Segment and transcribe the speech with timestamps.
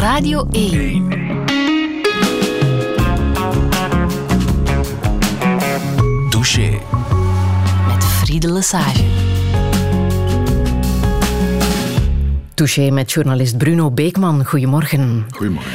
[0.00, 1.08] Radio 1.
[6.30, 6.78] Douche.
[7.88, 9.04] Met Friede Lesage.
[12.54, 14.44] Touché met journalist Bruno Beekman.
[14.44, 15.26] Goedemorgen.
[15.30, 15.72] Goedemorgen.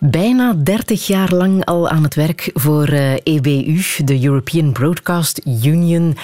[0.00, 2.88] Bijna 30 jaar lang al aan het werk voor
[3.22, 6.16] EBU, eh, e de European Broadcast Union.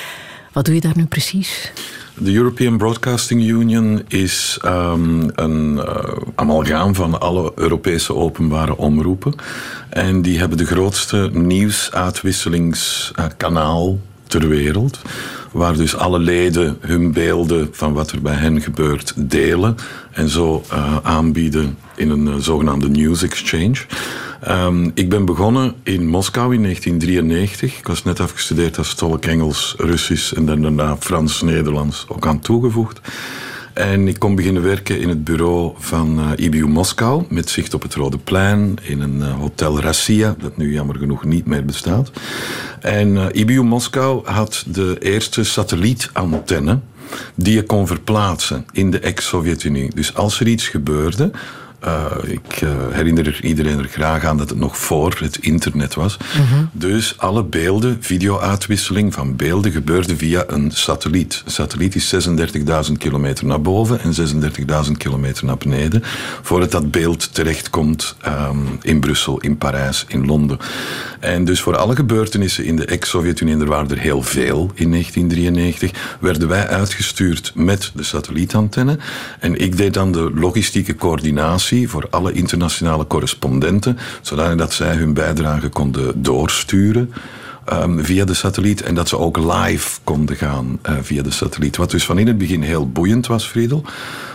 [0.52, 1.72] Wat doe je daar nu precies?
[2.18, 5.84] De European Broadcasting Union is um, een uh,
[6.34, 9.34] amalgaam van alle Europese openbare omroepen.
[9.90, 13.98] En die hebben de grootste nieuwsuitwisselingskanaal
[14.38, 15.00] ter wereld.
[15.52, 19.76] Waar dus alle leden hun beelden van wat er bij hen gebeurt delen.
[20.10, 23.76] En zo uh, aanbieden in een uh, zogenaamde News Exchange.
[24.48, 27.78] Um, ik ben begonnen in Moskou in 1993.
[27.78, 33.00] Ik was net afgestudeerd als tolk Engels, Russisch en daarna Frans, Nederlands ook aan toegevoegd.
[33.74, 37.82] En ik kon beginnen werken in het bureau van uh, IBU Moskou, met zicht op
[37.82, 42.10] het Rode Plein, in een uh, hotel Rassia, dat nu jammer genoeg niet meer bestaat.
[42.80, 46.78] En uh, IBU Moskou had de eerste satellietantenne
[47.34, 49.94] die je kon verplaatsen in de ex-Sovjet-Unie.
[49.94, 51.30] Dus als er iets gebeurde,
[51.86, 56.16] uh, ik uh, herinner iedereen er graag aan dat het nog voor het internet was.
[56.16, 56.70] Mm -hmm.
[56.72, 61.42] Dus alle beelden, video-uitwisseling van beelden gebeurde via een satelliet.
[61.44, 62.14] Een satelliet is
[62.88, 64.12] 36.000 kilometer naar boven en
[64.86, 66.02] 36.000 kilometer naar beneden.
[66.42, 70.58] Voordat dat beeld terechtkomt um, in Brussel, in Parijs, in Londen.
[71.20, 76.16] En dus voor alle gebeurtenissen in de ex-Sovjet-Unie, er waren er heel veel in 1993,
[76.20, 78.98] werden wij uitgestuurd met de satellietantenne.
[79.40, 85.68] En ik deed dan de logistieke coördinatie voor alle internationale correspondenten, zodat zij hun bijdrage
[85.68, 87.12] konden doorsturen.
[87.72, 91.76] Um, via de satelliet en dat ze ook live konden gaan uh, via de satelliet.
[91.76, 93.84] Wat dus van in het begin heel boeiend was, Friedel.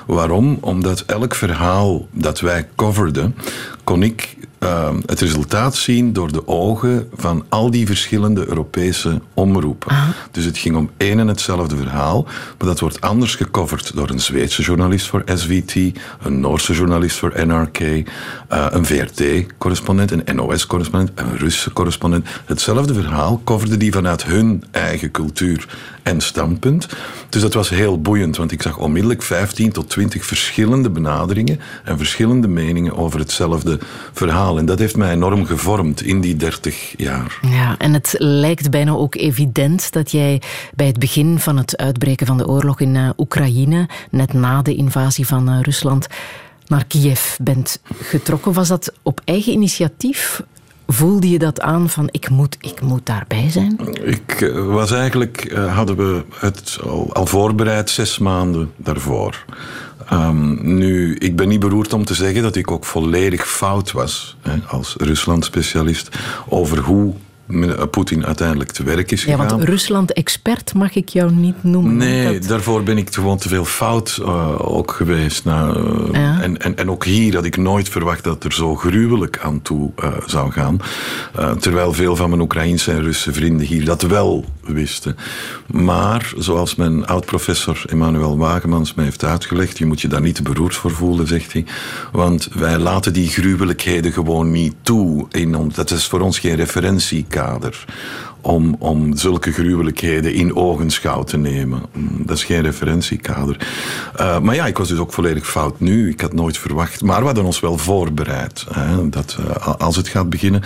[0.07, 0.57] Waarom?
[0.61, 3.35] Omdat elk verhaal dat wij coverden,
[3.83, 9.91] kon ik uh, het resultaat zien door de ogen van al die verschillende Europese omroepen.
[9.91, 10.07] Ah.
[10.31, 12.23] Dus het ging om één en hetzelfde verhaal,
[12.57, 17.33] maar dat wordt anders gecoverd door een Zweedse journalist voor SVT, een Noorse journalist voor
[17.45, 18.03] NRK, uh,
[18.49, 22.27] een VRT-correspondent, een NOS-correspondent, een Russische correspondent.
[22.45, 25.67] Hetzelfde verhaal coverde die vanuit hun eigen cultuur
[26.03, 26.87] en standpunt.
[27.29, 31.97] Dus dat was heel boeiend, want ik zag onmiddellijk 15 tot 20 verschillende benaderingen en
[31.97, 33.79] verschillende meningen over hetzelfde
[34.13, 34.48] verhaal.
[34.57, 37.39] En dat heeft mij enorm gevormd in die 30 jaar.
[37.41, 40.41] Ja, en het lijkt bijna ook evident dat jij
[40.75, 44.75] bij het begin van het uitbreken van de oorlog in uh, Oekraïne, net na de
[44.75, 46.07] invasie van uh, Rusland,
[46.67, 48.53] naar Kiev bent getrokken.
[48.53, 50.41] Was dat op eigen initiatief?
[50.87, 53.79] Voelde je dat aan van ik moet, ik moet daarbij zijn?
[54.03, 59.45] Ik uh, was eigenlijk, uh, hadden we het al, al, voorbereid zes maanden daarvoor.
[60.13, 64.37] Um, nu, ik ben niet beroerd om te zeggen dat ik ook volledig fout was
[64.41, 66.09] hè, als Rusland-specialist
[66.47, 67.13] over hoe
[67.91, 69.45] Poetin uiteindelijk te werk is gegaan.
[69.45, 71.97] Ja, want Rusland-expert mag ik jou niet noemen.
[71.97, 72.49] Nee, dat...
[72.49, 75.45] daarvoor ben ik gewoon te veel fout uh, ook geweest.
[75.45, 76.41] Nou, uh, ja.
[76.41, 79.61] en, en, en ook hier had ik nooit verwacht dat het er zo gruwelijk aan
[79.61, 80.79] toe uh, zou gaan.
[81.59, 85.15] terwijl veel van mijn Oekraïnse en Russische vrienden hier dat wel wisten.
[85.65, 90.41] Maar, zoals mijn oud-professor Emmanuel Wagemans mij heeft uitgelegd, je moet je daar niet te
[90.41, 91.65] beroerd voor voelen, zegt hij.
[92.11, 95.25] Want wij laten die gruwelijkheden gewoon niet toe.
[95.31, 97.38] In, dat is voor ons geen referentiekader
[98.41, 101.81] om, om zulke gruwelijkheden in ogenschouw te nemen.
[102.17, 103.67] Dat is geen referentiekader.
[104.19, 106.09] Uh, maar ja, ik was dus ook volledig fout nu.
[106.09, 107.01] Ik had nooit verwacht.
[107.01, 108.65] Maar we hadden ons wel voorbereid.
[108.71, 110.63] Hè, dat uh, als het gaat beginnen.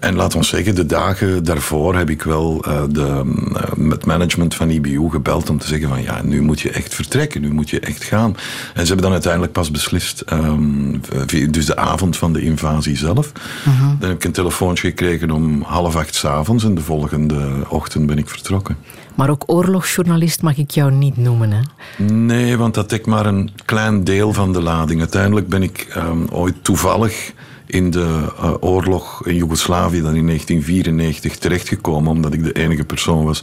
[0.00, 3.22] En laat ons zeggen, de dagen daarvoor heb ik wel uh, de,
[3.80, 6.94] uh, het management van IBU gebeld om te zeggen van ja, nu moet je echt
[6.94, 8.36] vertrekken, nu moet je echt gaan.
[8.74, 11.00] En ze hebben dan uiteindelijk pas beslist, um,
[11.50, 13.32] dus de avond van de invasie zelf.
[13.68, 13.88] Uh-huh.
[13.98, 18.18] Dan heb ik een telefoontje gekregen om half acht s'avonds en de volgende ochtend ben
[18.18, 18.76] ik vertrokken.
[19.14, 21.60] Maar ook oorlogsjournalist mag ik jou niet noemen, hè?
[22.04, 25.00] Nee, want dat dekt maar een klein deel van de lading.
[25.00, 27.32] Uiteindelijk ben ik um, ooit toevallig
[27.66, 33.24] in de uh, oorlog in Joegoslavië dan in 1994 terechtgekomen, omdat ik de enige persoon
[33.24, 33.42] was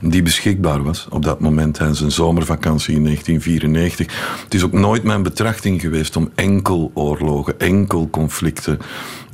[0.00, 4.42] die beschikbaar was op dat moment tijdens een zomervakantie in 1994.
[4.44, 8.78] Het is ook nooit mijn betrachting geweest om enkel oorlogen, enkel conflicten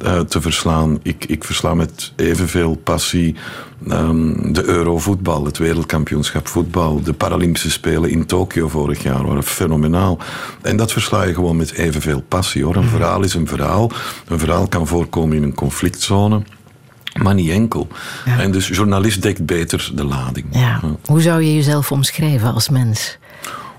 [0.04, 0.98] uh, te verslaan.
[1.02, 3.34] Ik, ik versla met evenveel passie
[3.90, 10.18] um, de Eurovoetbal, het wereldkampioenschap voetbal, de Paralympische Spelen in Tokio vorig jaar waren fenomenaal.
[10.62, 12.76] En dat versla je gewoon met evenveel passie hoor.
[12.76, 13.90] Een verhaal is een verhaal.
[14.28, 16.42] Een verhaal kan voorkomen in een conflictzone.
[17.22, 17.88] Maar niet enkel.
[18.24, 18.38] Ja.
[18.38, 20.46] En dus journalist dekt beter de lading.
[20.50, 20.80] Ja.
[21.04, 23.18] Hoe zou je jezelf omschrijven als mens?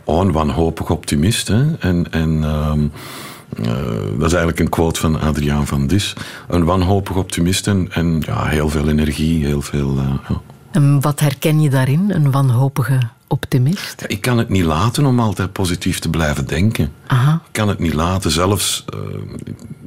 [0.03, 1.47] Oh, een wanhopig optimist.
[1.47, 1.75] Hè?
[1.79, 2.91] En, en um,
[4.17, 6.13] dat is eigenlijk een quote van Adriaan van Dis.
[6.47, 9.95] Een wanhopig optimist en, en ja, heel veel energie, heel veel...
[10.29, 10.41] Ja.
[10.75, 14.03] En wat herken je daarin, een wanhopige optimist?
[14.07, 16.91] ik kan het niet laten om altijd positief te blijven denken.
[17.07, 17.33] Aha.
[17.33, 18.99] Ik kan het niet laten, zelfs uh,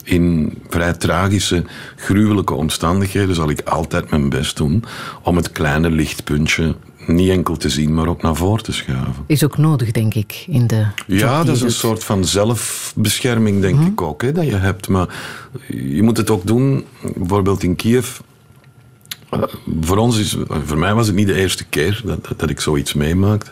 [0.02, 1.64] in vrij tragische,
[1.96, 4.84] gruwelijke omstandigheden zal ik altijd mijn best doen
[5.22, 6.76] om het kleine lichtpuntje
[7.06, 9.24] niet enkel te zien, maar ook naar voren te schuiven.
[9.26, 10.86] Is ook nodig, denk ik, in de.
[11.06, 14.88] Ja, dat is een soort van zelfbescherming, denk ik ook, hè, dat je hebt.
[14.88, 15.08] Maar
[15.68, 16.84] je moet het ook doen,
[17.16, 18.18] bijvoorbeeld in Kiev.
[19.80, 22.94] Voor, ons is, voor mij was het niet de eerste keer dat, dat ik zoiets
[22.94, 23.50] meemaakte.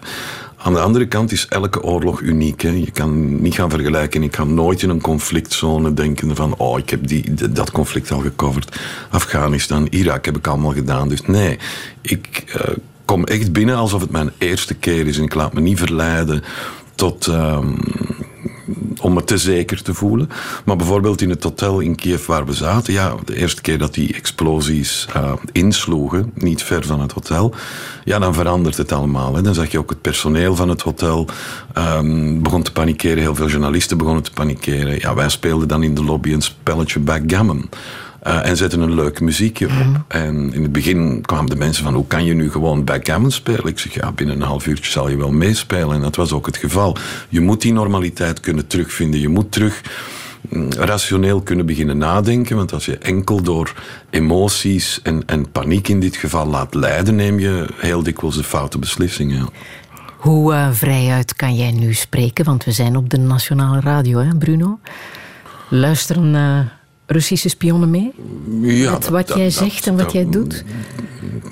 [0.57, 2.63] Aan de andere kant is elke oorlog uniek.
[2.63, 2.71] Hè.
[2.71, 4.23] Je kan niet gaan vergelijken.
[4.23, 6.55] Ik ga nooit in een conflictzone denken van...
[6.57, 8.81] oh, ik heb die, dat conflict al gecoverd.
[9.11, 11.09] Afghanistan, Irak heb ik allemaal gedaan.
[11.09, 11.59] Dus nee,
[12.01, 15.19] ik uh, kom echt binnen alsof het mijn eerste keer is.
[15.19, 16.43] En ik laat me niet verleiden
[16.95, 17.27] tot...
[17.27, 17.79] Um,
[19.01, 20.31] om me te zeker te voelen.
[20.65, 23.95] Maar bijvoorbeeld in het hotel in Kiev waar we zaten, ja, de eerste keer dat
[23.95, 27.55] die explosies uh, insloegen, niet ver van het hotel,
[28.05, 29.35] ja, dan verandert het allemaal.
[29.35, 29.43] Hè.
[29.43, 31.27] Dan zag je ook het personeel van het hotel
[31.79, 34.99] um, begon te panikeren, heel veel journalisten begonnen te panikeren.
[34.99, 37.69] Ja, wij speelden dan in de lobby een spelletje backgammon.
[38.27, 39.73] Uh, en zetten een leuk muziekje op.
[39.73, 40.05] Mm.
[40.09, 43.67] En in het begin kwamen de mensen van, hoe kan je nu gewoon backgammon spelen?
[43.67, 45.95] Ik zeg, ja, binnen een half uurtje zal je wel meespelen.
[45.95, 46.97] En dat was ook het geval.
[47.29, 49.21] Je moet die normaliteit kunnen terugvinden.
[49.21, 49.83] Je moet terug
[50.49, 52.57] mm, rationeel kunnen beginnen nadenken.
[52.57, 53.75] Want als je enkel door
[54.11, 58.79] emoties en, en paniek in dit geval laat leiden, neem je heel dikwijls de foute
[58.79, 59.49] beslissingen.
[60.17, 62.45] Hoe uh, vrijuit kan jij nu spreken?
[62.45, 64.79] Want we zijn op de nationale radio, hè, Bruno?
[65.69, 66.59] Luisteren uh,
[67.07, 68.13] Russische spionnen mee?
[68.61, 70.65] Ja, Met wat jij zegt en wat jij doet?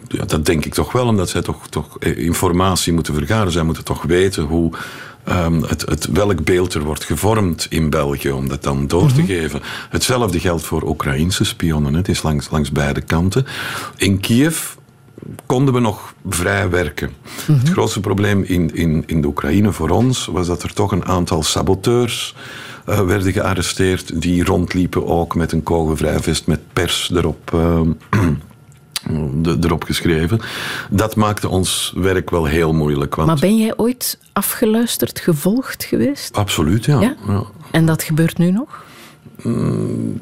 [0.09, 3.53] Ja, dat denk ik toch wel, omdat zij toch, toch informatie moeten vergaren.
[3.53, 4.73] Zij moeten toch weten hoe
[5.29, 9.21] um, het, het, welk beeld er wordt gevormd in België, om dat dan door te
[9.21, 9.27] mm -hmm.
[9.27, 9.61] geven.
[9.91, 11.95] Hetzelfde geldt voor Oekraïnse spionnen.
[11.95, 13.47] Het is langs, langs beide kanten.
[13.97, 14.75] In Kiev
[15.47, 17.09] konden we nog vrij werken.
[17.09, 17.15] Mm
[17.47, 17.59] -hmm.
[17.59, 21.05] Het grootste probleem in, in, in de Oekraïne voor ons was dat er toch een
[21.05, 22.35] aantal saboteurs
[22.89, 24.21] uh, werden gearresteerd.
[24.21, 27.51] Die rondliepen ook met een kogelvrij vest met pers erop.
[27.55, 27.81] Uh,
[29.43, 30.41] de, erop geschreven.
[30.91, 33.15] Dat maakte ons werk wel heel moeilijk.
[33.15, 36.37] Want maar ben jij ooit afgeluisterd, gevolgd geweest?
[36.37, 37.01] Absoluut, ja.
[37.01, 37.17] ja?
[37.27, 37.43] ja.
[37.71, 38.85] En dat gebeurt nu nog?
[39.43, 40.19] Mm,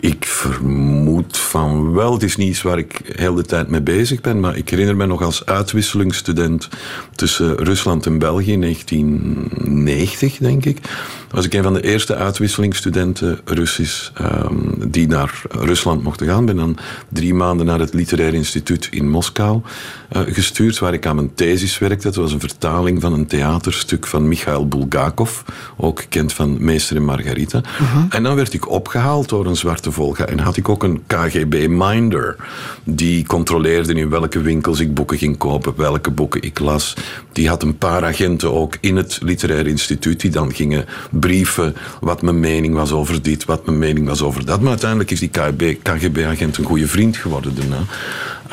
[0.00, 2.12] ik vermoed van wel.
[2.12, 4.40] Het is niet iets waar ik heel de tijd mee bezig ben.
[4.40, 6.68] Maar ik herinner me nog als uitwisselingsstudent
[7.14, 10.78] tussen Rusland en België in 1990, denk ik.
[11.30, 16.44] Was ik een van de eerste uitwisselingsstudenten Russisch um, die naar Rusland mochten gaan.
[16.44, 16.76] Ben dan
[17.08, 19.60] drie maanden naar het Literair Instituut in Moskou
[20.12, 22.06] uh, gestuurd, waar ik aan mijn thesis werkte.
[22.06, 25.40] Dat was een vertaling van een theaterstuk van Michail Bulgakov,
[25.76, 27.58] ook gekend van Meester en Margarita.
[27.58, 28.04] Uh -huh.
[28.08, 32.36] En dan werd ik opgehaald door een zwarte Volga en had ik ook een KGB-minder.
[32.84, 36.94] Die controleerde in welke winkels ik boeken ging kopen, welke boeken ik las.
[37.32, 40.84] Die had een paar agenten ook in het Literair Instituut die dan gingen
[41.20, 44.60] brieven wat mijn mening was over dit, wat mijn mening was over dat.
[44.60, 45.30] Maar uiteindelijk is die
[45.82, 47.80] KGB-agent een goede vriend geworden daarna.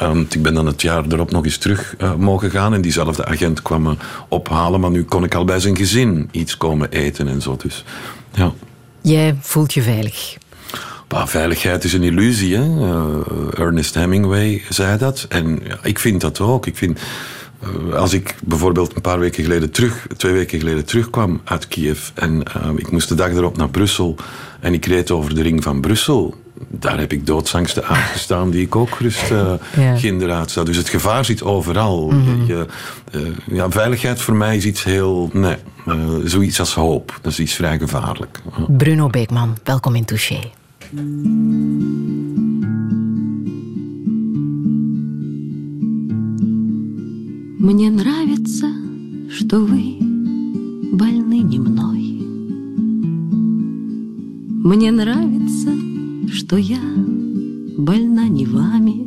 [0.02, 3.26] Um, ik ben dan het jaar erop nog eens terug uh, mogen gaan en diezelfde
[3.26, 3.96] agent kwam me
[4.30, 7.58] ophalen, maar nu kon ik al bij zijn gezin iets komen eten en zo.
[7.58, 7.84] Dus,
[8.34, 8.54] ja.
[9.02, 10.38] Jij voelt je veilig?
[11.08, 12.56] Bah, veiligheid is een illusie.
[12.56, 12.64] Hè?
[12.64, 15.26] Uh, Ernest Hemingway zei dat.
[15.30, 16.66] En ja, ik vind dat ook.
[16.66, 17.00] Ik vind,
[17.94, 22.44] als ik bijvoorbeeld een paar weken geleden terug, twee weken geleden terugkwam uit Kiev en
[22.58, 24.16] uh, ik moest de dag erop naar Brussel
[24.60, 26.36] en ik reed over de ring van Brussel,
[26.70, 30.64] daar heb ik doodsangsten aangestaan die ik ook gerust uh, ja.
[30.64, 32.10] Dus het gevaar zit overal.
[32.10, 32.46] Mm -hmm.
[32.46, 32.66] je,
[33.12, 35.30] uh, ja, veiligheid voor mij is iets heel...
[35.34, 35.56] Nee,
[35.88, 37.20] uh, zoiets als hoop.
[37.22, 38.42] Dat is iets vrij gevaarlijk.
[38.68, 40.40] Bruno Beekman, welkom in Touché.
[47.66, 48.68] Мне нравится,
[49.32, 49.98] что вы
[50.92, 52.22] больны не мной.
[54.64, 55.72] Мне нравится,
[56.32, 56.80] что я
[57.76, 59.00] больна не вами,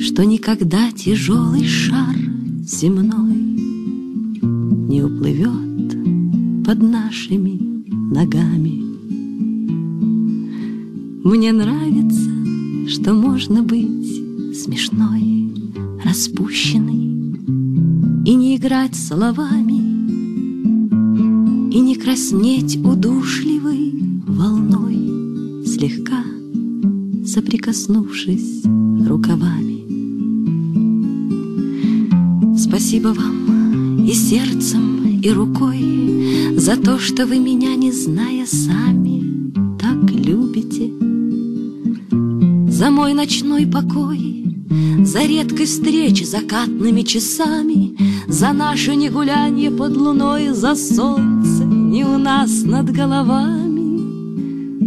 [0.00, 2.16] Что никогда тяжелый шар
[2.64, 3.36] земной
[4.88, 5.96] Не уплывет
[6.66, 8.82] под нашими ногами.
[11.22, 12.32] Мне нравится,
[12.88, 15.54] что можно быть смешной,
[16.06, 17.34] распущенной
[18.24, 19.80] И не играть словами,
[21.72, 23.92] И не краснеть удушливой
[24.26, 26.24] волной, Слегка
[27.26, 28.62] соприкоснувшись
[29.06, 29.76] рукавами.
[32.56, 40.10] Спасибо вам и сердцем, и рукой За то, что вы меня, не зная сами, так
[40.10, 40.92] любите
[42.70, 44.45] За мой ночной покой,
[45.04, 47.96] за редкой встречи закатными часами
[48.28, 53.96] За наше негулянье под луной, за солнце не у нас над головами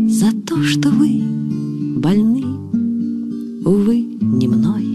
[0.10, 1.22] За то, что вы
[1.98, 2.44] больны,
[3.66, 4.86] увы, не мной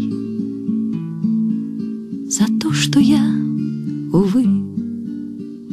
[2.29, 3.25] За то, что я,
[4.13, 4.45] увы,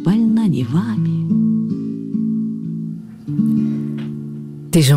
[0.03, 1.21] больна не вами.
[4.71, 4.91] Het is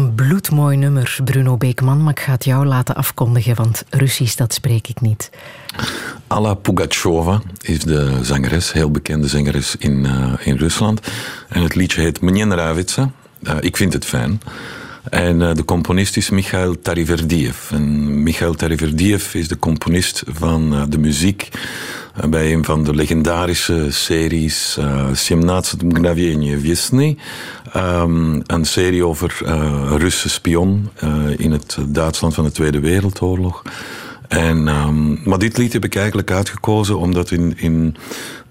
[0.76, 5.00] nummer, Bruno Beekman, maar ik ga het jou laten afkondigen, want Russisch, dat spreek ik
[5.00, 5.30] niet.
[6.26, 11.00] Alla Pugacheva is de zangeres, heel bekende zangeres in, eh, in Rusland.
[11.48, 13.10] En het liedje heet Mnje Ravitsa.
[13.42, 14.40] Eh, ik vind het fijn.
[15.10, 17.70] En eh, de componist is Michail Tariverdiev.
[17.70, 21.48] En Michail Tariverdiev is de componist van de muziek
[22.29, 27.17] bij een van de legendarische series uh, 17 mgновения весны.
[27.75, 32.79] Um, een serie over uh, een Russe spion uh, in het Duitsland van de Tweede
[32.79, 33.63] Wereldoorlog.
[34.27, 37.95] En, um, maar dit lied heb ik eigenlijk uitgekozen omdat in, in,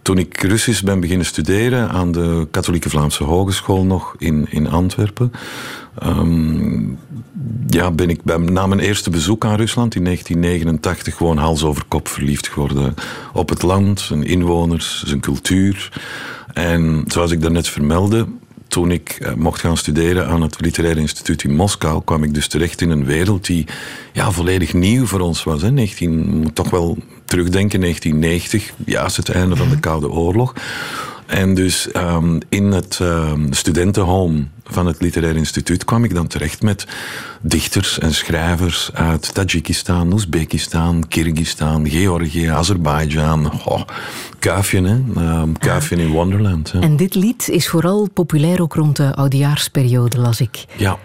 [0.04, 5.32] toen ik Russisch ben beginnen studeren aan de Katholieke Vlaamse Hogeschool nog in, in Antwerpen,
[6.04, 6.98] um,
[7.68, 11.84] ja, ben ik bij, na mijn eerste bezoek aan Rusland in 1989 gewoon hals over
[11.88, 12.94] kop verliefd geworden
[13.34, 16.02] op het land, zijn inwoners, zijn cultuur.
[16.54, 18.28] En zoals ik daarnet vermeldde,
[18.68, 22.48] toen ik uh, mocht gaan studeren aan het Literair Instituut in Moskou, kwam ik dus
[22.48, 23.66] terecht in een wereld die
[24.14, 25.62] ja, volledig nieuw voor ons was.
[25.62, 25.72] Hè.
[25.72, 30.54] 19, moet toch wel terugdenken, 1990, juist het einde van de Koude Oorlog.
[31.26, 36.62] En dus um, in het um, studentenhome van het Literair Instituut kwam ik dan terecht
[36.62, 36.88] met
[37.42, 43.52] dichters en schrijvers uit Tajikistan, Oezbekistan, Kyrgyzstan, Georgië, Azerbeidzjan.
[43.66, 43.82] Oh,
[44.40, 45.24] kuifje, hè?
[45.42, 46.74] Um, kuifje in Wonderland.
[46.80, 50.66] En dit lied is vooral populair ook rond de oudejaarsperiode, las ik.
[50.78, 50.98] Ja,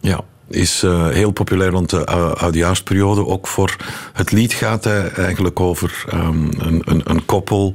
[0.00, 3.26] ja is uh, heel populair rond de uh, oudejaarsperiode.
[3.26, 3.76] Ook voor
[4.12, 7.74] het lied gaat hij eigenlijk over um, een, een, een koppel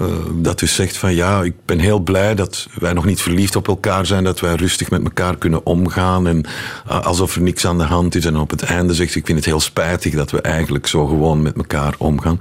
[0.00, 3.56] uh, dat dus zegt van ja, ik ben heel blij dat wij nog niet verliefd
[3.56, 6.44] op elkaar zijn, dat wij rustig met elkaar kunnen omgaan en
[6.86, 8.24] alsof er niks aan de hand is.
[8.24, 11.42] En op het einde zegt ik vind het heel spijtig dat we eigenlijk zo gewoon
[11.42, 12.40] met elkaar omgaan.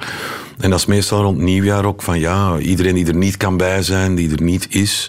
[0.60, 3.84] En dat is meestal rond nieuwjaar ook van ja, iedereen die er niet kan bij
[3.84, 5.08] zijn, die er niet is,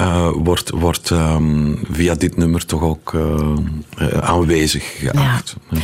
[0.00, 3.16] uh, wordt, wordt um, via dit nummer toch ook
[4.20, 5.56] aanwezig geacht.
[5.70, 5.78] Ja.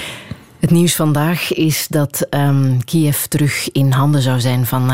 [0.58, 4.90] Het nieuws vandaag is dat um, Kiev terug in handen zou zijn van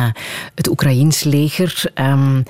[0.54, 1.82] het Oekraïns leger.
[1.94, 2.42] Um,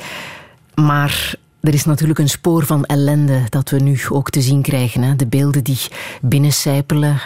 [0.75, 5.02] maar er is natuurlijk een spoor van ellende dat we nu ook te zien krijgen.
[5.02, 5.16] Hè.
[5.16, 5.80] De beelden die
[6.21, 7.21] binnencijpelen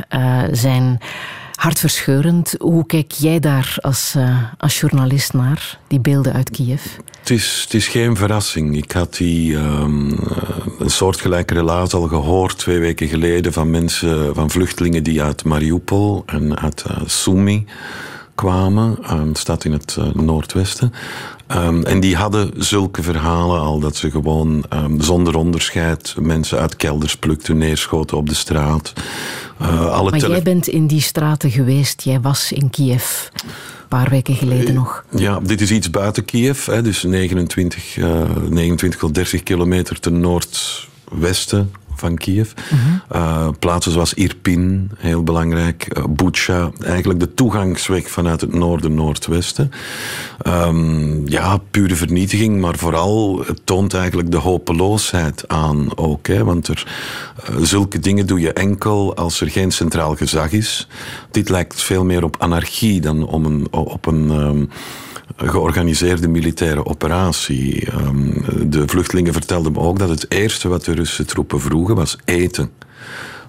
[0.52, 1.00] zijn
[1.58, 2.54] hartverscheurend.
[2.58, 6.82] Hoe kijk jij daar als, uh, als journalist naar, die beelden uit Kiev?
[7.20, 8.76] Het is, het is geen verrassing.
[8.76, 10.18] Ik had die um,
[10.78, 16.22] een soortgelijke relatie al gehoord twee weken geleden van mensen, van vluchtelingen die uit Mariupol
[16.26, 16.96] en uit uh,
[18.38, 18.98] kwamen.
[19.10, 20.92] Um, het staat in het uh, noordwesten.
[21.48, 26.76] Um, en die hadden zulke verhalen al dat ze gewoon um, zonder onderscheid mensen uit
[26.76, 28.92] kelders plukten, neerschoten op de straat.
[29.62, 33.26] Uh, alle maar jij bent in die straten geweest, jij was in Kiev.
[33.34, 35.04] Een paar weken geleden nog.
[35.16, 40.20] Ja, dit is iets buiten Kiev, hè, dus 29, uh, 29 tot 30 kilometer ten
[40.20, 42.52] noordwesten van Kiev.
[42.72, 42.78] Uh
[43.08, 43.22] -huh.
[43.22, 45.98] uh, plaatsen zoals Irpin, heel belangrijk.
[45.98, 49.70] Uh, Bucha, eigenlijk de toegangsweg vanuit het noorden-noordwesten.
[50.46, 56.26] Um, ja, pure vernietiging, maar vooral het toont eigenlijk de hopeloosheid aan ook.
[56.26, 56.86] Hè, want er,
[57.50, 60.88] uh, zulke dingen doe je enkel als er geen centraal gezag is.
[61.30, 64.30] Dit lijkt veel meer op anarchie dan om een, op een...
[64.30, 64.68] Um,
[65.36, 67.92] georganiseerde militaire operatie.
[67.92, 72.16] Um, de vluchtelingen vertelden me ook dat het eerste wat de Russische troepen vroegen was
[72.24, 72.70] eten.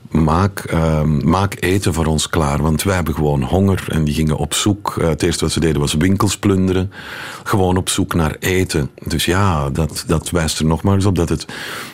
[0.09, 3.85] Maak, uh, maak eten voor ons klaar, want wij hebben gewoon honger.
[3.89, 4.95] En die gingen op zoek.
[4.99, 6.91] Uh, het eerste wat ze deden was winkels plunderen.
[7.43, 8.89] Gewoon op zoek naar eten.
[9.03, 11.45] Dus ja, dat, dat wijst er nogmaals op dat het,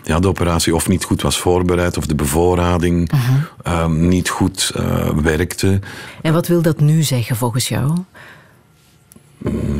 [0.03, 3.29] ja, de operatie of niet goed was voorbereid, of de bevoorrading uh
[3.63, 3.83] -huh.
[3.83, 5.79] um, niet goed uh, werkte.
[6.21, 7.93] En wat wil dat nu zeggen volgens jou?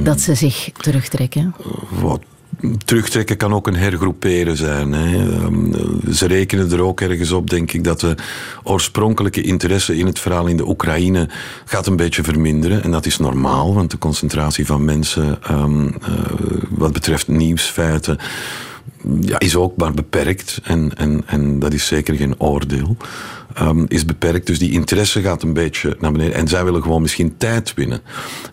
[0.03, 1.55] Dat ze zich terugtrekken?
[1.89, 2.21] Wat
[2.85, 4.93] terugtrekken kan ook een hergroeperen zijn.
[4.93, 5.27] Hè.
[6.13, 8.15] Ze rekenen er ook ergens op, denk ik, dat de
[8.63, 11.29] oorspronkelijke interesse in het verhaal in de Oekraïne
[11.65, 12.83] gaat een beetje verminderen.
[12.83, 15.93] En dat is normaal, want de concentratie van mensen um, uh,
[16.69, 18.17] wat betreft nieuwsfeiten
[19.21, 20.59] ja, is ook maar beperkt.
[20.63, 22.97] En, en, en dat is zeker geen oordeel.
[23.61, 24.47] Um, is beperkt.
[24.47, 26.33] Dus die interesse gaat een beetje naar beneden.
[26.33, 28.01] En zij willen gewoon misschien tijd winnen.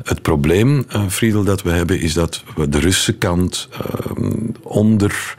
[0.02, 4.12] Het probleem, uh, Friedel, dat we hebben, is dat we de Russische kant uh,
[4.62, 5.36] onder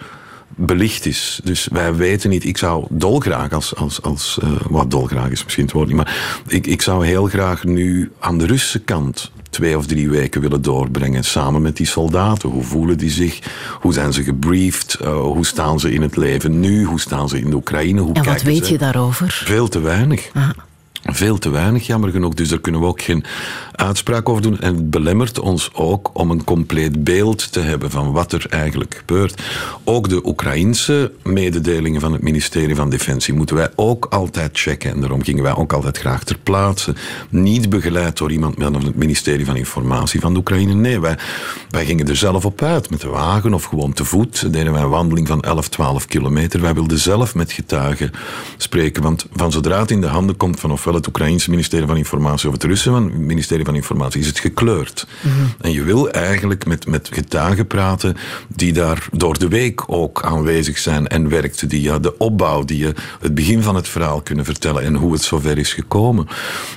[0.56, 1.40] belicht is.
[1.44, 2.46] Dus wij weten niet.
[2.46, 3.76] Ik zou dolgraag als.
[3.76, 5.96] als, als uh, wat dolgraag is misschien het woord niet.
[5.96, 10.42] Maar ik, ik zou heel graag nu aan de Russische kant twee of drie weken
[10.42, 12.50] willen doorbrengen samen met die soldaten.
[12.50, 13.40] Hoe voelen die zich?
[13.80, 14.98] Hoe zijn ze gebriefd?
[15.02, 16.84] Uh, hoe staan ze in het leven nu?
[16.84, 18.02] Hoe staan ze in de Oekraïne?
[18.02, 18.72] Hoe en wat weet ze?
[18.72, 19.42] je daarover?
[19.46, 20.30] Veel te weinig.
[20.34, 20.50] Ah.
[21.04, 22.34] Veel te weinig, jammer genoeg.
[22.34, 23.24] Dus daar kunnen we ook geen
[23.72, 24.60] uitspraak over doen.
[24.60, 28.96] En het belemmert ons ook om een compleet beeld te hebben van wat er eigenlijk
[28.96, 29.42] gebeurt.
[29.84, 34.92] Ook de Oekraïnse mededelingen van het ministerie van Defensie moeten wij ook altijd checken.
[34.92, 36.94] En daarom gingen wij ook altijd graag ter plaatse.
[37.30, 40.74] Niet begeleid door iemand van het ministerie van Informatie van de Oekraïne.
[40.74, 41.18] Nee, wij,
[41.70, 44.54] wij gingen er zelf op uit met de wagen of gewoon te voet.
[44.54, 46.62] Deden wij een wandeling van 11, 12 kilometer.
[46.62, 48.12] Wij wilden zelf met getuigen
[48.58, 49.04] spreken.
[49.04, 52.48] Want van zodra het in de handen komt van ofwel het Oekraïnse ministerie van Informatie
[52.48, 55.08] of het Russische ministerie van Informatie, is het gekleurd.
[55.22, 55.54] Mm -hmm.
[55.62, 58.16] En je wil eigenlijk met, met getuigen praten
[58.48, 62.78] die daar door de week ook aanwezig zijn en werkt, die je de opbouw, die
[62.78, 66.28] je het begin van het verhaal kunnen vertellen en hoe het zover is gekomen.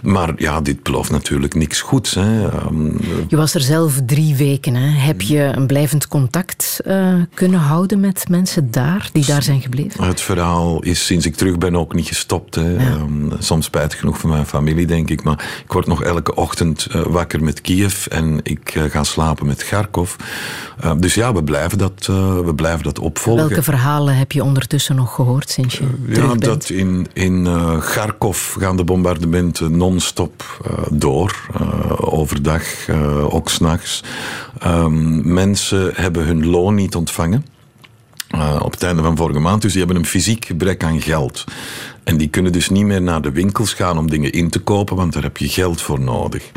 [0.02, 2.14] Maar ja, dit belooft natuurlijk niks goeds.
[2.14, 2.44] Hè.
[2.44, 4.74] Um, je was er zelf drie weken.
[4.74, 4.88] Hè.
[4.88, 10.04] Heb je een blijvend contact uh, kunnen houden met mensen daar, die daar zijn gebleven?
[10.04, 12.54] Het verhaal is sinds ik terug ben ook niet gestopt.
[12.54, 12.70] Hè.
[12.70, 12.94] Ja.
[12.94, 15.22] Um, soms spijtig genoeg voor mijn familie, denk ik.
[15.22, 19.46] Maar ik word nog elke ochtend uh, wakker met Kiev en ik uh, ga slapen
[19.46, 20.14] met Kharkov.
[20.84, 22.06] Uh, dus ja, we blijven, dat,
[22.44, 23.46] we blijven dat opvolgen.
[23.48, 26.44] Welke verhalen heb je ondertussen nog gehoord sinds je Ja, bent?
[26.44, 27.48] dat in, in
[27.80, 30.44] Kharkov gaan de bombardementen non-stop
[30.90, 31.48] door.
[32.00, 32.62] overdag,
[33.28, 34.02] ook s'nachts.
[34.66, 37.44] Um, mensen hebben hun loon niet ontvangen.
[38.36, 39.62] Uh, op het einde van vorige maand.
[39.62, 41.44] Dus die hebben een fysiek gebrek aan geld.
[42.04, 44.96] En die kunnen dus niet meer naar de winkels gaan om dingen in te kopen,
[44.96, 46.50] want daar heb je geld voor nodig.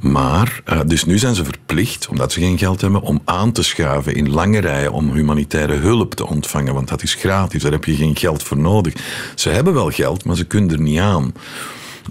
[0.00, 3.62] Maar, uh, dus nu zijn ze verplicht, omdat ze geen geld hebben, om aan te
[3.62, 7.84] schuiven in lange rijen om humanitaire hulp te ontvangen, want dat is gratis, daar heb
[7.84, 8.94] je geen geld voor nodig.
[9.34, 11.32] Ze hebben wel geld, maar ze kunnen er niet aan.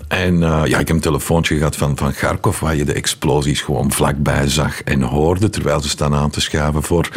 [0.07, 3.61] En uh, ja, ik heb een telefoontje gehad van, van Kharkov, waar je de explosies
[3.61, 7.09] gewoon vlakbij zag en hoorde, terwijl ze staan aan te schuiven voor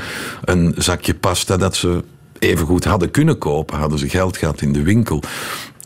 [0.44, 2.04] een zakje pasta dat ze
[2.38, 5.22] even goed hadden kunnen kopen, hadden ze geld gehad in de winkel.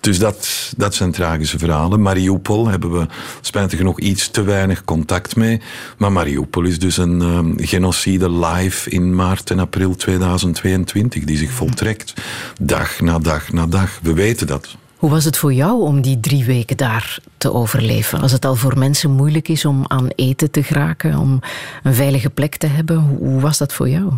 [0.00, 2.03] Dus dat, dat zijn tragische verhalen.
[2.03, 3.07] Mariupol hebben we
[3.40, 5.61] spijtig genoeg iets te weinig contact mee.
[5.98, 11.50] Maar Mariupol is dus een um, genocide live in maart en april 2022 die zich
[11.50, 12.14] voltrekt.
[12.61, 13.98] Dag na dag na dag.
[14.03, 14.76] We weten dat.
[15.01, 18.21] Hoe was het voor jou om die drie weken daar te overleven?
[18.21, 21.41] Als het al voor mensen moeilijk is om aan eten te geraken, om
[21.83, 24.13] een veilige plek te hebben, hoe was dat voor jou?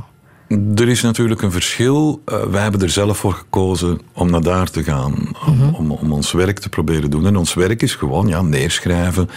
[0.75, 2.23] Er is natuurlijk een verschil.
[2.27, 5.13] Uh, wij hebben er zelf voor gekozen om naar daar te gaan.
[5.47, 5.75] Om, mm-hmm.
[5.75, 7.27] om, om, ons werk te proberen doen.
[7.27, 9.31] En ons werk is gewoon ja, neerschrijven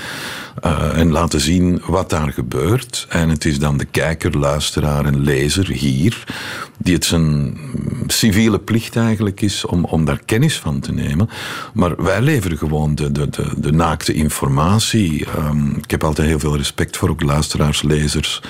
[0.65, 3.05] uh, en laten zien wat daar gebeurt.
[3.09, 6.23] En het is dan de kijker, luisteraar en lezer hier
[6.77, 7.57] die het zijn
[8.07, 11.29] civiele plicht eigenlijk is om, om daar kennis van te nemen.
[11.73, 15.25] Maar wij leveren gewoon de, de, de, de naakte informatie.
[15.37, 18.41] Um, ik heb altijd heel veel respect voor ook luisteraars, lezers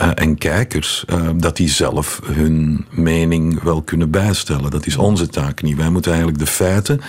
[0.00, 1.04] uh, en kijkers.
[1.10, 4.70] Uh, dat die zelf hun mening wel kunnen bijstellen.
[4.70, 5.76] Dat is onze taak niet.
[5.76, 7.00] Wij moeten eigenlijk de feiten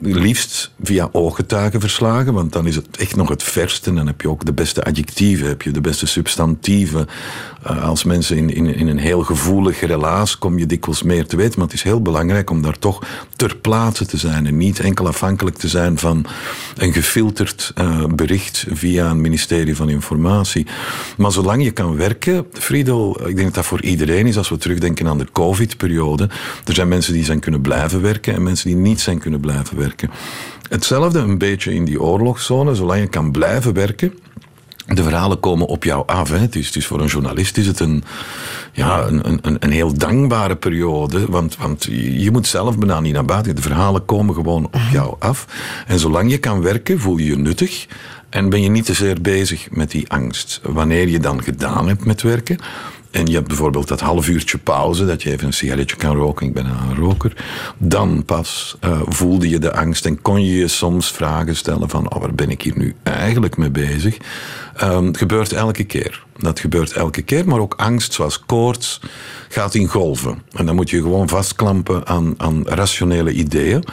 [0.00, 3.88] liefst via ooggetuigenverslagen, want dan is het echt nog het verste.
[3.88, 7.06] En dan heb je ook de beste adjectieven, heb je de beste substantieven.
[7.70, 11.36] Uh, als mensen in, in, in een heel gevoelige relaas kom je dikwijls meer te
[11.36, 11.54] weten.
[11.58, 13.02] Maar het is heel belangrijk om daar toch
[13.36, 16.26] ter plaatse te zijn en niet enkel afhankelijk te zijn van
[16.76, 20.66] een gefilterd uh, bericht via een ministerie van Informatie.
[21.16, 24.56] Maar zolang je kan werken, Friedel, ik denk dat dat voor iedereen is als we
[24.56, 26.28] terugdenken aan de COVID-periode.
[26.64, 29.76] Er zijn mensen die zijn kunnen blijven werken en mensen die niet zijn kunnen blijven
[29.76, 29.83] werken.
[30.68, 34.12] Hetzelfde een beetje in die oorlogszone, zolang je kan blijven werken.
[34.86, 36.30] De verhalen komen op jou af.
[36.30, 36.38] Hè.
[36.38, 38.04] Het is voor een journalist is het een,
[38.72, 41.30] ja, een, een, een heel dankbare periode.
[41.30, 41.84] Want, want
[42.18, 43.56] je moet zelf bijna niet naar buiten.
[43.56, 45.46] De verhalen komen gewoon op jou af.
[45.86, 47.86] En zolang je kan werken, voel je je nuttig.
[48.28, 50.60] En ben je niet te zeer bezig met die angst.
[50.62, 52.58] Wanneer je dan gedaan hebt met werken,
[53.14, 56.46] en je hebt bijvoorbeeld dat half uurtje pauze, dat je even een sigaretje kan roken,
[56.46, 57.44] ik ben een roker,
[57.78, 62.14] dan pas uh, voelde je de angst en kon je je soms vragen stellen van,
[62.14, 64.16] oh, waar ben ik hier nu eigenlijk mee bezig?
[64.82, 66.24] Um, gebeurt elke keer.
[66.38, 69.00] Dat gebeurt elke keer, maar ook angst zoals koorts
[69.48, 70.42] gaat in golven.
[70.52, 73.84] En dan moet je gewoon vastklampen aan, aan rationele ideeën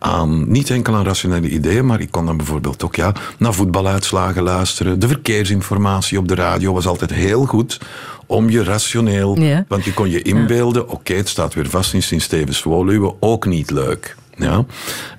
[0.00, 4.42] aan, niet enkel aan rationele ideeën, maar ik kon dan bijvoorbeeld ook ja, naar voetbaluitslagen
[4.42, 4.98] luisteren.
[4.98, 7.80] De verkeersinformatie op de radio was altijd heel goed
[8.30, 9.38] om je rationeel...
[9.38, 9.64] Ja.
[9.68, 14.16] Want je kon je inbeelden, oké, het staat weer vast in Sint-Stevens-Woluwe, ook niet leuk.
[14.36, 14.64] Ja?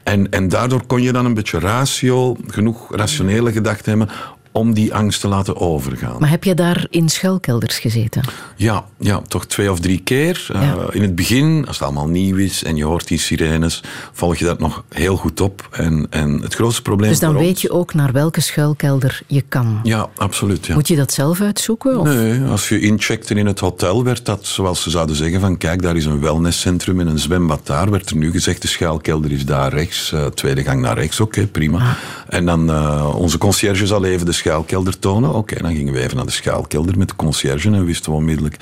[0.04, 4.16] En, en daardoor kon je dan een beetje ratio, genoeg rationele gedachten hebben
[4.52, 6.16] om die angst te laten overgaan.
[6.20, 8.24] Maar heb je daar in schuilkelders gezeten?
[8.56, 10.46] Ja, ja, toch twee of drie keer.
[10.54, 10.62] Ja.
[10.62, 14.38] Uh, in het begin, als het allemaal nieuw is en je hoort die sirenes, volg
[14.38, 15.68] je dat nog heel goed op.
[15.72, 19.42] En, en het grootste probleem Dus dan weet ons- je ook naar welke schuilkelder je
[19.50, 19.80] kan.
[19.84, 20.66] Ja, absoluut.
[20.66, 20.74] Ja.
[20.74, 22.00] Moet je dat zelf uitzoeken?
[22.00, 22.08] Of?
[22.08, 25.82] Nee, als je incheckte in het hotel, werd dat, zoals ze zouden zeggen, van kijk,
[25.82, 27.92] daar is een wellnesscentrum en een zwembad daar.
[27.92, 31.48] Werd er nu gezegd, de schuilkelder is daar rechts, eh, tweede gang naar rechts, oké,
[31.48, 31.78] prima.
[31.78, 31.90] Ah.
[32.30, 35.34] En dan, eh, onze conciërge zal even de schuilkelder tonen.
[35.34, 38.58] Oké, dan gingen we even naar de schuilkelder met de conciërge en wisten we onmiddellijk...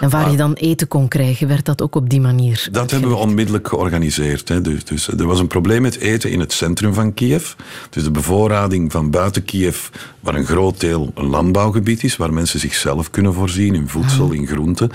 [0.00, 3.10] En waar je dan eten kon krijgen, werd dat ook op die manier Dat hebben
[3.10, 4.48] we onmiddellijk georganiseerd.
[4.48, 4.60] Hè.
[4.60, 7.52] Dus, dus er was een probleem met eten in het centrum van Kiev.
[7.90, 9.88] Dus de bevoorrading van buiten Kiev,
[10.20, 14.46] waar een groot deel een landbouwgebied is, waar mensen zichzelf kunnen voorzien in voedsel, in
[14.46, 14.90] groenten.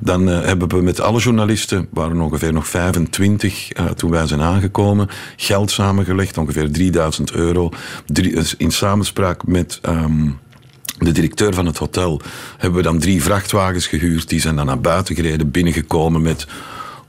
[0.00, 4.40] Dan eh, hebben we met alle journalisten, waren ongeveer nog 25 eh, toen wij zijn
[4.40, 7.70] aangekomen, geld samengelegd, ongeveer 3000 euro,
[8.06, 9.73] drie- eh, in samenspraak met...
[9.82, 10.30] ehm,
[10.98, 12.20] de directeur van het hotel
[12.58, 14.28] hebben we dan drie vrachtwagens gehuurd.
[14.28, 16.46] Die zijn dan naar buiten gereden, binnengekomen met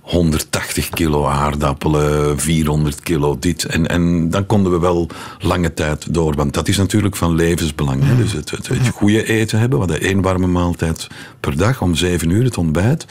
[0.05, 3.63] 180 kilo aardappelen, 400 kilo dit.
[3.63, 6.35] En, en dan konden we wel lange tijd door.
[6.35, 8.03] Want dat is natuurlijk van levensbelang.
[8.03, 8.15] Hè?
[8.15, 9.79] Dus het, het, het goede eten hebben.
[9.79, 11.07] We hadden één warme maaltijd
[11.39, 13.05] per dag om zeven uur, het ontbijt.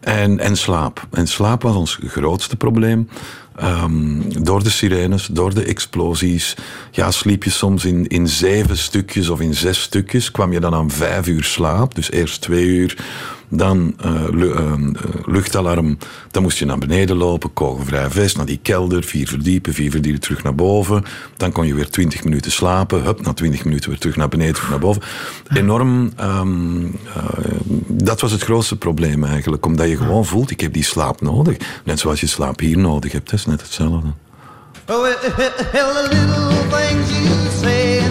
[0.00, 1.06] En, en slaap.
[1.10, 3.08] En slaap was ons grootste probleem.
[3.62, 6.56] Ehm, door de sirenes, door de explosies.
[6.90, 10.30] Ja, sliep je soms in, in zeven stukjes of in zes stukjes.
[10.30, 11.94] Kwam je dan aan vijf uur slaap.
[11.94, 12.96] Dus eerst twee uur.
[13.54, 14.72] Dan eh, eh,
[15.26, 15.98] luchtalarm.
[16.30, 17.52] Dan moest je naar beneden lopen.
[17.52, 18.36] Kogelvrij vest.
[18.36, 19.02] Naar die kelder.
[19.02, 19.74] Vier verdiepen.
[19.74, 21.04] Vier verdiepen terug naar boven.
[21.36, 23.02] Dan kon je weer twintig minuten slapen.
[23.02, 24.62] Hup, na twintig minuten weer terug naar beneden.
[24.70, 25.02] Naar boven.
[25.54, 26.12] Enorm.
[26.16, 27.22] ehm, eh,
[27.88, 29.66] dat was het grootste probleem eigenlijk.
[29.66, 31.56] Omdat je gewoon voelt, ik heb die slaap nodig.
[31.84, 33.30] Net zoals je slaap hier nodig hebt.
[33.30, 34.12] Dat is net hetzelfde.
[34.88, 38.01] Oh, the little things you say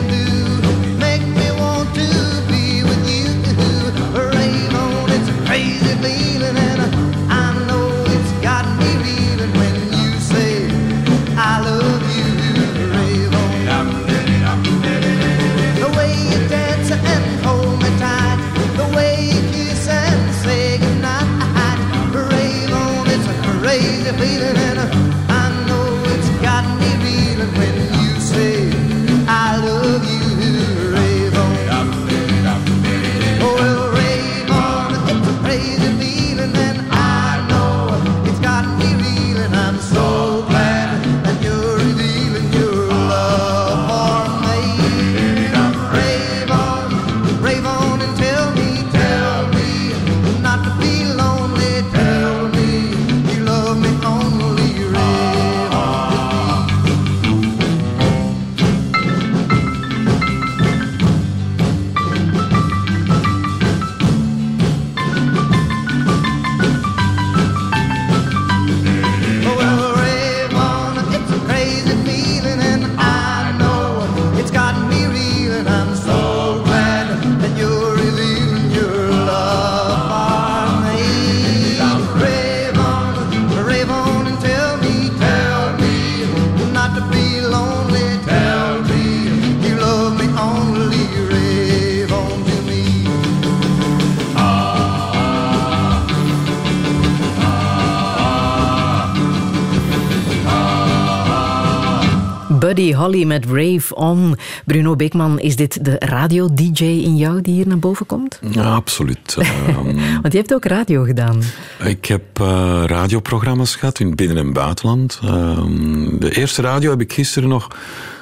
[103.01, 104.35] Holly met Rave On.
[104.65, 108.39] Bruno Beekman, is dit de radio-dj in jou die hier naar boven komt?
[108.51, 109.35] Ja, absoluut.
[109.39, 111.41] Ehm, Want je hebt ook radio gedaan.
[111.83, 115.19] ik heb eh, radioprogramma's gehad in binnen- en buitenland.
[115.23, 117.67] Ehm, de eerste radio heb ik gisteren nog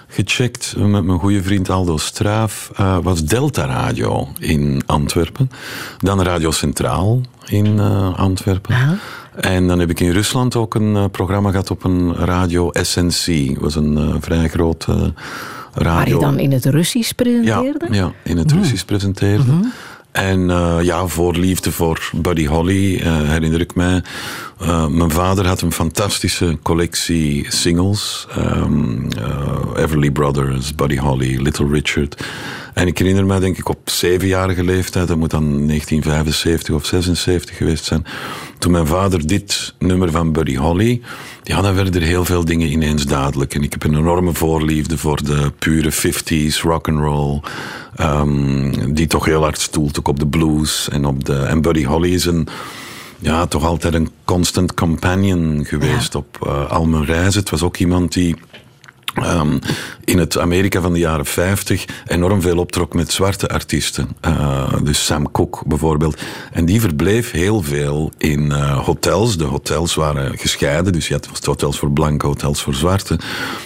[0.08, 2.72] gecheckt met mijn goede vriend Aldo Straaf.
[2.76, 5.50] eh, was Delta Radio in Antwerpen.
[5.98, 8.76] Dan Radio Centraal in eh, Antwerpen.
[8.76, 8.92] Ah.
[9.39, 13.47] En dan heb ik in Rusland ook een eh, programma gehad op een radio SNC.
[13.54, 15.02] Dat was een eh, vrij grote eh,
[15.73, 15.93] radio.
[15.93, 17.88] Waar je dan in het Russisch presenteerde?
[17.89, 19.52] ja in het Russisch presenteerde.
[20.12, 24.04] En eh, ja, voor liefde voor Buddy Holly herinner ik mij.
[24.60, 28.28] Eh, mijn vader had een fantastische collectie singles.
[28.36, 32.24] ehm, eh, Everly Brothers, Buddy Holly, Little Richard.
[32.74, 37.58] En ik herinner me, denk ik, op zevenjarige leeftijd, dat moet dan 1975 of 76
[37.58, 38.06] geweest zijn,
[38.58, 41.02] toen mijn vader dit nummer van Buddy Holly,
[41.43, 43.54] ja, dan werden er heel veel dingen ineens duidelijk.
[43.54, 47.41] En ik heb een enorme voorliefde voor de pure 50s rock and roll,
[48.00, 51.36] um, die toch heel hard stoelt ook op de blues en op de.
[51.36, 52.48] En Buddy Holly is een
[53.20, 57.40] ja, toch altijd een constant companion geweest op uh, al mijn reizen.
[57.40, 58.36] Het was ook iemand die
[59.24, 59.60] Um,
[60.06, 64.08] in het Amerika van de jaren 50 enorm veel optrok met zwarte artiesten.
[64.28, 66.22] Uh, dus Sam Cooke bijvoorbeeld.
[66.52, 69.38] En die verbleef heel veel in uh, hotels.
[69.38, 73.20] De hotels waren gescheiden, dus je had hotels voor blanke, hotels voor zwarte.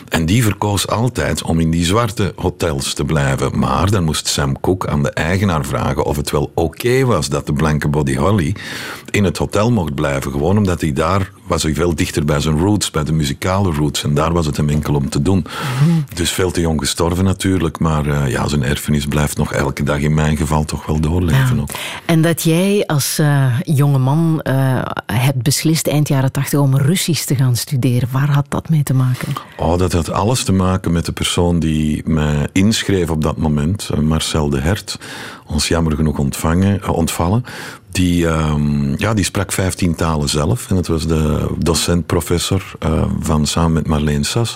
[0.10, 3.60] En die verkoos altijd om in die zwarte hotels te blijven.
[3.60, 7.46] Maar dan moest Sam Cooke aan de eigenaar vragen of het wel oké was dat
[7.46, 8.56] de blanke Body Holly
[9.10, 10.32] in het hotel mocht blijven.
[10.32, 14.04] Gewoon omdat hij daar was hij veel dichter bij zijn roots, bij de muzikale roots.
[14.04, 15.46] En daar was het hem enkel om te doen.
[16.14, 17.80] Dus veel te jong gestorven natuurlijk.
[17.80, 21.60] Maar uh, ja, zijn erfenis blijft nog elke dag in mijn geval toch wel doorleven.
[21.60, 21.70] Ook.
[22.06, 27.26] En dat jij als uh, jonge man uh, hebt beslist eind jaren tachtig om Russisch
[27.26, 28.10] te gaan studeren.
[28.12, 29.34] Waar had dat mee te maken?
[29.58, 33.90] Oh, dat had alles te maken met de persoon die me inschreef op dat moment.
[34.02, 35.00] Marcel de Hert.
[35.46, 37.46] Ons jammer genoeg ontvangen, ontvallen.
[37.94, 40.70] Die, um, ja, die sprak vijftien talen zelf.
[40.70, 44.56] En dat was de docent-professor uh, van, samen met Marleen Sas,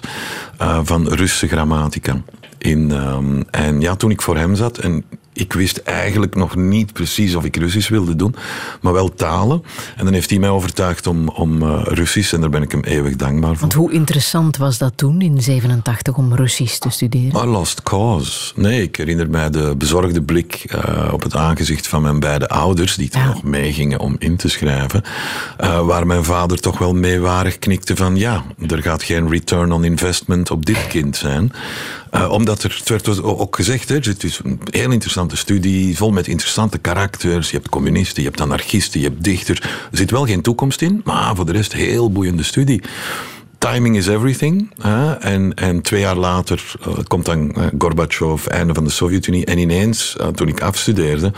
[0.61, 2.21] uh, van Russische grammatica.
[2.57, 5.03] In, um, en ja, toen ik voor hem zat, en
[5.37, 8.35] ik wist eigenlijk nog niet precies of ik Russisch wilde doen,
[8.81, 9.63] maar wel talen.
[9.95, 12.83] En dan heeft hij mij overtuigd om, om uh, Russisch en daar ben ik hem
[12.83, 13.59] eeuwig dankbaar voor.
[13.59, 17.43] Want hoe interessant was dat toen in 87 om Russisch te studeren?
[17.43, 18.51] I lost cause.
[18.55, 22.95] Nee, ik herinner mij de bezorgde blik uh, op het aangezicht van mijn beide ouders,
[22.95, 23.27] die toen ja.
[23.27, 25.03] nog meegingen om in te schrijven,
[25.61, 29.83] uh, waar mijn vader toch wel meewarig knikte van ja, er gaat geen return on
[29.83, 31.51] investment op dit kind zijn.
[32.17, 36.11] Uh, omdat er, het werd ook gezegd, hè, het is een heel interessante studie, vol
[36.11, 37.49] met interessante karakters.
[37.49, 39.59] Je hebt communisten, je hebt anarchisten, je hebt dichters.
[39.61, 42.81] Er zit wel geen toekomst in, maar voor de rest heel boeiende studie.
[43.57, 44.71] Timing is everything.
[44.81, 45.13] Hè?
[45.13, 49.45] En, en twee jaar later uh, komt dan uh, Gorbachev, einde van de Sovjet-Unie.
[49.45, 51.31] En ineens, toen ik afstudeerde,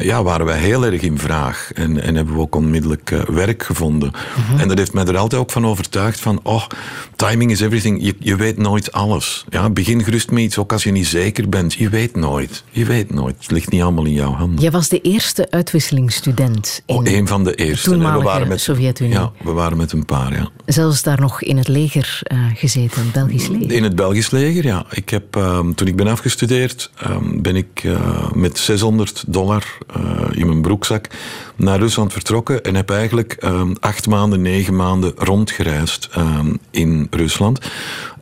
[0.00, 1.70] ja, waren wij heel erg in vraag.
[1.74, 4.10] En, en hebben we ook onmiddellijk werk gevonden.
[4.12, 4.58] -hmm.
[4.58, 6.64] En dat heeft mij er altijd ook van overtuigd van, oh,
[7.16, 8.04] timing is everything.
[8.04, 9.44] Je, je weet nooit alles.
[9.48, 11.74] Ja, begin gerust met iets, ook als je niet zeker bent.
[11.74, 12.64] Je weet nooit.
[12.70, 13.36] Je weet nooit.
[13.38, 14.60] Het ligt niet allemaal in jouw handen.
[14.60, 17.90] Jij was de eerste uitwisselingsstudent in oh, een van de eerste.
[17.90, 19.12] toenmalige we waren met, Sovjet-Unie.
[19.12, 20.48] Ja, we waren met een paar, ja.
[20.66, 23.72] Zelfs daar nog in het leger uh, gezeten, het Belgisch leger.
[23.72, 24.86] In het Belgisch leger, ja.
[24.90, 29.64] Ik heb, um, toen ik ben afgestudeerd, um, ben ik uh, met 600 dollar
[29.96, 31.06] uh, in mijn broekzak
[31.56, 36.08] naar Rusland vertrokken en heb eigenlijk um, acht maanden, negen maanden rondgereisd
[36.70, 37.60] in Rusland.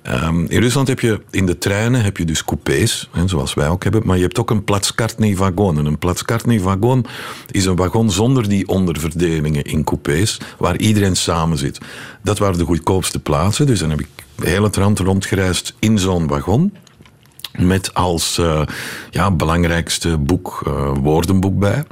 [0.08, 3.68] Um, in Rusland heb je in de treinen heb je dus coupés, hè, zoals wij
[3.68, 5.78] ook hebben, maar je hebt ook een platskartny wagon.
[5.78, 7.06] En een platskartny wagon
[7.50, 11.78] is een wagon zonder die onderverdelingen in coupés, waar iedereen samen zit.
[12.22, 14.08] Dat waren de goedkoopste plaatsen, dus dan heb ik
[14.42, 16.74] heel het land rondgereisd in zo'n wagon.
[17.58, 18.62] Met als uh,
[19.10, 21.84] ja, belangrijkste boek uh, woordenboek bij.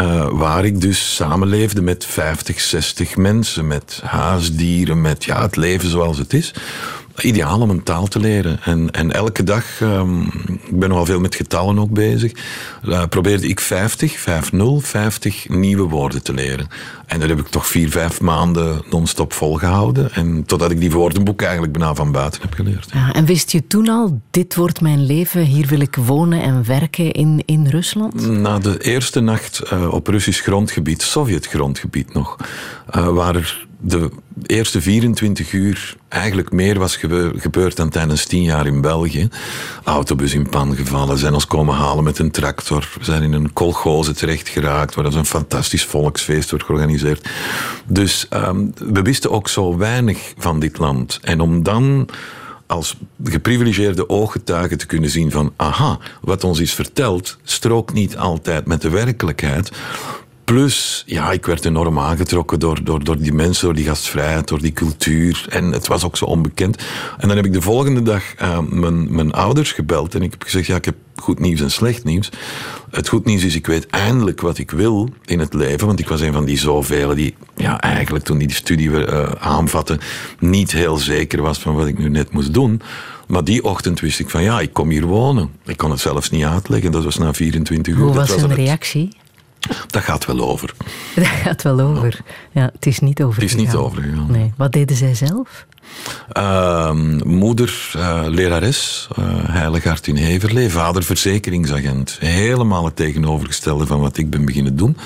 [0.00, 3.66] Uh, waar ik dus samenleefde met 50, 60 mensen.
[3.66, 6.54] Met haasdieren, met ja, het leven zoals het is.
[7.22, 8.60] Ideaal om een taal te leren.
[8.62, 10.24] En, en elke dag, um,
[10.66, 12.32] ik ben nogal veel met getallen ook bezig,
[12.84, 16.68] uh, probeerde ik 50, 50, 50 nieuwe woorden te leren.
[17.06, 20.12] En dat heb ik toch vier, vijf maanden non-stop volgehouden.
[20.12, 22.88] En totdat ik die woordenboek eigenlijk bijna van buiten heb geleerd.
[22.92, 26.64] Ja, en wist je toen al, dit wordt mijn leven, hier wil ik wonen en
[26.66, 28.26] werken in, in Rusland?
[28.28, 32.36] Na de eerste nacht uh, op Russisch grondgebied, Sovjet-grondgebied nog,
[32.96, 34.10] uh, waar er de
[34.46, 36.96] eerste 24 uur eigenlijk meer was
[37.36, 39.28] gebeurd dan tijdens tien jaar in België.
[39.84, 44.14] Autobus in pan gevallen, zijn ons komen halen met een tractor, zijn in een kolgoze
[44.14, 47.28] terecht geraakt, waar een fantastisch volksfeest wordt georganiseerd.
[47.86, 51.18] Dus um, we wisten ook zo weinig van dit land.
[51.22, 52.08] En om dan
[52.66, 58.66] als geprivilegeerde ooggetuige te kunnen zien van aha, wat ons is verteld, strookt niet altijd
[58.66, 59.70] met de werkelijkheid.
[60.48, 64.60] Plus, ja, ik werd enorm aangetrokken door, door, door die mensen, door die gastvrijheid, door
[64.60, 65.46] die cultuur.
[65.48, 66.82] En het was ook zo onbekend.
[67.18, 70.42] En dan heb ik de volgende dag uh, mijn, mijn ouders gebeld en ik heb
[70.42, 72.30] gezegd, ja, ik heb goed nieuws en slecht nieuws.
[72.90, 75.86] Het goed nieuws is, ik weet eindelijk wat ik wil in het leven.
[75.86, 79.30] Want ik was een van die zoveel die ja, eigenlijk toen die, die studie uh,
[79.38, 80.00] aanvatten,
[80.38, 82.80] niet heel zeker was van wat ik nu net moest doen.
[83.26, 85.50] Maar die ochtend wist ik van ja, ik kom hier wonen.
[85.64, 88.00] Ik kon het zelfs niet uitleggen, dat was na 24 uur.
[88.00, 89.08] Hoe was dat hun reactie?
[89.86, 90.74] Dat gaat wel over.
[91.14, 92.20] Dat gaat wel over.
[92.50, 93.42] Ja, het is niet over.
[93.42, 94.26] Het is niet overgegaan.
[94.30, 94.52] Nee.
[94.56, 95.66] Wat deden zij zelf?
[96.32, 100.68] Ehm, moeder, uh, lerares, uh, in Heverlee.
[100.68, 102.16] Vader, verzekeringsagent.
[102.20, 104.96] Helemaal het tegenovergestelde van wat ik ben beginnen doen.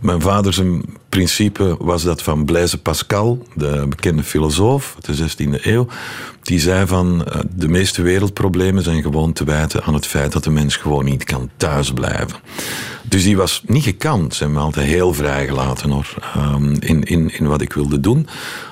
[0.00, 5.64] Mijn vader zijn principe was dat van Blaise Pascal, de bekende filosoof uit de 16e
[5.64, 5.86] eeuw.
[6.42, 10.44] Die zei van uh, de meeste wereldproblemen zijn gewoon te wijten aan het feit dat
[10.44, 12.38] de mens gewoon niet kan thuisblijven.
[13.08, 14.34] Dus die was niet gekant.
[14.34, 18.28] Ze hebben me altijd heel vrijgelaten hoor, um, in, in, in wat ik wilde doen.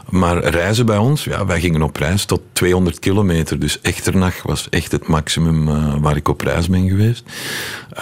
[0.09, 3.59] Maar reizen bij ons, ja, wij gingen op reis tot 200 kilometer.
[3.59, 7.25] Dus Echternach was echt het maximum uh, waar ik op reis ben geweest.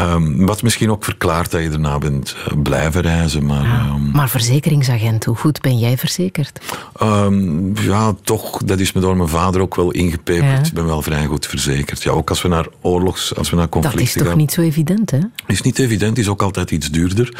[0.01, 3.47] Um, wat misschien ook verklaart dat je daarna bent uh, blijven reizen.
[3.47, 6.61] Maar, ja, um, maar verzekeringsagent, hoe goed ben jij verzekerd?
[7.03, 10.61] Um, ja, toch, dat is me door mijn vader ook wel ingepeperd.
[10.61, 10.67] Ja.
[10.67, 12.03] Ik ben wel vrij goed verzekerd.
[12.03, 14.07] Ja, ook als we naar oorlogs, als we naar conflicten gaan.
[14.07, 14.37] Dat is toch gaan.
[14.37, 15.19] niet zo evident, hè?
[15.47, 17.37] Is niet evident, is ook altijd iets duurder.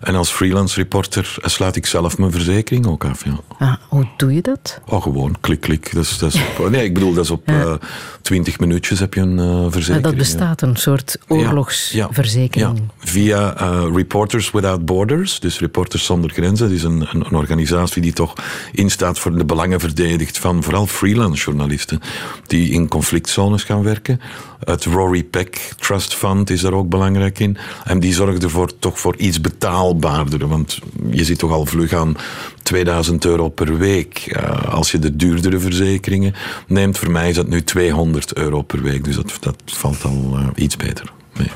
[0.00, 3.40] En als freelance reporter sluit ik zelf mijn verzekering ook af, ja.
[3.58, 4.80] Ah, hoe doe je dat?
[4.86, 5.94] Oh, gewoon, klik, klik.
[5.94, 7.64] Dat is, dat is op, nee, ik bedoel, dat is op ja.
[7.64, 7.74] uh,
[8.22, 9.88] 20 minuutjes heb je een uh, verzekering.
[9.88, 12.78] Maar dat bestaat, een soort oorlogsverzekering.
[12.78, 13.10] Ja, ja.
[13.10, 16.66] via uh, Reporters Without Borders, dus Reporters Zonder Grenzen.
[16.66, 18.34] Dat is een, een, een, organisatie die toch
[18.72, 22.00] instaat voor de belangen verdedigt van vooral freelance journalisten
[22.46, 24.20] die in conflictzones gaan werken.
[24.64, 27.56] Het Rory Peck Trust Fund is daar ook belangrijk in.
[27.84, 30.48] En die zorgt ervoor toch voor iets betaalbaarder.
[30.48, 30.78] Want
[31.10, 32.16] je zit toch al vlug aan
[32.70, 34.36] 2000 euro per week.
[34.36, 36.34] Uh, als je de duurdere verzekeringen
[36.66, 39.04] neemt, voor mij is dat nu 200 euro per week.
[39.04, 41.50] Dus dat, dat valt al uh, iets beter mee.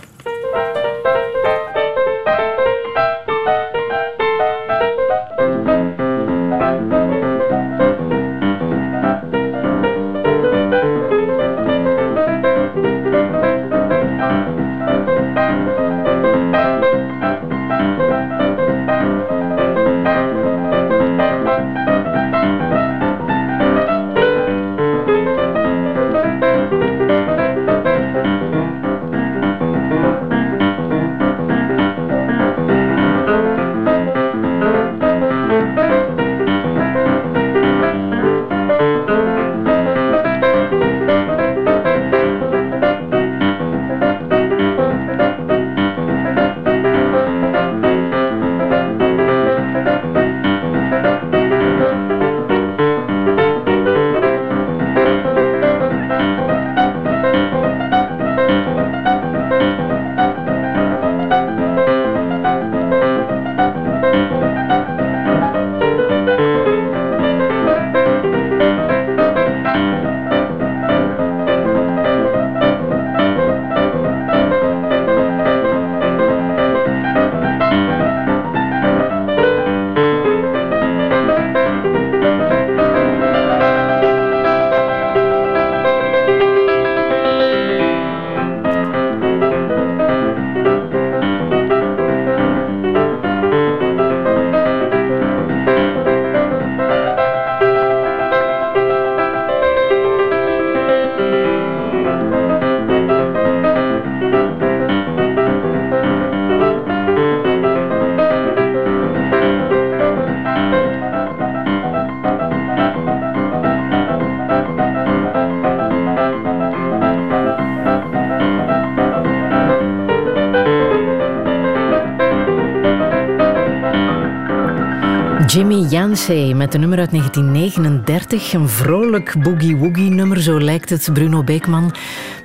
[126.15, 128.53] Met een nummer uit 1939.
[128.53, 131.95] Een vrolijk boogie-woogie nummer, zo lijkt het, Bruno Beekman.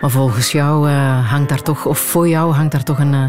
[0.02, 3.24] Maar volgens jou uh, hangt daar toch, of voor jou hangt daar toch een, uh,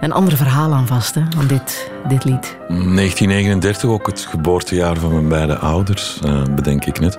[0.00, 2.56] een ander verhaal aan vast, hè, aan dit, dit lied.
[2.68, 7.16] 1939, ook het geboortejaar van mijn beide ouders, uh, bedenk ik net.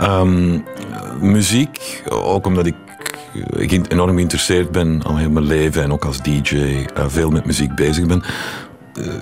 [0.00, 0.64] Um,
[1.20, 2.74] muziek, ook omdat ik
[3.56, 7.74] ik enorm geïnteresseerd ben al heel mijn leven en ook als DJ veel met muziek
[7.74, 8.22] bezig ben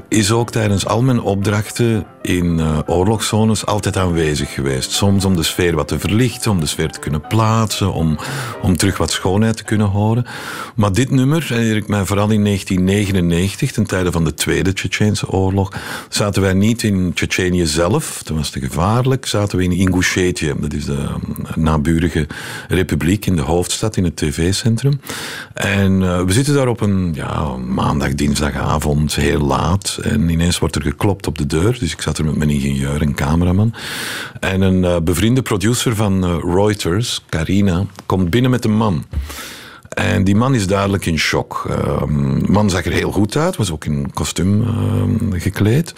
[0.09, 4.91] is ook tijdens al mijn opdrachten in uh, oorlogszones altijd aanwezig geweest.
[4.91, 8.19] Soms om de sfeer wat te verlichten, om de sfeer te kunnen plaatsen, om,
[8.63, 10.27] om terug wat schoonheid te kunnen horen.
[10.75, 15.31] Maar dit nummer herinner ik mij vooral in 1999, ten tijde van de Tweede Tsjetsjeense
[15.31, 15.73] oorlog,
[16.09, 20.73] zaten wij niet in Tsjetsjenië zelf, toen was het gevaarlijk, zaten we in Ingushetië, dat
[20.73, 21.09] is de
[21.55, 22.27] naburige
[22.69, 25.01] republiek in de hoofdstad, in het tv-centrum.
[25.55, 29.63] En uh, we zitten daar op een ja, maandag, dinsdagavond, heel laat,
[30.03, 33.00] en ineens wordt er geklopt op de deur, dus ik zat er met mijn ingenieur
[33.00, 33.74] en cameraman.
[34.40, 39.05] En een uh, bevriende producer van uh, Reuters, Carina, komt binnen met een man.
[39.88, 41.64] En die man is duidelijk in shock.
[41.68, 45.94] Ehm, de man zag er heel goed uit, was ook in kostuum ehm, gekleed.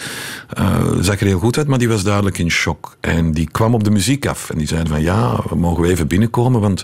[0.58, 2.96] Uh, zag er heel goed uit, maar die was duidelijk in shock.
[3.00, 6.06] En die kwam op de muziek af en die zei van ja, mogen we even
[6.06, 6.82] binnenkomen, want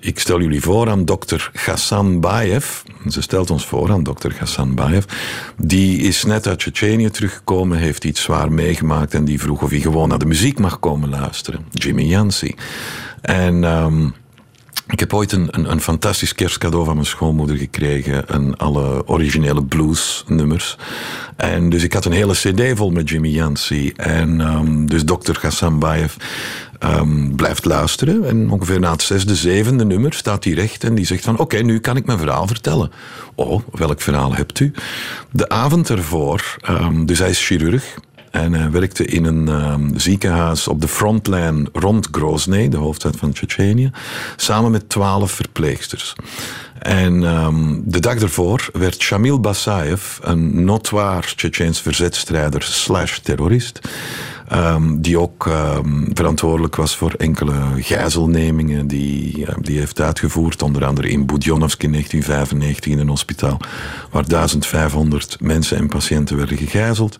[0.00, 2.80] ik stel jullie voor aan dokter Ghassan Bayev.
[3.08, 5.04] Ze stelt ons voor aan dokter Ghassan Bayev.
[5.56, 9.80] Die is net uit Tsjetsjenië teruggekomen, heeft iets zwaar meegemaakt en die vroeg of hij
[9.80, 11.64] gewoon naar de muziek mag komen luisteren.
[11.70, 12.54] Jimmy Yancey.
[13.20, 14.14] En um,
[14.90, 18.28] ik heb ooit een, een, fantastisch kerstcadeau van mijn schoonmoeder gekregen.
[18.28, 20.76] En alle originele bluesnummers.
[21.36, 23.92] En dus ik had een hele cd vol met Jimmy Yancey.
[23.96, 26.14] En um, dus dokter Ghassan Bayev
[26.80, 28.28] um, blijft luisteren.
[28.28, 31.56] En ongeveer na het zesde, zevende nummer staat hij recht en die zegt van oké,
[31.56, 32.90] nu kan ik mijn verhaal vertellen.
[33.34, 34.72] Oh, welk verhaal hebt u?
[35.30, 37.98] De avond ervoor, um, dus hij is chirurg.
[38.30, 43.32] En hij werkte in een um, ziekenhuis op de frontline rond Grozny, de hoofdstad van
[43.32, 43.90] Tsjetsjenië,
[44.36, 46.14] samen met twaalf verpleegsters.
[46.78, 53.80] En um, de dag ervoor werd Shamil Basayev, een notoire Tsjetsjeens verzetstrijder slash terrorist,
[54.52, 60.62] Um, die ook um, verantwoordelijk was voor enkele gijzelnemingen die, die heeft uitgevoerd.
[60.62, 63.60] Onder andere in Budjonovsk in 1995 in een hospitaal
[64.10, 67.16] waar 1500 mensen en patiënten werden gegijzeld.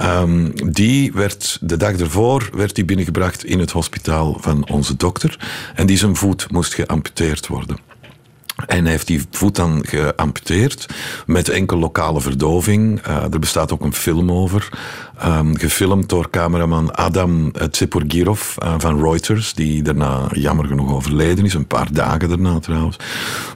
[0.00, 5.38] Um, die werd de dag ervoor werd die binnengebracht in het hospitaal van onze dokter.
[5.74, 7.91] En die zijn voet moest geamputeerd worden.
[8.66, 10.86] En heeft die voet dan geamputeerd
[11.26, 13.06] met enkel lokale verdoving.
[13.06, 14.68] Uh, er bestaat ook een film over.
[15.26, 21.54] Um, gefilmd door cameraman Adam Tseporgirov uh, van Reuters, die daarna jammer genoeg overleden is,
[21.54, 22.96] een paar dagen daarna trouwens.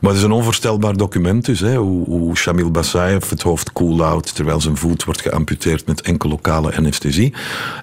[0.00, 4.34] Maar het is een onvoorstelbaar document dus, hè, hoe, hoe Shamil Basayev het hoofd cool-out
[4.34, 7.34] terwijl zijn voet wordt geamputeerd met enkel lokale anesthesie.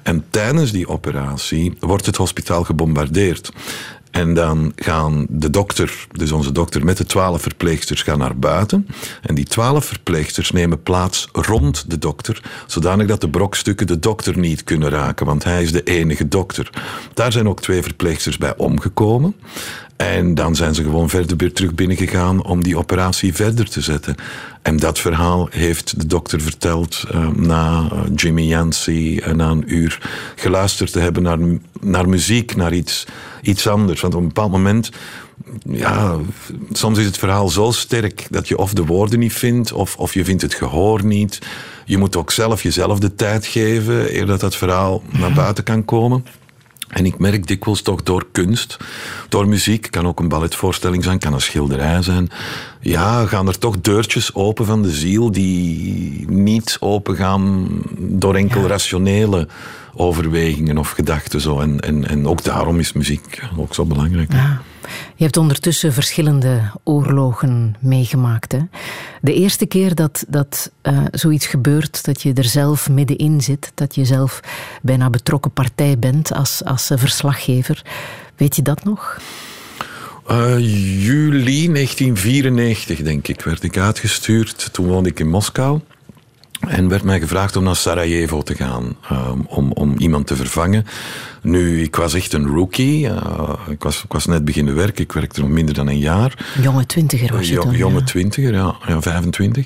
[0.03, 3.51] En tijdens die operatie wordt het hospitaal gebombardeerd.
[4.13, 8.87] En dan gaan de dokter, dus onze dokter, met de twaalf verpleegsters gaan naar buiten.
[9.21, 14.37] En die twaalf verpleegsters nemen plaats rond de dokter, zodanig dat de brokstukken de dokter
[14.37, 16.69] niet kunnen raken, want hij is de enige dokter.
[17.13, 19.35] Daar zijn ook twee verpleegsters bij omgekomen.
[19.95, 24.15] En dan zijn ze gewoon verder weer terug binnengegaan om die operatie verder te zetten.
[24.61, 30.09] En dat verhaal heeft de dokter verteld uh, na Jimmy Yancey en na een uur
[30.35, 31.37] geluisterd te hebben naar,
[31.81, 33.05] naar muziek, naar iets,
[33.41, 34.01] iets anders.
[34.01, 34.89] Want op een bepaald moment
[35.69, 36.17] ja,
[36.71, 40.13] soms is het verhaal zo sterk dat je of de woorden niet vindt, of, of
[40.13, 41.39] je vindt het gehoor niet.
[41.85, 45.85] Je moet ook zelf jezelf de tijd geven eer dat dat verhaal naar buiten kan
[45.85, 46.25] komen.
[46.93, 48.77] En ik merk dikwijls toch door kunst,
[49.29, 52.29] door muziek, kan ook een balletvoorstelling zijn, kan een schilderij zijn.
[52.79, 57.67] Ja, gaan er toch deurtjes open van de ziel die niet open gaan
[57.97, 58.67] door enkel ja.
[58.67, 59.47] rationele
[59.95, 61.41] overwegingen of gedachten.
[61.41, 61.59] Zo.
[61.59, 64.31] En, en, en ook daarom is muziek ook zo belangrijk.
[64.31, 64.61] Ja.
[65.15, 68.51] Je hebt ondertussen verschillende oorlogen meegemaakt.
[68.51, 68.59] Hè?
[69.21, 73.95] De eerste keer dat, dat uh, zoiets gebeurt, dat je er zelf middenin zit, dat
[73.95, 74.39] je zelf
[74.81, 77.81] bijna betrokken partij bent als, als verslaggever.
[78.35, 79.17] Weet je dat nog?
[80.31, 80.59] Uh,
[81.05, 84.69] juli 1994, denk ik, werd ik uitgestuurd.
[84.73, 85.79] Toen woonde ik in Moskou.
[86.67, 90.85] En werd mij gevraagd om naar Sarajevo te gaan, um, om, om iemand te vervangen.
[91.41, 93.05] Nu, ik was echt een rookie.
[93.05, 95.03] Uh, ik, was, ik was net beginnen werken.
[95.03, 96.45] Ik werkte nog minder dan een jaar.
[96.61, 97.71] Jonge twintiger was je dan?
[97.71, 98.05] Jonge ja.
[98.05, 99.65] twintiger, ja, ja, 25.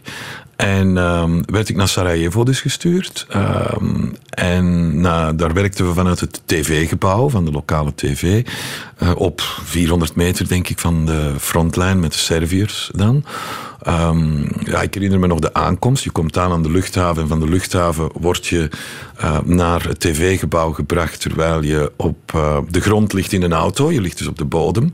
[0.55, 3.27] En um, werd ik naar Sarajevo dus gestuurd.
[3.35, 8.47] Um, en nou, daar werkten we vanuit het tv-gebouw van de lokale tv.
[9.03, 13.25] Uh, op 400 meter, denk ik, van de frontlijn met de Serviërs dan.
[13.87, 16.03] Um, ja, ik herinner me nog de aankomst.
[16.03, 18.69] Je komt aan aan de luchthaven en van de luchthaven word je
[19.21, 23.91] uh, naar het tv-gebouw gebracht terwijl je op uh, de grond ligt in een auto.
[23.91, 24.93] Je ligt dus op de bodem.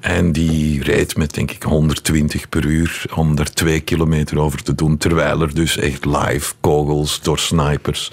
[0.00, 4.74] En die reed met denk ik 120 per uur om daar twee kilometer over te
[4.74, 4.96] doen.
[4.96, 8.10] Terwijl er dus echt live kogels door snipers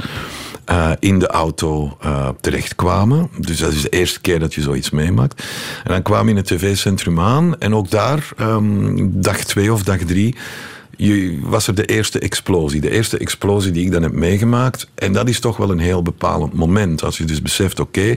[0.71, 3.30] uh, in de auto uh, terechtkwamen.
[3.38, 5.43] Dus dat is de eerste keer dat je zoiets meemaakt.
[5.84, 7.59] En dan kwam je in het tv-centrum aan.
[7.59, 10.18] En ook daar, um, dag twee of dag drie,
[10.99, 12.82] je, was er de eerste explosie.
[12.82, 14.88] De eerste explosie die ik dan heb meegemaakt.
[14.95, 17.03] En dat is toch wel een heel bepalend moment.
[17.03, 18.15] Als je dus beseft, oké,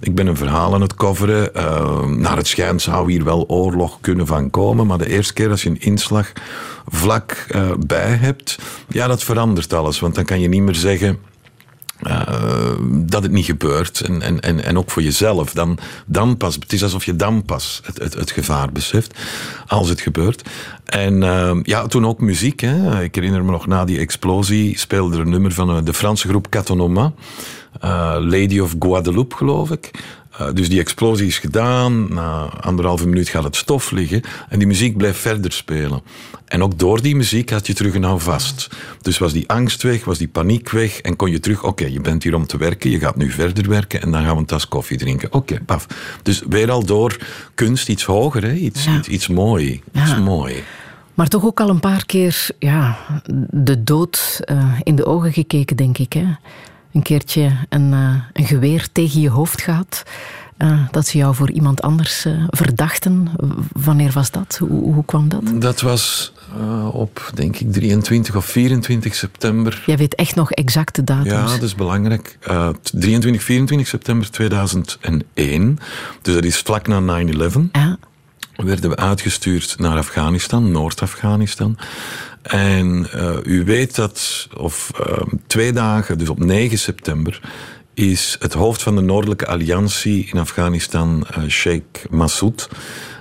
[0.00, 1.50] ik ben een verhaal aan het coveren.
[1.56, 4.86] Uh, naar het schijnt zou hier wel oorlog kunnen van komen.
[4.86, 6.32] Maar de eerste keer als je een inslag
[6.88, 10.00] vlak uh, bij hebt, ja, dat verandert alles.
[10.00, 11.18] Want dan kan je niet meer zeggen
[12.02, 14.00] uh, dat het niet gebeurt.
[14.00, 15.52] En, en, en, en ook voor jezelf.
[15.52, 19.18] Dan, dan pas, het is alsof je dan pas het, het, gevaar beseft.
[19.66, 20.42] Als het gebeurt.
[20.84, 22.60] En uh, ja, toen ook muziek.
[22.60, 23.02] Hè.
[23.02, 26.48] Ik herinner me nog na die explosie speelde er een nummer van de Franse groep
[26.48, 27.12] Catonoma.
[28.18, 29.90] Lady of Guadeloupe, geloof ik.
[30.38, 32.14] Eh, dus die explosie is gedaan.
[32.14, 34.22] Na anderhalve minuut gaat het stof liggen.
[34.48, 36.02] En die muziek blijft verder spelen.
[36.46, 38.68] En ook door die muziek had je terug een houvast.
[39.02, 41.00] Dus was die angst weg, was die paniek weg.
[41.00, 42.90] En kon je terug, oké, je bent hier om te werken.
[42.90, 44.02] Je gaat nu verder werken.
[44.02, 45.32] En dan gaan we een tas koffie drinken.
[45.32, 45.86] Oké, paf.
[46.22, 47.16] Dus weer al door
[47.54, 48.52] kunst iets hoger, hè?
[48.52, 48.96] Iets, Ja.
[48.96, 49.82] iets, iets mooi.
[49.92, 50.02] Ja.
[50.02, 50.62] Iets mooi.
[51.14, 52.98] Maar toch ook al een paar keer ja,
[53.50, 56.12] de dood eh, in de ogen gekeken, denk ik.
[56.12, 56.24] Hè?
[56.92, 60.02] Een keertje een, eh, een geweer tegen je hoofd gaat.
[60.56, 63.28] eh, dat ze jou voor iemand anders eh, verdachten.
[63.72, 64.56] Wanneer was dat?
[64.68, 65.42] Hoe, hoe kwam dat?
[65.54, 66.32] Dat was
[66.92, 69.82] op, denk ik, 23 of 24 september.
[69.86, 71.28] Jij weet echt nog exacte datums.
[71.28, 72.38] Ja, dat is belangrijk.
[72.40, 75.78] Eh, 23, 24 september 2001.
[76.22, 77.68] Dus dat is vlak na 9-11.
[77.72, 77.96] Ja.
[78.56, 81.76] werden we uitgestuurd naar Afghanistan, Noord-Afghanistan.
[82.42, 87.40] En eh, u weet dat, of eh, twee dagen, dus op 9 september,
[87.94, 92.68] is het hoofd van de Noordelijke Alliantie in Afghanistan, eh, Sheikh Massoud,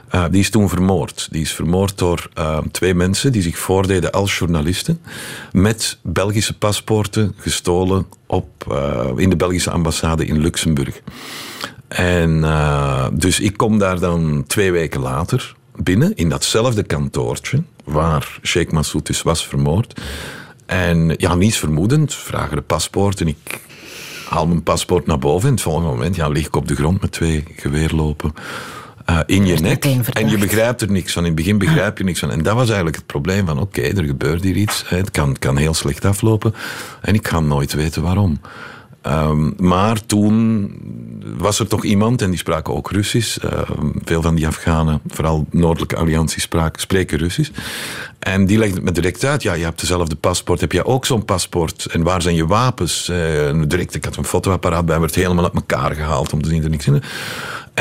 [0.09, 1.28] eh, die is toen vermoord.
[1.32, 5.01] Die is vermoord door eh, twee mensen die zich voordeden als journalisten.
[5.51, 8.49] Met Belgische paspoorten gestolen op,
[9.15, 11.01] in de Belgische ambassade in Luxemburg.
[11.88, 12.41] En
[13.13, 19.05] dus ik kom daar dan twee weken later binnen in datzelfde kantoortje waar Sheikh Massoud
[19.05, 20.01] dus was vermoord.
[20.65, 23.61] En ja, niets vermoedend, vragen de paspoort en ik
[24.29, 25.47] haal mijn paspoort naar boven.
[25.47, 28.33] En het volgende moment ja, lig ik op de grond met twee geweerlopen
[29.05, 29.85] eh, in je nek.
[29.85, 31.21] En je begrijpt er niks van.
[31.21, 32.31] In het begin begrijp je niks van.
[32.31, 34.83] En dat was eigenlijk het probleem van oké, er gebeurt hier iets.
[34.87, 36.53] Het kan, het kan heel slecht aflopen.
[37.01, 38.39] En ik ga nooit weten waarom.
[39.02, 40.72] Ehm, maar toen
[41.38, 43.38] was er toch iemand, en die spraken ook Russisch.
[43.38, 46.41] Ehm, veel van die Afghanen, vooral Noordelijke Alliantie,
[46.76, 47.52] spreken Russisch.
[48.20, 49.43] En die legde het me direct uit.
[49.43, 50.62] Ja, je hebt dezelfde paspoort.
[50.62, 51.86] Heb jij ook zo'n paspoort?
[51.86, 53.10] En waar zijn je wapens?
[53.10, 56.58] Eh, direct, ik had een fotoapparaat bij, werd helemaal uit elkaar gehaald om te zien
[56.62, 57.04] dat er niks in.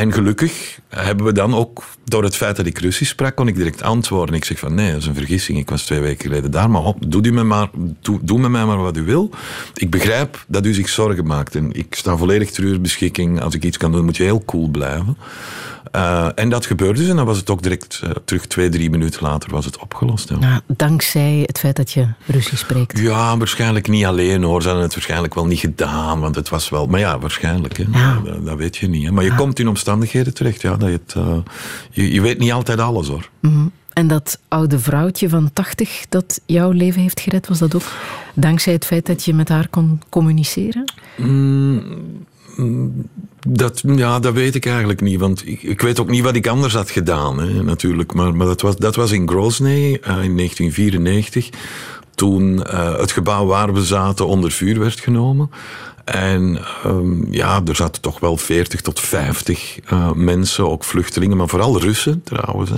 [0.01, 3.55] En gelukkig hebben we dan ook, door het feit dat ik Russisch sprak, kon ik
[3.55, 4.35] direct antwoorden.
[4.35, 5.57] Ik zeg van nee, dat is een vergissing.
[5.57, 7.69] Ik was twee weken geleden daar, maar op, doe, u maar,
[8.01, 9.29] doe, doe met mij maar wat u wil.
[9.73, 13.41] Ik begrijp dat u zich zorgen maakt en ik sta volledig ter uw beschikking.
[13.41, 15.17] Als ik iets kan doen, moet je heel cool blijven.
[15.91, 18.89] Eh, en dat gebeurde dus en dan was het ook direct eh, terug twee, drie
[18.89, 20.29] minuten later was het opgelost.
[20.29, 20.37] Ja.
[20.39, 22.99] Ja, dankzij het feit dat je Russisch spreekt.
[22.99, 24.61] Ja, waarschijnlijk niet alleen hoor.
[24.61, 26.87] Ze hadden het waarschijnlijk wel niet gedaan, want het was wel...
[26.87, 27.77] Maar ja, waarschijnlijk.
[27.77, 27.85] Hè.
[27.91, 28.21] Ja.
[28.23, 29.05] Dat, dat weet je niet.
[29.05, 29.11] Hè.
[29.11, 30.61] Maar je komt in omstandigheden terecht.
[30.61, 31.37] Ja, dat je, het, eh,
[31.91, 33.29] je, je weet niet altijd alles hoor.
[33.39, 33.67] Mhm.
[33.93, 37.91] En dat oude vrouwtje van 80 dat jouw leven heeft gered, was dat ook
[38.33, 40.93] dankzij het feit dat je met haar kon communiceren?
[43.47, 45.19] Dat, ja, dat weet ik eigenlijk niet.
[45.19, 48.13] Want ik, ik weet ook niet wat ik anders had gedaan, hè, natuurlijk.
[48.13, 51.49] Maar, maar dat, was, dat was in Grozny eh, in 1994.
[52.15, 55.49] Toen eh, het gebouw waar we zaten onder vuur werd genomen.
[56.11, 61.47] En ehm, ja, er zaten toch wel 40 tot 50 eh, mensen, ook vluchtelingen, maar
[61.47, 62.69] vooral Russen trouwens.
[62.69, 62.75] Hè.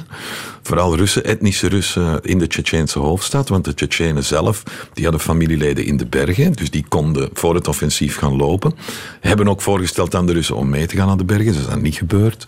[0.61, 3.49] Vooral Russen, etnische Russen in de Tsjetsjeense hoofdstad.
[3.49, 4.63] Want de Tsjetsjenen zelf,
[4.93, 6.51] die hadden familieleden in de bergen.
[6.51, 8.73] Dus die konden voor het offensief gaan lopen.
[9.19, 11.53] Hebben ook voorgesteld aan de Russen om mee te gaan naar de bergen.
[11.53, 12.45] Dat is dan niet gebeurd.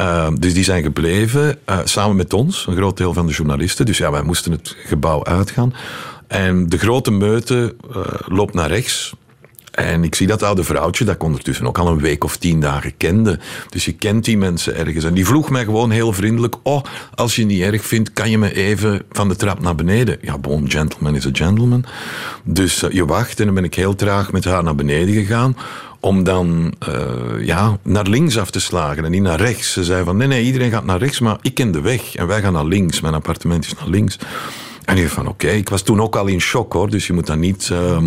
[0.00, 3.86] Uh, dus die zijn gebleven, uh, samen met ons, een groot deel van de journalisten.
[3.86, 5.74] Dus ja, wij moesten het gebouw uitgaan.
[6.26, 7.96] En de grote meute uh,
[8.26, 9.14] loopt naar rechts.
[9.72, 12.60] En ik zie dat oude vrouwtje, dat ik ondertussen ook al een week of tien
[12.60, 13.38] dagen kende.
[13.68, 15.04] Dus je kent die mensen ergens.
[15.04, 16.82] En die vroeg mij gewoon heel vriendelijk: Oh,
[17.14, 20.18] als je niet erg vindt, kan je me even van de trap naar beneden?
[20.20, 21.84] Ja, bon, gentleman is a gentleman.
[22.44, 25.56] Dus uh, je wacht en dan ben ik heel traag met haar naar beneden gegaan.
[26.00, 29.72] Om dan uh, ja, naar links af te slagen en niet naar rechts.
[29.72, 32.14] Ze zei van: Nee, nee, iedereen gaat naar rechts, maar ik ken de weg.
[32.14, 33.00] En wij gaan naar links.
[33.00, 34.18] Mijn appartement is naar links.
[34.84, 36.90] En ik van: Oké, ik was toen ook al in shock hoor.
[36.90, 37.68] Dus je moet dan niet.
[37.72, 37.98] Uh,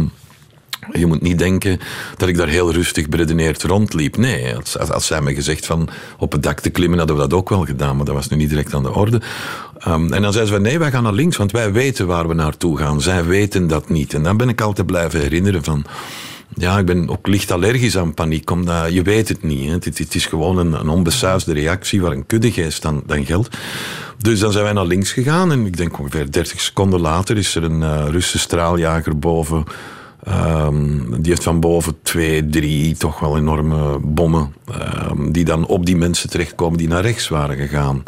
[0.91, 1.79] je moet niet denken
[2.17, 4.17] dat ik daar heel rustig beredeneerd rondliep.
[4.17, 4.55] Nee,
[4.91, 7.65] als, zij me gezegd van op het dak te klimmen, hadden we dat ook wel
[7.65, 9.21] gedaan, maar dat was nu niet direct aan de orde.
[9.87, 12.33] Um, en dan zei ze nee, wij gaan naar links, want wij weten waar we
[12.33, 13.01] naartoe gaan.
[13.01, 14.13] Zij weten dat niet.
[14.13, 15.85] En dan ben ik altijd blijven herinneren van...
[16.57, 19.65] Ja, ik ben ook licht allergisch aan paniek, omdat je weet het niet.
[19.65, 19.73] Hè.
[19.73, 23.57] Het, is gewoon een, een onbesuisde reactie waar een kuddegeest dan, dan geldt.
[24.17, 27.55] Dus dan zijn wij naar links gegaan en ik denk ongeveer 30 seconden later is
[27.55, 29.63] er een uh, Russische straaljager boven...
[30.27, 34.53] Um, die heeft van boven twee, drie toch wel enorme bommen.
[35.11, 38.03] Um, die dan op die mensen terechtkomen die naar rechts waren gegaan.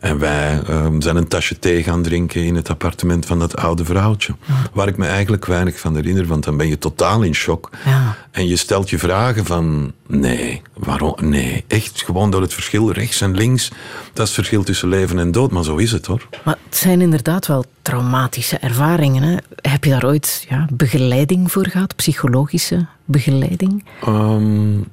[0.00, 3.84] En wij um, zijn een tasje thee gaan drinken in het appartement van dat oude
[3.84, 4.34] vrouwtje.
[4.46, 4.54] Ja.
[4.72, 7.70] Waar ik me eigenlijk weinig van herinner, want dan ben je totaal in shock.
[7.84, 8.16] Ja.
[8.30, 11.14] En je stelt je vragen van, nee, waarom?
[11.20, 13.68] Nee, echt gewoon door het verschil rechts en links.
[13.68, 13.76] Dat
[14.12, 16.28] is het verschil tussen leven en dood, maar zo is het hoor.
[16.44, 19.22] Maar het zijn inderdaad wel traumatische ervaringen.
[19.22, 19.36] Hè?
[19.70, 23.84] Heb je daar ooit ja, begeleiding voor gehad, psychologische begeleiding?
[24.08, 24.86] Um,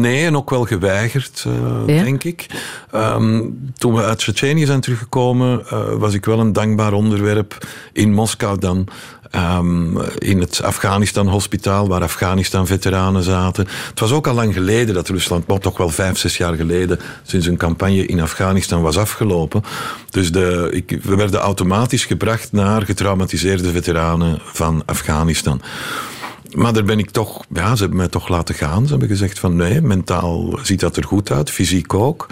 [0.00, 2.46] nee, en ook wel geweigerd, uh, denk ik.
[2.94, 8.12] Um, toen we uit Tsjetsjenië zijn teruggekomen, uh, was ik wel een dankbaar onderwerp in
[8.12, 8.88] Moskou dan.
[9.34, 13.66] Um, in het Afghanistan-hospitaal, waar Afghanistan-veteranen zaten.
[13.90, 16.98] Het was ook al lang geleden dat Rusland, maar toch wel vijf, zes jaar geleden,
[17.22, 19.62] sinds een campagne in Afghanistan was afgelopen.
[20.10, 25.60] Dus de, ik, we werden automatisch gebracht naar getraumatiseerde veteranen van Afghanistan.
[26.56, 28.84] Maar daar ben ik toch, ja, ze hebben mij toch laten gaan.
[28.84, 32.26] Ze hebben gezegd van nee, mentaal ziet dat er goed uit, fysiek ook.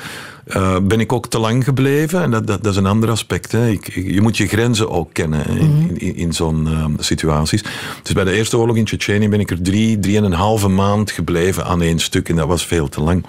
[0.47, 2.23] Uh, ben ik ook te lang gebleven?
[2.23, 3.53] En dat, dat, dat is een ander aspect.
[3.53, 3.69] Hè.
[3.69, 5.95] Ik, je moet je grenzen ook kennen in, mhm.
[5.95, 7.65] in, in zo'n uh, situaties.
[8.03, 10.69] Dus bij de Eerste Oorlog in Tsjetsjenië ben ik er drie, drie en een halve
[10.69, 12.29] maand gebleven aan één stuk.
[12.29, 13.27] En dat was veel te lang.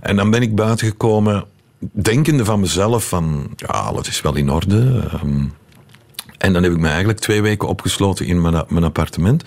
[0.00, 1.44] En dan ben ik buiten gekomen,
[1.78, 3.46] denkende van mezelf van...
[3.56, 5.02] Ja, alles is wel in orde.
[5.22, 5.52] Um,
[6.38, 9.44] en dan heb ik me eigenlijk twee weken opgesloten in mijn, mijn appartement.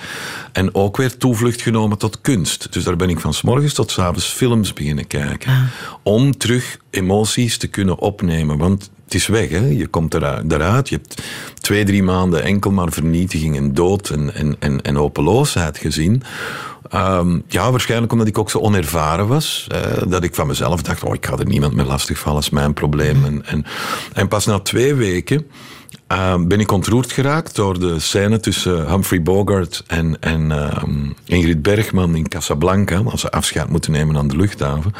[0.51, 2.73] En ook weer toevlucht genomen tot kunst.
[2.73, 5.51] Dus daar ben ik van s morgens tot s avonds films beginnen kijken.
[5.51, 5.61] Ah.
[6.03, 8.57] Om terug emoties te kunnen opnemen.
[8.57, 9.65] Want het is weg, hè?
[9.65, 10.89] je komt eruit.
[10.89, 11.21] Je hebt
[11.59, 16.23] twee, drie maanden enkel maar vernietiging en dood en, en, en, en hopeloosheid gezien.
[16.93, 19.67] Um, ja, waarschijnlijk omdat ik ook zo onervaren was.
[19.71, 22.57] Uh, dat ik van mezelf dacht, oh, ik ga er niemand meer lastigvallen, dat is
[22.57, 23.25] mijn probleem.
[23.25, 23.65] En, en,
[24.13, 25.45] en pas na twee weken
[26.11, 30.83] uh, ben ik ontroerd geraakt door de scène tussen Humphrey Bogart en, en uh,
[31.25, 34.93] Ingrid Bergman in Casablanca, als ze afscheid moeten nemen aan de luchthaven.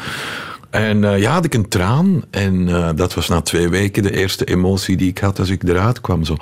[0.70, 2.22] En uh, ja, had ik een traan.
[2.30, 5.62] En uh, dat was na twee weken de eerste emotie die ik had als ik
[5.62, 6.24] eruit kwam.
[6.24, 6.36] Zo.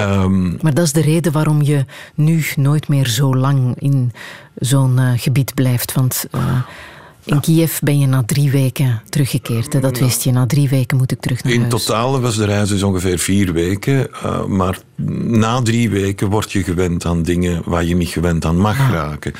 [0.00, 4.12] Um, maar dat is de reden waarom je nu nooit meer zo lang in
[4.54, 5.92] zo'n uh, gebied blijft.
[5.92, 6.26] Want
[7.24, 9.82] in Kiev ben je na drie weken teruggekeerd.
[9.82, 10.32] Dat wist je.
[10.32, 11.72] Na drie weken moet ik terug naar in huis.
[11.72, 14.08] In totaal was de reis dus ongeveer vier weken.
[14.24, 14.78] Uh, maar
[15.10, 19.32] na drie weken word je gewend aan dingen waar je niet gewend aan mag raken.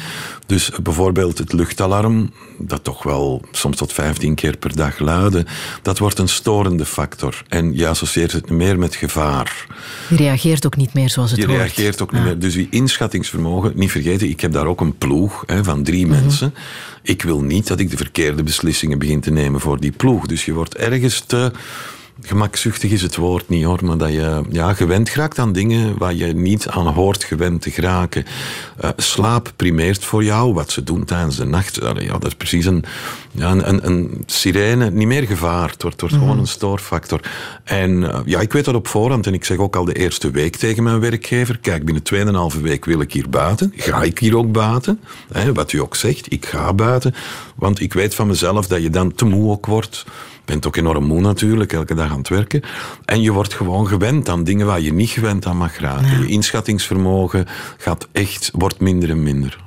[0.46, 5.46] Dus bijvoorbeeld het luchtalarm, dat toch wel soms tot 15 keer per dag luidde,
[5.82, 7.42] dat wordt een storende factor.
[7.48, 9.66] En je associeert het meer met gevaar.
[10.08, 11.58] Je reageert ook niet meer zoals het je hoort.
[11.58, 12.38] Je reageert ook niet meer.
[12.38, 16.20] Dus die inschattingsvermogen, niet vergeten, ik heb daar ook een ploeg hè, van drie mhm.
[16.20, 16.54] mensen.
[17.02, 20.26] Ik wil niet dat ik de verkeerde beslissingen begin te nemen voor die ploeg.
[20.26, 21.52] Dus je wordt ergens te
[22.22, 26.14] gemakzuchtig is het woord niet hoor, maar dat je ja, gewend geraakt aan dingen waar
[26.14, 28.24] je niet aan hoort gewend te geraken.
[28.84, 31.78] Uh, slaap primeert voor jou, wat ze doen tijdens de nacht.
[31.98, 32.84] ja, dat is precies een,
[33.32, 35.70] ja, een, een, sirene, niet meer gevaar.
[35.70, 36.40] Het wordt, wordt gewoon mhm.
[36.40, 37.20] een stoorfactor.
[37.64, 40.30] En uh, ja, ik weet dat op voorhand en ik zeg ook al de eerste
[40.30, 43.72] week tegen mijn werkgever, kijk, binnen 2,5 week wil ik hier buiten.
[43.76, 45.00] Ga ik hier ook buiten?
[45.32, 47.14] Hè, wat u ook zegt, ik ga buiten.
[47.56, 50.04] Want ik weet van mezelf dat je dan te moe ook wordt
[50.44, 52.62] bent ook enorm moe natuurlijk, elke dag aan het werken.
[53.04, 56.20] En je wordt gewoon gewend aan dingen waar je niet gewend aan mag raken.
[56.20, 59.58] Je inschattingsvermogen gaat echt, wordt minder en minder.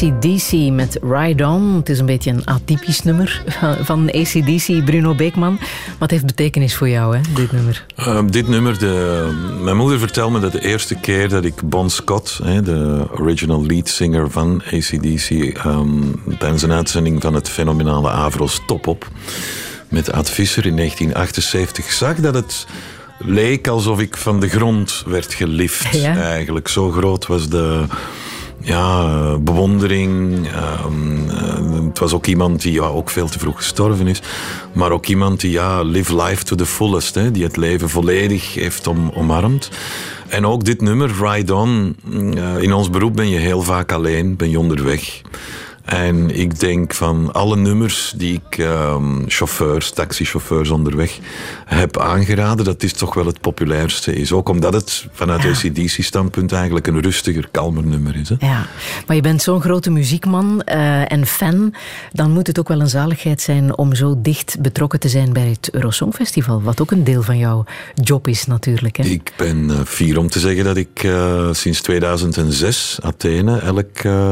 [0.00, 1.74] ACDC met Ride On.
[1.74, 3.42] Het is een beetje een atypisch nummer
[3.82, 5.58] van ACDC, Bruno Beekman.
[5.98, 7.86] Wat heeft betekenis voor jou, hè, dit nummer?
[7.98, 11.90] Uh, dit nummer, de, mijn moeder vertelde me dat de eerste keer dat ik Bon
[11.90, 15.30] Scott, hè, de original lead singer van ACDC,
[15.66, 19.08] um, tijdens een uitzending van het fenomenale Avros Top Op
[19.88, 22.66] met Ad Visser in 1978 zag, dat het
[23.18, 25.96] leek alsof ik van de grond werd gelift.
[25.96, 26.16] Ja.
[26.16, 26.68] Eigenlijk.
[26.68, 27.84] Zo groot was de
[28.60, 30.46] ja, bewondering.
[30.86, 34.22] Um, uh, het was ook iemand die ja, ook veel te vroeg gestorven is.
[34.72, 37.14] Maar ook iemand die ja, live life to the fullest.
[37.14, 39.70] Hè, die het leven volledig heeft om, omarmd.
[40.28, 41.96] En ook dit nummer, Ride On.
[42.12, 45.20] Uh, in ons beroep ben je heel vaak alleen, ben je onderweg.
[45.84, 51.18] En ik denk van alle nummers die ik um, chauffeurs, taxichauffeurs onderweg
[51.64, 54.32] heb aangeraden, dat is toch wel het populairste is.
[54.32, 55.48] Ook omdat het vanuit ja.
[55.48, 58.28] ACDC-standpunt eigenlijk een rustiger, kalmer nummer is.
[58.28, 58.34] Hè?
[58.38, 58.66] Ja,
[59.06, 61.74] maar je bent zo'n grote muziekman uh, en fan,
[62.12, 65.48] dan moet het ook wel een zaligheid zijn om zo dicht betrokken te zijn bij
[65.48, 67.64] het Eurosongfestival, wat ook een deel van jouw
[67.94, 68.96] job is natuurlijk.
[68.96, 69.04] Hè?
[69.04, 73.88] Ik ben uh, fier om te zeggen dat ik uh, sinds 2006 Athene elk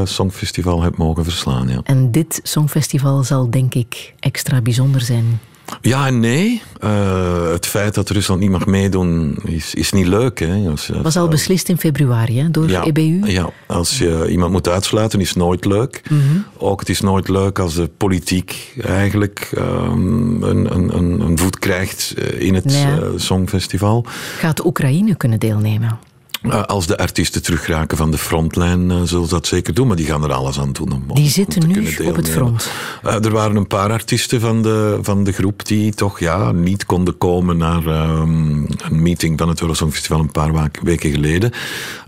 [0.07, 1.81] songfestival heb mogen Ja.
[1.83, 5.39] En dit songfestival zal denk ik extra bijzonder zijn.
[5.81, 6.61] Ja en nee.
[6.83, 10.39] Uh, het feit dat Rusland niet mag meedoen is, is niet leuk.
[10.39, 10.69] Hè.
[10.69, 13.31] Als, als, was al beslist in februari hè, door ja, EBU?
[13.31, 16.01] Ja, als je iemand moet uitsluiten is nooit leuk.
[16.09, 16.45] Mm -hmm.
[16.57, 22.13] Ook het is nooit leuk als de politiek eigenlijk um, een, een, een, voet krijgt
[22.37, 22.85] in het nee.
[22.85, 24.05] uh, Songfestival.
[24.37, 25.99] Gaat Oekraïne kunnen deelnemen?
[26.41, 29.87] Uh, als de artiesten terugraken van de frontlijn, uh, zullen ze dat zeker doen.
[29.87, 32.29] Maar die gaan er alles aan doen om, om Die zitten om nu op het
[32.29, 32.71] front.
[33.05, 36.85] Uh, er waren een paar artiesten van de, van de groep die toch ja, niet
[36.85, 41.51] konden komen naar um, een meeting van het Eurosongfestival een paar weken geleden.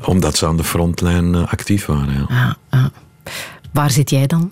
[0.06, 2.26] Omdat ze aan de frontlijn actief waren.
[2.30, 2.58] Ja.
[2.70, 2.86] Ah, ah.
[3.74, 4.52] Waar zit jij dan?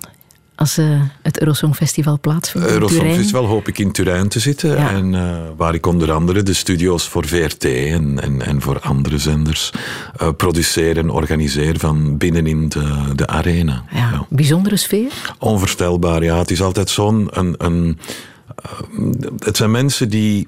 [0.60, 2.66] Als uh, het Eurosongfestival plaatsvindt?
[2.66, 4.70] Het Eurosongfestival hoop ik in Turijn te zitten.
[4.70, 4.90] Ja.
[4.90, 9.18] En uh, waar ik onder andere de studio's voor VRT en, en, en voor andere
[9.18, 9.72] zenders
[10.22, 13.84] uh, produceer en organiseer van binnenin de, de arena.
[13.90, 14.26] Ja, ja.
[14.28, 15.12] Bijzondere sfeer?
[15.38, 16.38] Onvoorstelbaar, ja.
[16.38, 17.28] Het is altijd zo'n...
[17.30, 17.98] Een, een,
[19.38, 20.46] het zijn mensen die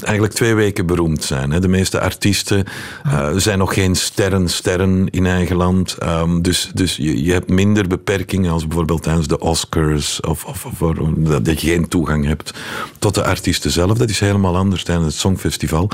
[0.00, 1.50] eigenlijk twee weken beroemd zijn.
[1.50, 1.60] Hè.
[1.60, 2.64] De meeste artiesten
[3.06, 5.96] uh, zijn nog geen sterren, sterren in eigen land.
[6.02, 10.64] Um, dus dus je, je hebt minder beperkingen als bijvoorbeeld tijdens de Oscars of, of,
[10.64, 10.94] of
[11.42, 12.54] dat je geen toegang hebt
[12.98, 13.98] tot de artiesten zelf.
[13.98, 15.90] Dat is helemaal anders tijdens het Songfestival.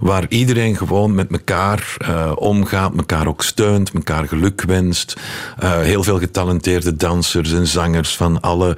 [0.00, 5.16] Waar iedereen gewoon met elkaar uh, omgaat, elkaar ook steunt, elkaar geluk wenst.
[5.62, 8.76] Uh, heel veel getalenteerde dansers en zangers van alle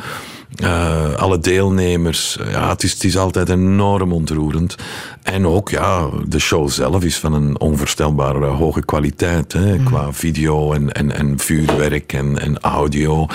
[0.63, 2.39] uh, alle deelnemers.
[2.51, 4.77] Ja, het is, het is altijd enorm ontroerend.
[5.23, 9.53] En ook, ja, de show zelf is van een onvoorstelbaar uh, hoge kwaliteit.
[9.53, 9.79] Hè.
[9.79, 9.85] Mm.
[9.85, 13.27] Qua video en, en, en vuurwerk en, en audio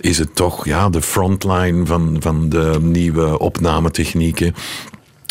[0.00, 4.54] is het toch ja, de frontline van, van de nieuwe opnametechnieken.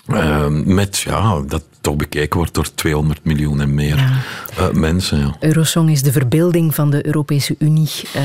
[0.08, 4.22] Uh, met, ja, dat toch bekeken wordt door 200 miljoen en meer ja.
[4.60, 5.20] uh, mensen.
[5.20, 5.36] Ja.
[5.40, 7.90] Eurosong is de verbeelding van de Europese Unie.
[8.16, 8.22] Uh,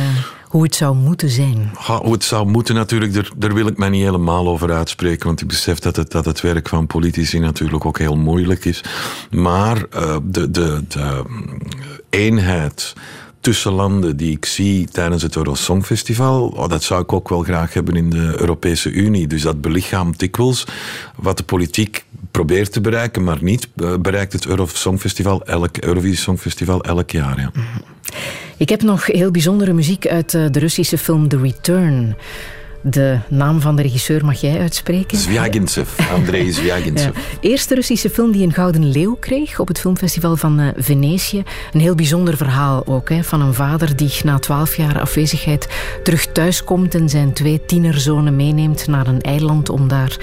[0.49, 1.71] hoe het zou moeten zijn.
[1.87, 5.27] Ja, hoe het zou moeten natuurlijk, daar, daar, wil ik mij niet helemaal over uitspreken.
[5.27, 8.85] Want ik besef dat het, dat het werk van politici natuurlijk ook heel moeilijk is.
[9.31, 11.25] Maar uh, de, de, de
[12.11, 12.95] eenheid
[13.41, 17.75] tussen landen die ik zie tijdens het Eurosongfestival, oh, dat zou ik ook wel graag
[17.75, 19.27] hebben in de Europese Unie.
[19.27, 20.67] Dus dat belichaamt dikwijls
[21.17, 23.69] wat de politiek probeert te bereiken, maar niet
[24.01, 27.41] bereikt het Eurosongfestival elk, Eurovisie Songfestival elk jaar.
[27.41, 27.51] Ja.
[28.57, 32.17] Ik heb nog heel bijzondere muziek uit de Russische film The Return.
[32.81, 35.19] De naam van de regisseur mag jij uitspreken?
[35.19, 37.17] Zvjagintsev, Andrei Zvjagintsev.
[37.17, 37.23] ja.
[37.41, 41.43] Eerste Russische film die een Gouden Leeuw kreeg op het filmfestival van uh, Venetië.
[41.73, 45.69] Een heel bijzonder verhaal ook, hè, van een vader die na twaalf jaar afwezigheid
[46.03, 50.17] terug thuis komt en zijn twee tienerzonen meeneemt naar een eiland om daar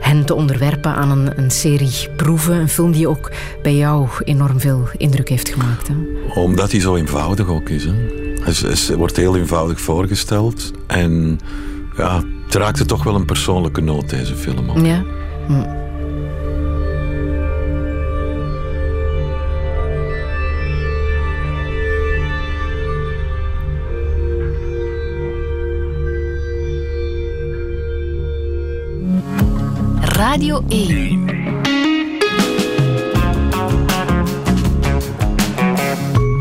[0.00, 2.54] hen te onderwerpen aan een, een serie proeven.
[2.54, 3.30] Een film die ook
[3.62, 5.88] bij jou enorm veel indruk heeft gemaakt.
[5.88, 5.94] Hè?
[6.40, 7.84] Omdat hij zo eenvoudig ook is.
[7.84, 7.92] Hè.
[8.44, 11.40] Het wordt heel eenvoudig voorgesteld en
[12.00, 14.84] ja, het raakte toch wel een persoonlijke noot, deze film.
[14.84, 15.04] Ja.
[15.46, 15.78] Hm.
[30.00, 31.26] Radio 1.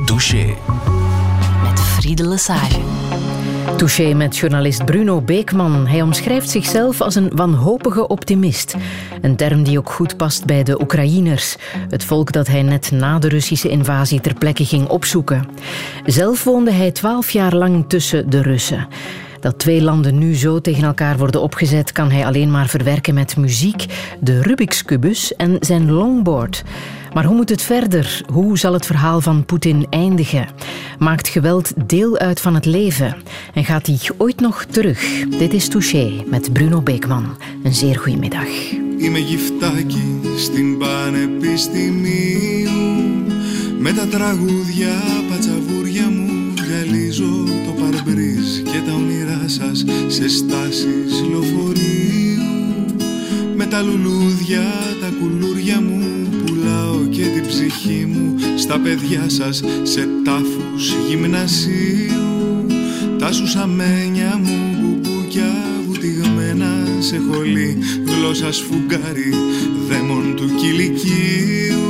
[0.05, 0.55] Douche.
[1.63, 2.98] Met Friede Lesage.
[3.77, 5.87] Touché met journalist Bruno Beekman.
[5.87, 8.75] Hij omschrijft zichzelf als een wanhopige optimist.
[9.21, 11.55] Een term die ook goed past bij de Oekraïners.
[11.89, 15.49] Het volk dat hij net na de Russische invasie ter plekke ging opzoeken.
[16.05, 18.87] Zelf woonde hij twaalf jaar lang tussen de Russen.
[19.40, 23.36] Dat twee landen nu zo tegen elkaar worden opgezet, kan hij alleen maar verwerken met
[23.36, 23.86] muziek,
[24.20, 26.64] de Rubik's Kubus en zijn longboard.
[27.14, 28.22] Maar hoe moet het verder?
[28.32, 30.48] Hoe zal het verhaal van Poetin eindigen?
[30.98, 33.16] Maakt geweld deel uit van het leven?
[33.54, 35.24] En gaat hij ooit nog terug?
[35.38, 37.36] Dit is Touché met Bruno Beekman.
[37.64, 38.48] Een zeer goede middag.
[38.98, 42.70] Είμαι γυφτάκι στην πανεπιστημίου
[43.78, 44.92] Με τα τραγούδια
[45.28, 46.27] πατσαβούρια μου
[47.19, 52.95] Γυαλίζω το παρμπρίζ και τα όνειρά σας Σε στάσεις λοφορείου
[53.55, 54.63] Με τα λουλούδια,
[55.01, 62.65] τα κουλούρια μου Πουλάω και την ψυχή μου Στα παιδιά σας σε τάφους γυμνασίου.
[63.19, 65.55] Τα σουσαμένια μου μπουμπούκια
[65.87, 69.33] βουτυγμένα σε χολή Γλώσσας σφουγγάρι
[69.87, 71.88] δαίμον του κηλικίου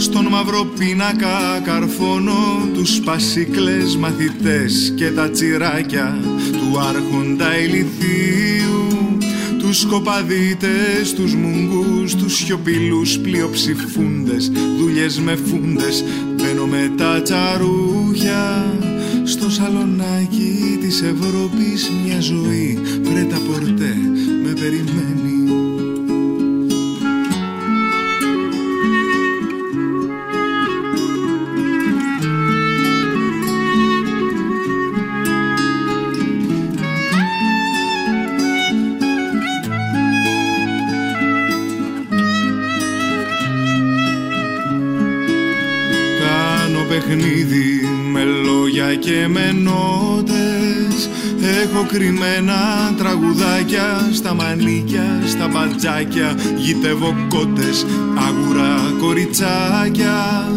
[0.00, 6.18] Στον μαύρο πίνακα καρφώνω Τους σπασίκλες μαθητές και τα τσιράκια
[6.52, 8.86] Του άρχοντα ηλιθίου.
[9.58, 16.04] Τους σκοπαδίτες, τους μουγκούς, τους σιωπηλούς πλειοψηφούντες Δουλειές με φούντες,
[16.36, 18.74] μπαίνω με τα τσαρούχια
[19.24, 21.90] Στο σαλονάκι της Ευρώπης.
[22.04, 23.96] Μια ζωή Πρέτα πορτέ
[24.44, 25.17] με περιμένει
[51.78, 57.86] Έχω κρυμμένα τραγουδάκια στα μανίκια, στα μπατζάκια Γητεύω κότες,
[58.28, 60.48] αγουρά κοριτσάκια.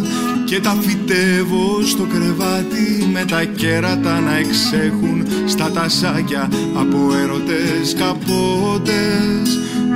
[0.45, 9.50] Και τα φυτεύω στο κρεβάτι με τα κέρατα να εξέχουν στα τασάκια από έρωτες καπότες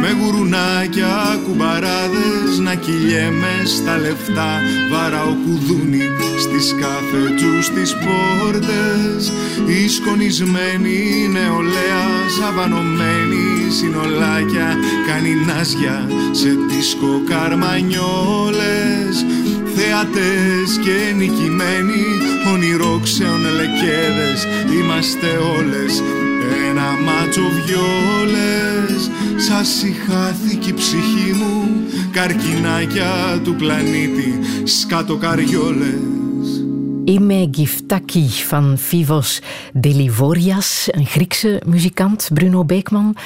[0.06, 4.52] με γουρουνάκια, κουμπαράδες να κυλιέμαι στα λεφτά.
[4.92, 6.06] Βαράω κουδούνι
[6.44, 9.32] στις καφετσούς τις πόρτες.
[9.68, 11.00] Η σκονισμένη
[11.32, 12.06] νεολαία
[12.38, 13.46] σαβανωμένη
[13.78, 14.68] συνολάκια.
[15.08, 19.16] Κάνει νάζια σε δίσκο καρμανιόλες.
[19.76, 22.06] Θεατές και νικημένοι
[22.54, 24.40] ονειρόξεων λεκέδες.
[24.78, 26.04] Είμαστε όλες
[26.70, 29.10] ένα μάτσο βιόλες
[29.45, 31.69] Σας χάθηκε η ψυχή μου
[32.13, 36.11] Καρκινάκια του πλανήτη Σκάτω καριόλες
[37.05, 39.41] Ime Giftaki van Vivos
[39.73, 43.17] Delivorias, een Griekse muzikant, Bruno Beekman.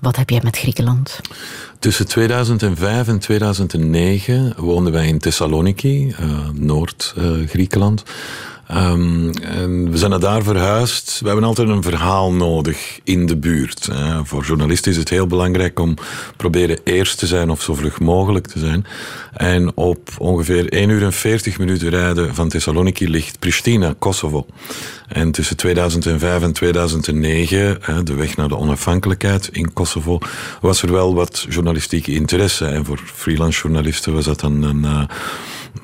[0.00, 1.20] Wat heb jij met Griekenland?
[1.78, 8.02] Tussen 2005 en 2009 woonden wij in Thessaloniki, uh, Noord-Griekenland.
[8.71, 11.19] Um, en we zijn naar daar verhuisd.
[11.19, 13.87] We hebben altijd een verhaal nodig in de buurt.
[13.91, 15.95] Uh, voor journalisten is het heel belangrijk om
[16.37, 18.85] proberen eerst te zijn of zo vlug mogelijk te zijn.
[19.33, 24.45] En op ongeveer 1 uur en 40 minuten rijden van Thessaloniki ligt Pristina, Kosovo.
[25.07, 30.19] En tussen 2005 en 2009, de weg naar de onafhankelijkheid in Kosovo,
[30.61, 32.65] was er wel wat journalistieke interesse.
[32.65, 35.07] En voor freelance journalisten was dat dan een, een,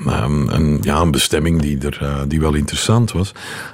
[0.05, 3.31] een, ja, een bestemming die, er, die wel interessant was.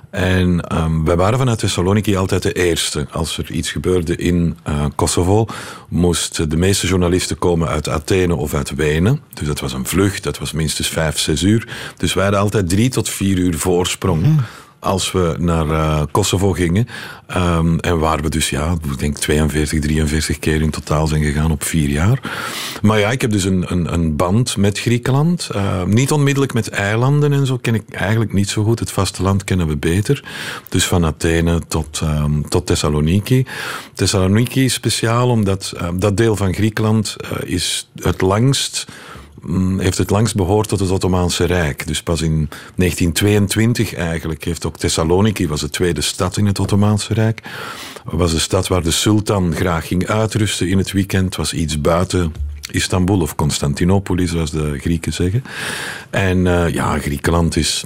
[0.09, 3.07] En um, wij waren vanuit Thessaloniki altijd de eerste.
[3.11, 5.45] Als er iets gebeurde in uh, Kosovo,
[5.89, 9.22] moesten de meeste journalisten komen uit Athene of uit Wenen.
[9.34, 11.68] Dus dat was een vlucht, dat was minstens vijf, zes uur.
[11.97, 14.26] Dus wij hadden altijd drie tot vier uur voorsprong.
[14.26, 14.39] Mm
[14.80, 16.88] als we naar uh, Kosovo gingen.
[17.38, 21.51] Um, en waar we dus, ja, ik denk 42, 43 keer in totaal zijn gegaan
[21.51, 22.19] op vier jaar.
[22.82, 25.49] Maar ja, ik heb dus een, een, een band met Griekenland.
[25.55, 28.80] Uh, niet onmiddellijk met eilanden en zo ken ik eigenlijk niet zo goed.
[28.80, 30.23] Het vasteland kennen we beter.
[30.69, 33.45] Dus van Athene tot, um, tot Thessaloniki.
[33.93, 38.86] Thessaloniki is speciaal omdat dat deel van Griekenland is het langst
[39.78, 41.88] heeft het langst behoord tot het Ottomaanse Rijk.
[41.88, 47.14] Dus pas in 1922 eigenlijk heeft ook Thessaloniki, was de tweede stad in het Ottomaanse
[47.14, 47.41] Rijk,
[48.04, 52.34] was de stad waar de sultan graag ging uitrusten in het weekend, was iets buiten
[52.72, 55.43] Istanbul of Constantinopoli, zoals de Grieken zeggen.
[56.10, 57.84] En uh, ja, Griekenland is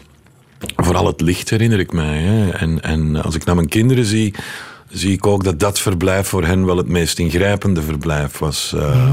[0.76, 2.18] vooral het licht, herinner ik mij.
[2.18, 2.50] Hè.
[2.50, 4.34] En, en als ik naar mijn kinderen zie,
[4.90, 8.74] zie ik ook dat dat verblijf voor hen wel het meest ingrijpende verblijf was.
[8.76, 9.12] Uh,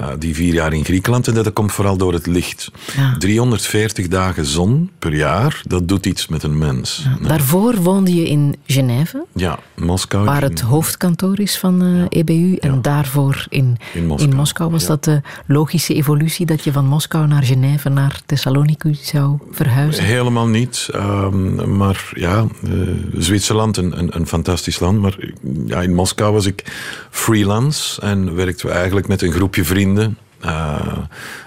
[0.00, 1.28] Uh, die vier jaar in Griekenland.
[1.28, 2.70] En dat komt vooral door het licht.
[2.96, 3.16] Ja.
[3.18, 7.06] 340 dagen zon per jaar, dat doet iets met een mens.
[7.20, 7.28] Ja.
[7.28, 10.24] Daarvoor woonde je in Genève, Ja, Moskou.
[10.24, 12.56] waar het hoofdkantoor is van eh, EBU.
[12.56, 13.76] En daarvoor in,
[14.16, 14.70] In Moskou.
[14.70, 20.04] Was dat de logische evolutie dat je van Moskou naar Genève, naar Thessaloniki zou verhuizen?
[20.04, 20.88] Helemaal niet.
[20.92, 22.70] Ehm, maar ja, eh,
[23.18, 25.00] Zwitserland, een, een, een fantastisch land.
[25.00, 25.16] Maar
[25.66, 26.64] ja, in Moskou was ik
[27.10, 29.78] freelance en werkten we eigenlijk met een groepje vrienden.
[30.40, 30.98] Eh,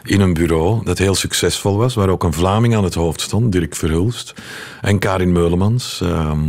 [0.04, 3.52] in een bureau dat heel succesvol was, waar ook een Vlaming aan het hoofd stond,
[3.52, 4.34] Dirk Verhulst.
[4.82, 6.40] En Karin Meulemans, ehm,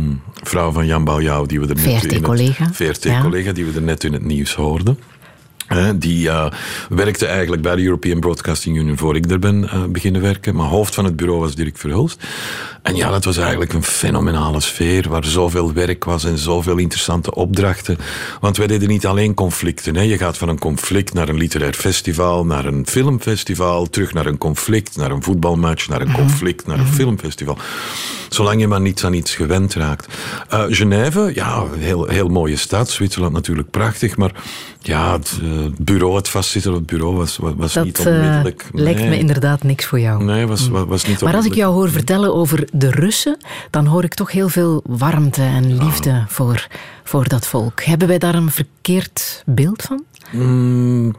[0.43, 2.69] vrouw van Jan Baljouw, die we er net VRT-collega.
[2.71, 4.99] VRT-collega, die we er net in het nieuws hoorden.
[5.95, 6.51] Die eh,
[6.89, 10.55] werkte eigenlijk bij de European Broadcasting Union voor ik er ben eh, beginnen werken.
[10.55, 12.23] Maar hoofd van het bureau was Dirk Verhulst.
[12.81, 17.35] En ja, dat was eigenlijk een fenomenale sfeer waar zoveel werk was en zoveel interessante
[17.35, 17.97] opdrachten.
[18.39, 19.95] Want wij deden niet alleen conflicten.
[19.95, 20.01] Hè.
[20.01, 24.37] Je gaat van een conflict naar een literair festival, naar een filmfestival, terug naar een
[24.37, 27.57] conflict, naar een voetbalmatch, naar een conflict, naar een filmfestival.
[28.29, 30.07] Zolang je maar niets aan iets gewend raakt.
[30.49, 32.89] Eh Genève, ja, heel, heel mooie stad.
[32.89, 34.31] Zwitserland natuurlijk prachtig, maar
[34.87, 38.13] ja, het eh, bureau, het vastzitten op het bureau was, was, was niet Dat eh,
[38.13, 38.69] onmiddellijk.
[38.71, 39.09] lijkt Nee.
[39.09, 40.23] me inderdaad niks voor jou.
[40.23, 43.37] Nee, was, was, was niet Maar als ik jou hoor vertellen over de Russen,
[43.69, 46.67] dan hoor ik toch heel veel warmte en liefde voor,
[47.03, 47.83] voor dat volk.
[47.83, 50.03] Hebben wij daar een verkeerd beeld van?
[50.31, 51.15] Mm,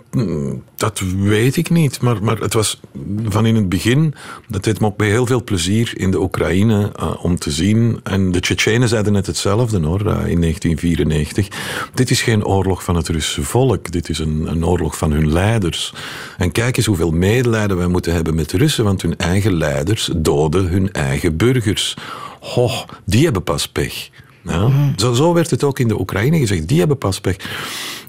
[0.76, 2.80] dat weet ik niet, maar, maar het was
[3.24, 4.14] van in het begin,
[4.48, 8.00] dat deed me ook bij heel veel plezier in de Oekraïne eh, om te zien.
[8.02, 11.48] En de Tsjetsjenen zeiden net hetzelfde hoor, eh, in 1994.
[11.94, 15.32] Dit is geen oorlog van het Russische volk, dit is een, een oorlog van hun
[15.32, 15.94] leiders.
[16.38, 20.10] En kijk eens hoeveel medelijden wij moeten hebben met de Russen, want hun eigen leiders
[20.16, 21.96] doden hun eigen burgers.
[22.40, 22.70] Ho,
[23.04, 24.10] die hebben pas pech.
[24.46, 26.68] Ja, zo, zo werd het ook in de Oekraïne gezegd.
[26.68, 27.36] Die hebben pas pech.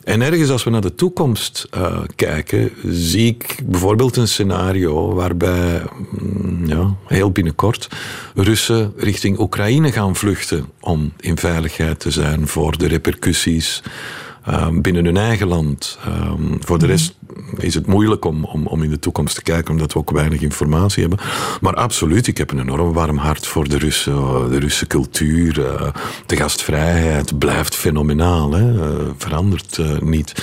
[0.03, 5.81] En ergens als we naar de toekomst eh, kijken, zie ik bijvoorbeeld een scenario waarbij
[6.19, 7.87] mm, ja, heel binnenkort
[8.35, 13.83] Russen richting Oekraïne gaan vluchten om in veiligheid te zijn voor de repercussies
[14.43, 15.97] eh, binnen hun eigen land.
[16.05, 17.15] Eh, voor de rest
[17.57, 20.41] is het moeilijk om, om, om in de toekomst te kijken, omdat we ook weinig
[20.41, 21.19] informatie hebben.
[21.61, 25.65] Maar absoluut, ik heb een enorm warm hart voor de Russen, de Russe cultuur.
[25.65, 25.87] eh,
[26.25, 30.33] de gastvrijheid blijft fenomenaal, hè, eh, verandert eh, niet.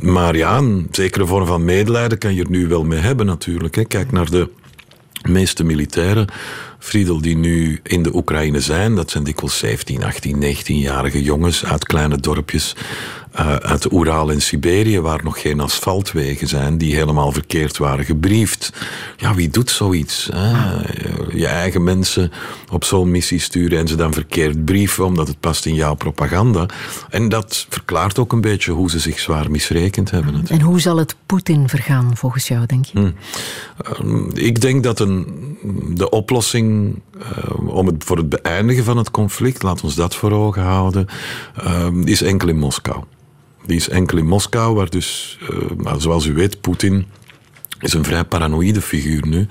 [0.00, 3.74] Maar ja, een zekere vorm van medelijden kan je er nu wel mee hebben natuurlijk.
[3.74, 3.84] Hè.
[3.84, 4.48] Kijk naar de
[5.28, 6.28] meeste militairen,
[6.78, 11.84] Friedel, die nu in de Oekraïne zijn, dat zijn dikwijls 17, 18, 19-jarige jongens uit
[11.84, 12.76] kleine dorpjes
[13.34, 18.04] uh, uit de Oeral en Siberië, waar nog geen asfaltwegen zijn, die helemaal verkeerd waren
[18.04, 18.72] gebriefd.
[19.16, 20.28] Ja, wie doet zoiets?
[20.32, 20.80] Hè?
[21.36, 22.32] Je eigen mensen
[22.70, 26.66] op zo'n missie sturen en ze dan verkeerd brieven, omdat het past in jouw propaganda.
[27.10, 30.32] En dat verklaart ook een beetje hoe ze zich zwaar misrekend hebben.
[30.32, 30.60] Natuurlijk.
[30.60, 32.98] En hoe zal het Poetin vergaan, volgens jou, denk je?
[32.98, 33.14] Hmm.
[34.04, 35.26] Uh, ik denk dat een,
[35.94, 40.32] de oplossing uh, om het, voor het beëindigen van het conflict, laat ons dat voor
[40.32, 41.06] ogen houden,
[42.04, 43.04] is enkel in Moskou.
[43.66, 45.38] Die is enkel in Moskou, waar dus,
[45.82, 47.06] uh, zoals u weet, Poetin
[47.80, 49.46] is een vrij paranoïde figuur nu,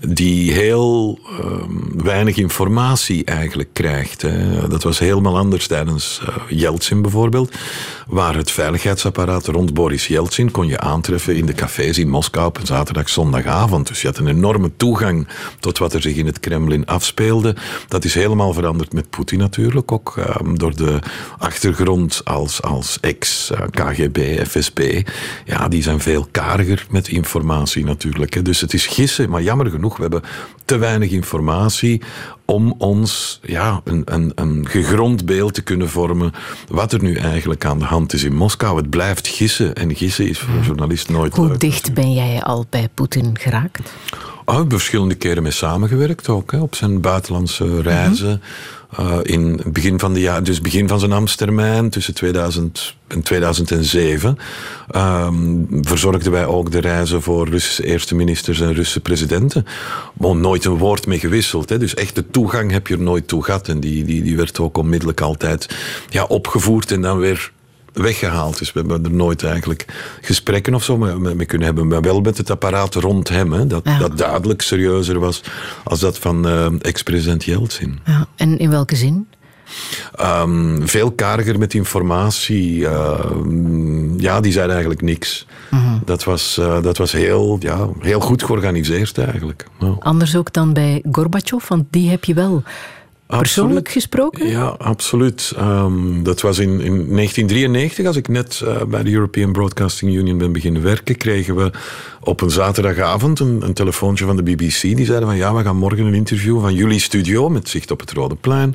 [0.00, 1.36] die heel uh,
[1.96, 4.24] weinig informatie eigenlijk krijgt.
[4.68, 7.54] Dat was helemaal anders tijdens Yeltsin bijvoorbeeld,
[8.06, 12.58] waar het veiligheidsapparaat rond Boris Yeltsin kon je aantreffen in de cafés in Moskou op
[12.58, 13.88] een zaterdag, zondagavond.
[13.88, 15.28] Dus je had een enorme toegang
[15.60, 17.56] tot wat er zich in het Kremlin afspeelde.
[17.88, 20.98] Dat is helemaal veranderd met Poetin natuurlijk, ook uh, door de
[21.38, 25.02] achtergrond als, als ex-KGB, FSB.
[25.44, 28.44] Ja, die zijn veel kariger met informatie natuurlijk.
[28.44, 30.22] Dus het is gissen, maar jammer genoeg, we hebben
[30.64, 32.02] te weinig informatie
[32.44, 36.32] om ons ja, een, een, een gegrond beeld te kunnen vormen
[36.68, 38.76] wat er nu eigenlijk aan de hand is in Moskou.
[38.76, 41.60] Het blijft gissen en gissen is voor een journalist nooit Hoe leuk.
[41.60, 43.92] dicht ben jij al bij Poetin geraakt?
[44.44, 48.30] Oh, ik verschillende keren mee samengewerkt ook, hè, op zijn buitenlandse reizen.
[48.30, 48.40] Mm
[49.22, 54.38] in begin van de jaar, dus begin van zijn ambtstermijn, tussen 2000 en 2007,
[54.96, 59.66] um, verzorgden wij ook de reizen voor Russische eerste ministers en Russische presidenten.
[60.18, 61.68] Maar nooit een woord mee gewisseld.
[61.68, 61.78] Hè.
[61.78, 63.68] Dus echt de toegang heb je er nooit toe gehad.
[63.68, 65.76] En die, die, die werd ook onmiddellijk altijd
[66.08, 67.52] ja, opgevoerd en dan weer
[67.92, 68.58] weggehaald.
[68.58, 69.84] Dus we hebben er nooit eigenlijk
[70.20, 71.88] gesprekken of zo mee kunnen hebben.
[71.88, 73.52] Maar wel met het apparaat rond hem.
[73.52, 73.98] Hè, dat, ja.
[73.98, 75.42] dat duidelijk serieuzer was
[75.84, 77.98] als dat van uh, ex-president Yeltsin.
[78.04, 79.26] Ja, en in welke zin?
[80.20, 82.78] Um, veel kariger met informatie.
[82.78, 83.20] Uh,
[84.16, 85.46] ja, die zei eigenlijk niks.
[85.70, 85.94] -huh.
[86.04, 89.66] dat, was, uh, dat was heel, ja, heel goed georganiseerd eigenlijk.
[89.98, 92.62] Anders ook dan bij Gorbachev, want die heb je wel
[93.38, 94.48] persoonlijk gesproken?
[94.48, 95.52] Ja, absoluut.
[95.56, 100.38] Ehm, dat was in, in 1993, als ik net uh, bij de European Broadcasting Union
[100.38, 101.70] ben beginnen werken, kregen we
[102.20, 104.80] op een zaterdagavond een, een, telefoontje van de BBC.
[104.80, 108.00] Die zeiden van ja, we gaan morgen een interview van jullie studio met zicht op
[108.00, 108.74] het Rode Plein.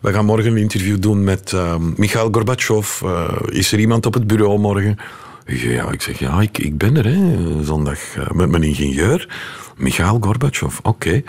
[0.00, 3.00] We gaan morgen een interview doen met uh, Mikhail Gorbachev.
[3.02, 4.98] Uh, is er iemand op het bureau morgen?
[5.46, 9.28] Ja, ik zeg ja, ik, ik ben er hè, zondag uh, met mijn ingenieur.
[9.76, 11.22] Mikhail Gorbachev, oké.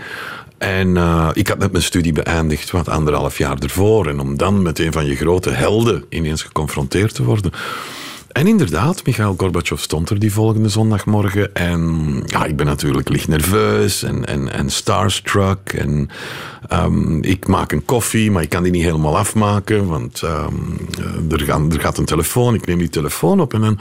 [0.57, 4.07] En uh, ik had net mijn studie beëindigd, wat anderhalf jaar ervoor.
[4.07, 7.51] En om dan met een van je grote helden ineens geconfronteerd te worden.
[8.31, 11.55] En inderdaad, Michail Gorbachev stond er die volgende zondagmorgen.
[11.55, 15.73] En ja, ik ben natuurlijk licht nerveus en, en, en starstruck.
[15.73, 16.09] En
[16.73, 19.87] um, ik maak een koffie, maar ik kan die niet helemaal afmaken.
[19.87, 20.77] Want um,
[21.31, 23.53] er, gaan, er gaat een telefoon, ik neem die telefoon op.
[23.53, 23.79] En dan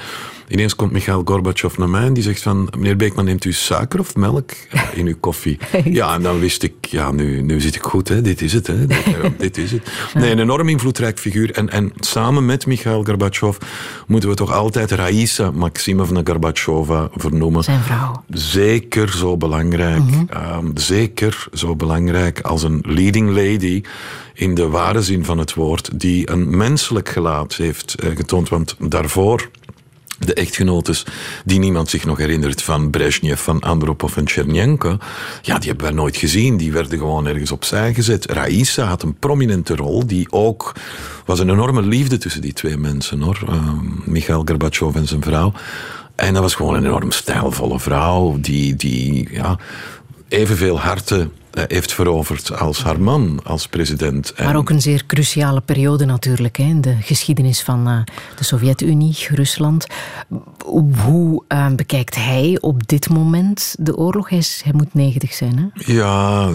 [0.49, 2.69] Ineens komt Michail Gorbachev naar mij en die zegt van...
[2.77, 4.51] Meneer Beekman, neemt u suiker of melk
[4.95, 5.59] in uw koffie?
[5.85, 8.23] Ja, en dan wist ik, ja, nu, nu zit ik goed, hè.
[8.23, 8.67] dit is het.
[8.67, 8.87] Hè.
[8.87, 9.83] Dit, eh, dit is het.
[10.15, 11.51] Nee, een enorm invloedrijk figuur.
[11.53, 13.57] En, en samen met Michail Gorbachev
[14.07, 17.65] moeten we toch altijd Raisa Maximovna Gorbachova vernoemen.
[17.65, 18.25] Zijn vrouw.
[18.29, 20.03] Zeker zo belangrijk.
[20.03, 20.25] Mm
[20.75, 23.83] zeker zo belangrijk als een leading lady
[24.35, 28.49] in de ware zin van het woord, die een menselijk gelaat heeft uh, getoond.
[28.49, 29.51] Want daarvoor
[30.19, 31.07] de echtgenotes
[31.45, 34.99] die niemand zich nog herinnert van Brezhnev, van Andropov en Chernenko,
[35.43, 36.57] ja, die hebben we nooit gezien.
[36.57, 38.31] Die werden gewoon ergens opzij gezet.
[38.31, 40.73] Raisa had een prominente rol, die ook
[41.25, 43.39] was een enorme liefde tussen die twee mensen, hoor.
[44.15, 45.53] Uh, Gorbachev en zijn vrouw.
[46.15, 49.59] En dat was gewoon een enorm stijlvolle vrouw, die, die ja,
[50.29, 54.33] evenveel harten eh, heeft veroverd als haar man als president.
[54.39, 57.99] Maar ook een zeer cruciale periode natuurlijk hè, in de geschiedenis van uh,
[58.37, 59.87] de Sovjet-Unie, Rusland.
[61.05, 64.29] Hoe uh, bekijkt hij op dit moment de oorlog?
[64.29, 65.93] Hij, is, hij moet 90 zijn, hè?
[65.93, 66.49] Ja,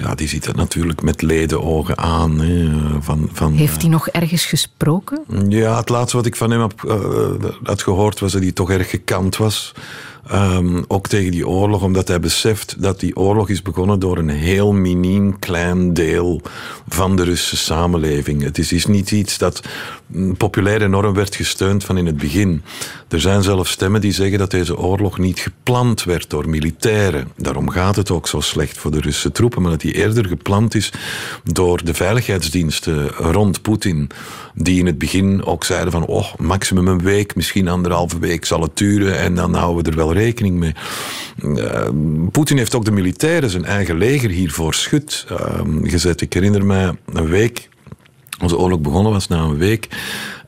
[0.00, 2.40] ja, die ziet het natuurlijk met ledenogen aan.
[2.40, 2.68] Hè,
[3.00, 5.24] van, van, Heeft hij nog ergens gesproken?
[5.48, 6.80] Ja, het laatste wat ik van hem heb,
[7.62, 9.74] had gehoord was dat hij toch erg gekant was.
[10.32, 14.28] Um, ook tegen die oorlog, omdat hij beseft dat die oorlog is begonnen door een
[14.28, 16.40] heel miniem klein deel
[16.88, 18.42] van de Russische samenleving.
[18.42, 19.60] Het is, niet iets dat
[20.36, 22.62] populair enorm werd gesteund van in het begin.
[23.08, 27.28] Er zijn zelfs stemmen die zeggen dat deze oorlog niet gepland werd door militairen.
[27.36, 30.74] Daarom gaat het ook zo slecht voor de Russische troepen, maar dat die eerder gepland
[30.74, 30.92] is
[31.44, 34.10] door de veiligheidsdiensten rond Poetin.
[34.54, 38.62] Die in het begin ook zeiden van, oh, maximum een week, misschien anderhalve week zal
[38.62, 40.74] het duren en dan houden we er wel rekening mee.
[41.44, 41.88] Uh,
[42.30, 45.38] Poetin heeft ook de militairen zijn eigen leger hiervoor schut uh,
[45.82, 46.20] gezet.
[46.20, 47.68] Ik herinner mij een week
[48.40, 49.88] onze oorlog begonnen was na een week.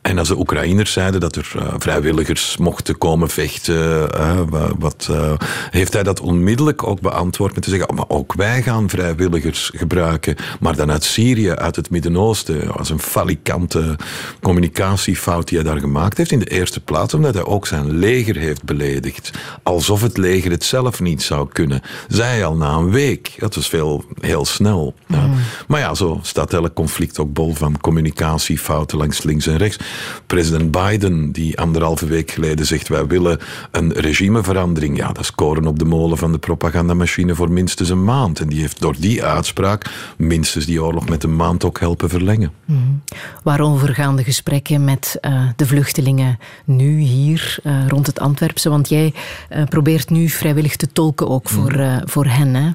[0.03, 4.41] En als de Oekraïners zeiden dat er uh, vrijwilligers mochten komen vechten, uh,
[4.79, 5.33] wat, uh,
[5.71, 9.71] heeft hij dat onmiddellijk ook beantwoord met te zeggen, oh, maar ook wij gaan vrijwilligers
[9.75, 13.97] gebruiken, maar dan uit Syrië, uit het Midden-Oosten, als een falikante
[14.41, 18.37] communicatiefout die hij daar gemaakt heeft in de eerste plaats, omdat hij ook zijn leger
[18.37, 19.31] heeft beledigd,
[19.63, 21.83] alsof het leger het zelf niet zou kunnen.
[22.09, 24.95] Zij al na een week, dat was veel, heel snel.
[25.07, 25.35] Mm.
[25.67, 29.79] Maar ja, zo staat elk conflict ook bol van communicatiefouten langs links en rechts.
[30.27, 33.39] President Biden, die anderhalve week geleden zegt: wij willen
[33.71, 34.97] een regimeverandering.
[34.97, 38.41] Ja, dat is koren op de molen van de propagandamachine voor minstens een maand.
[38.41, 42.53] En die heeft door die uitspraak minstens die oorlog met een maand ook helpen verlengen.
[42.65, 43.03] Mm.
[43.43, 48.69] Waarover gaan de gesprekken met uh, de vluchtelingen nu hier uh, rond het Antwerpse?
[48.69, 49.15] Want jij
[49.51, 52.03] uh, probeert nu vrijwillig te tolken ook voor, mm.
[52.05, 52.71] voor hen, hè?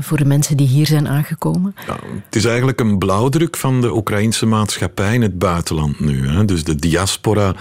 [0.00, 1.74] voor de mensen die hier zijn aangekomen.
[1.86, 6.28] Ja, het is eigenlijk een blauwdruk van de Oekraïnse maatschappij in het buitenland nu.
[6.28, 6.44] Hè?
[6.44, 7.54] Dus de diaspora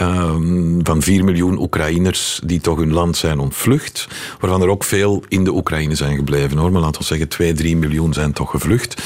[0.00, 4.08] um, van 4 miljoen Oekraïners die toch hun land zijn ontvlucht.
[4.40, 6.72] Waarvan er ook veel in de Oekraïne zijn gebleven hoor.
[6.72, 9.02] Maar laten we zeggen 2, 3 miljoen zijn toch gevlucht.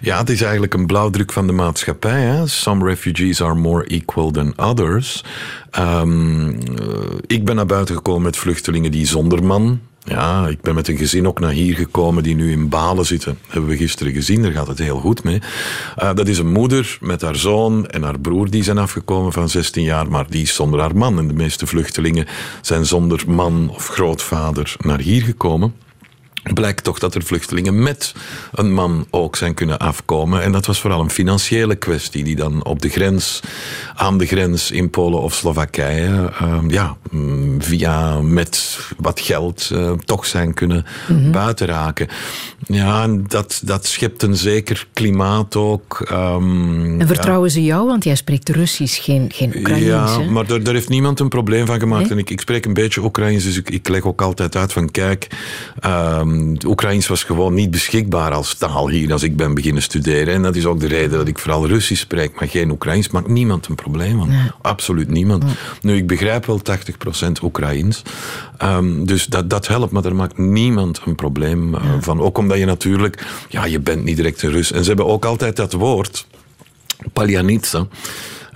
[0.00, 2.20] Ja, het is eigenlijk een blauwdruk van de maatschappij.
[2.20, 2.46] Hè?
[2.46, 5.24] Some refugees are more equal than others.
[5.78, 6.58] Um,
[7.26, 10.96] ik ben naar buiten gekomen met vluchtelingen die zonder man ja, ik ben met een
[10.96, 13.38] gezin ook naar hier gekomen die nu in Balen zitten.
[13.48, 15.40] Hebben we gisteren gezien, daar gaat het heel goed mee.
[15.98, 19.48] Uh, dat is een moeder met haar zoon en haar broer die zijn afgekomen van
[19.48, 21.18] 16 jaar, maar die is zonder haar man.
[21.18, 22.26] En de meeste vluchtelingen
[22.60, 25.74] zijn zonder man of grootvader naar hier gekomen
[26.52, 28.14] blijkt toch dat er vluchtelingen met
[28.52, 30.42] een man ook zijn kunnen afkomen.
[30.42, 33.40] En dat was vooral een financiële kwestie, die dan op de grens,
[33.94, 39.90] aan de grens in Polen of Slowakije, uh, ja, mm, via met wat geld uh,
[39.90, 41.32] toch zijn kunnen mm -hmm.
[41.32, 42.08] buiten raken.
[42.66, 46.08] Ja, en dat, dat schept een zeker klimaat ook.
[46.12, 47.54] Um, en vertrouwen ja.
[47.54, 47.86] ze jou?
[47.86, 50.16] Want jij spreekt Russisch, geen, geen Oekraïens.
[50.16, 52.02] Ja, maar daar, daar heeft niemand een probleem van gemaakt.
[52.02, 52.12] Nee?
[52.12, 54.90] En ik, ik spreek een beetje Oekraïens, dus ik, ik leg ook altijd uit van
[54.90, 55.26] kijk.
[55.86, 59.82] Um, Ehm, het Oekraïens was gewoon niet beschikbaar als taal hier als ik ben beginnen
[59.82, 60.34] studeren.
[60.34, 63.08] En dat is ook de reden dat ik vooral Russisch spreek, maar geen Oekraïens.
[63.08, 64.30] Maakt niemand een probleem van.
[64.60, 65.44] Absoluut niemand.
[65.80, 68.02] Nu, ik begrijp wel 80% Oekraïens.
[68.58, 72.20] Ehm, dus dat, dat helpt, maar er maakt niemand een probleem eh, van.
[72.20, 74.72] Ook omdat je natuurlijk, ja, je bent niet direct een Rus.
[74.72, 76.26] En ze hebben ook altijd dat woord,
[77.12, 77.86] Paljanitsa.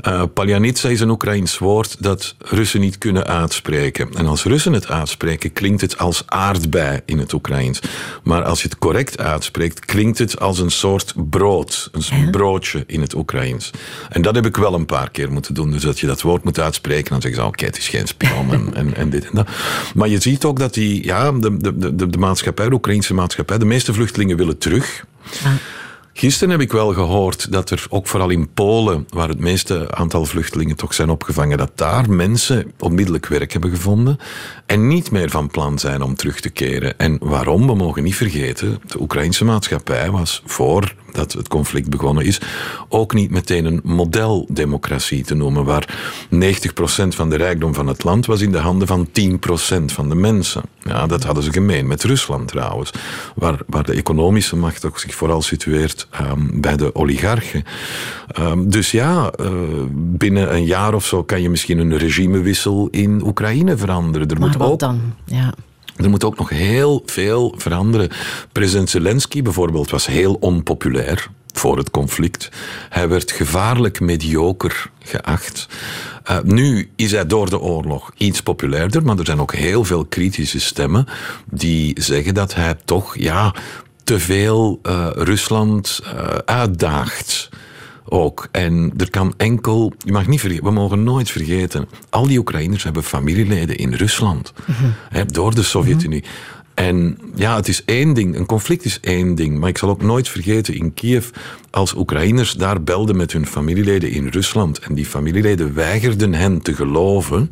[0.06, 4.08] Uh, Paljanitsa is een Oekraïns woord dat Russen niet kunnen uitspreken.
[4.14, 7.80] En als Russen het uitspreken, klinkt het als aardbei in het Oekraïens.
[8.22, 11.90] Maar als je het correct uitspreekt, klinkt het als een soort brood.
[11.92, 13.70] Een broodje in het Oekraïens.
[14.08, 15.70] En dat heb ik wel een paar keer moeten doen.
[15.70, 18.52] Dus dat je dat woord moet uitspreken, dan zeggen ze, oké, het is geen spion
[18.52, 19.48] en, en, en, dit en dat.
[19.94, 23.58] Maar je ziet ook dat die, ja, de, de, de, de maatschappij, de Oekraïnse maatschappij,
[23.58, 25.04] de meeste vluchtelingen willen terug.
[26.18, 30.24] Gisteren heb ik wel gehoord dat er ook vooral in Polen, waar het meeste aantal
[30.24, 34.18] vluchtelingen toch zijn opgevangen, dat daar mensen onmiddellijk werk hebben gevonden
[34.66, 36.98] en niet meer van plan zijn om terug te keren.
[36.98, 37.66] En waarom?
[37.66, 42.40] We mogen niet vergeten, de Oekraïnse maatschappij was voor dat het conflict begonnen is,
[42.88, 45.98] ook niet meteen een modeldemocratie te noemen, waar
[46.34, 46.36] 90%
[47.08, 50.62] van de rijkdom van het land was in de handen van 10% van de mensen.
[50.82, 52.90] Ja, dat hadden ze gemeen met Rusland trouwens,
[53.34, 57.64] waar, waar de economische macht ook zich vooral situeert um, bij de oligarchen.
[58.38, 59.50] Um, dus ja, uh,
[59.92, 64.28] binnen een jaar of zo kan je misschien een regimewissel in Oekraïne veranderen.
[64.28, 65.00] Er maar moet wat ook, dan?
[65.24, 65.54] Ja.
[65.96, 68.08] Er moet ook nog heel veel veranderen.
[68.52, 72.48] President Zelensky bijvoorbeeld was heel onpopulair voor het conflict.
[72.88, 75.68] Hij werd gevaarlijk medioker geacht.
[76.30, 80.04] Uh, nu is hij door de oorlog iets populairder, maar er zijn ook heel veel
[80.04, 81.06] kritische stemmen
[81.50, 83.54] die zeggen dat hij toch ja,
[84.08, 86.10] te veel uh, Rusland uh,
[86.44, 87.48] uitdaagt
[88.04, 88.48] ook.
[88.50, 92.82] En er kan enkel, je mag niet vergeten, we mogen nooit vergeten, al die Oekraïners
[92.82, 96.24] hebben familieleden in Rusland, mm hè, door de Sovjet-Unie.
[96.74, 100.02] En ja, het is één ding, een conflict is één ding, maar ik zal ook
[100.02, 101.28] nooit vergeten in Kiev,
[101.70, 106.74] als Oekraïners daar belden met hun familieleden in Rusland en die familieleden weigerden hen te
[106.74, 107.50] geloven,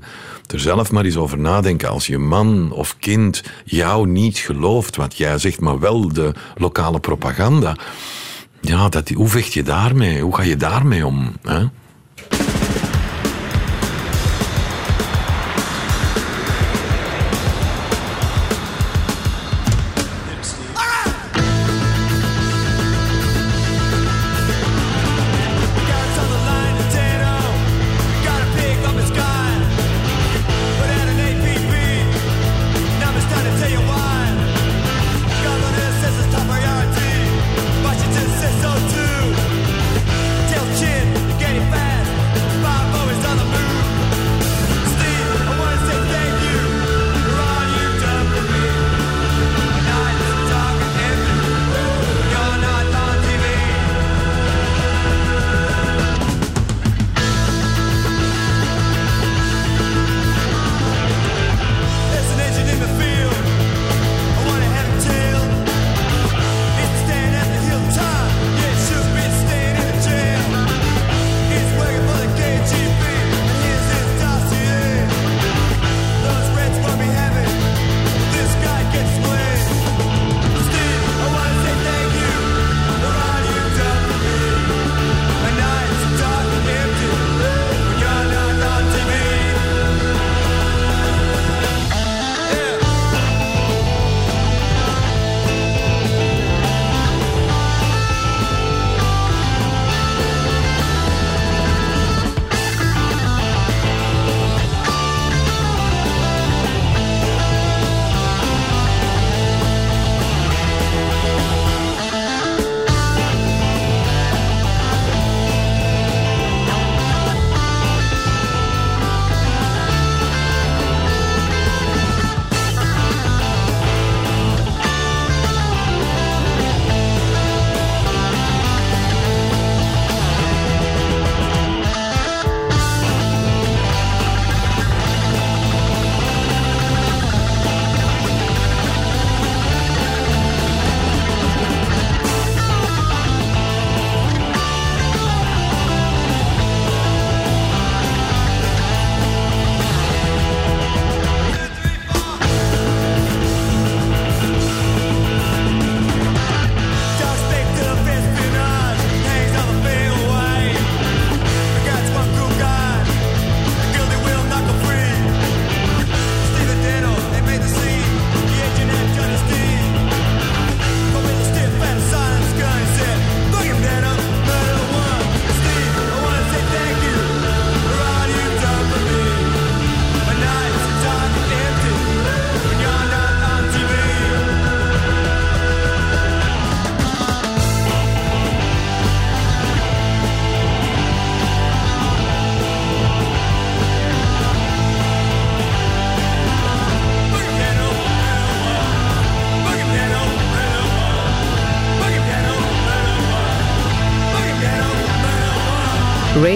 [0.53, 1.89] er zelf maar eens over nadenken.
[1.89, 7.01] Als je man of kind jou niet gelooft wat jij zegt, maar wel de lokale
[7.01, 7.77] propaganda
[8.67, 10.21] ja, dat, hoe vecht je daarmee?
[10.21, 11.33] Hoe ga je daarmee om?
[11.43, 11.65] Hè?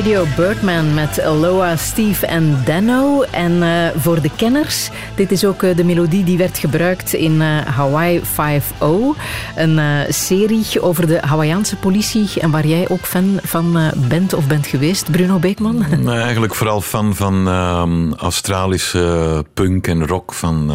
[0.00, 3.22] Radio Birdman met Aloha, Steve en Dano.
[3.22, 7.32] En uh, voor de kenners, dit is ook uh, de melodie die werd gebruikt in
[7.32, 8.24] uh, Hawaii 5-0.
[9.56, 12.28] Een serie over de Hawaïaanse politie.
[12.40, 15.84] En waar jij ook fan van bent of bent geweest, Bruno Beekman?
[15.98, 20.72] Nee, eigenlijk vooral fan van ehm, Australische punk en rock van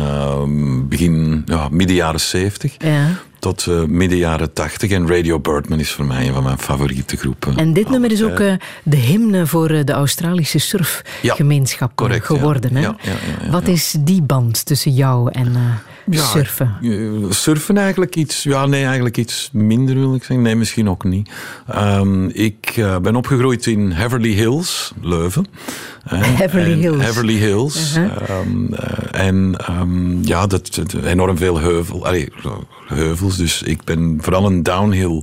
[0.90, 2.76] begin, ja, midden jaren 70.
[2.78, 3.08] Ja
[3.46, 4.92] tot uh, midden jaren tachtig.
[4.92, 7.58] En Radio Birdman is voor mij een van mijn favoriete groepen.
[7.58, 8.54] En dit nummer is ook uh,
[8.84, 12.80] de hymne voor uh, de Australische surfgemeenschap ja, correct, geworden.
[12.80, 12.96] Ja.
[13.00, 13.52] Hè?
[13.52, 15.56] Wat is die band tussen jou en
[16.10, 16.76] surfen?
[17.30, 18.44] surfen eigenlijk iets...
[18.44, 20.42] Ja, nee, eigenlijk iets minder wil ik zeggen.
[20.42, 21.30] Nee, misschien ook niet.
[21.76, 25.46] Um, ik ben opgegroeid in Heverly Hills, Leuven.
[26.06, 27.04] Heverly Hills.
[27.04, 27.96] Heverly Hills.
[27.96, 28.40] -huh.
[28.40, 28.74] um,
[29.12, 32.30] en um, ja, dat, dat, enorm veel heuvel, allee,
[32.88, 33.35] heuvels.
[33.38, 35.22] Dus ik ben vooral een downhill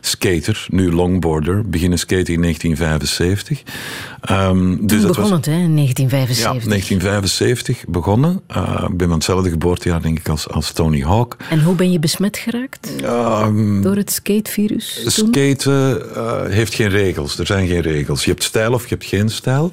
[0.00, 1.68] skater, nu longboarder.
[1.68, 3.62] Beginnen skaten in 1975.
[4.30, 6.62] Um, dus dat begon was, het, hè, in 1975?
[6.62, 8.40] Ja, 1975 begonnen.
[8.56, 11.36] Uh, ik ben van hetzelfde geboortejaar, denk ik, als, als Tony Hawk.
[11.50, 12.90] En hoe ben je besmet geraakt?
[13.02, 15.02] Um, Door het skatevirus?
[15.06, 17.38] Skaten uh, heeft geen regels.
[17.38, 18.24] Er zijn geen regels.
[18.24, 19.72] Je hebt stijl of je hebt geen stijl.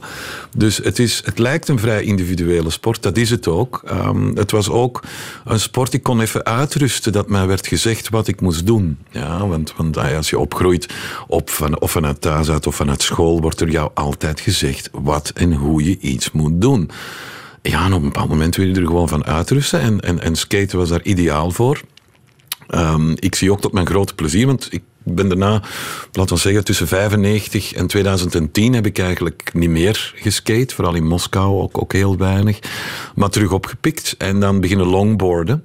[0.55, 3.03] Dus het, is, het lijkt een vrij individuele sport.
[3.03, 3.83] Dat is het ook.
[3.91, 5.03] Um, het was ook
[5.45, 8.97] een sport, ik kon even uitrusten dat mij werd gezegd wat ik moest doen.
[9.11, 10.93] Ja, want, want als je opgroeit,
[11.27, 15.31] op van, of vanuit thuis uit of vanuit school, wordt er jou altijd gezegd wat
[15.35, 16.89] en hoe je iets moet doen.
[17.61, 19.79] Ja, op een bepaald moment wil je er gewoon van uitrusten.
[19.79, 21.81] En, en, en skaten was daar ideaal voor.
[22.69, 24.81] Um, ik zie ook tot mijn grote plezier, want ik
[25.15, 25.61] ben daarna,
[26.11, 30.75] laten we zeggen, tussen 95 en 2010 heb ik eigenlijk niet meer geskate.
[30.75, 32.59] Vooral in Moskou ook, ook heel weinig.
[33.15, 35.63] Maar terug opgepikt en dan beginnen longboarden.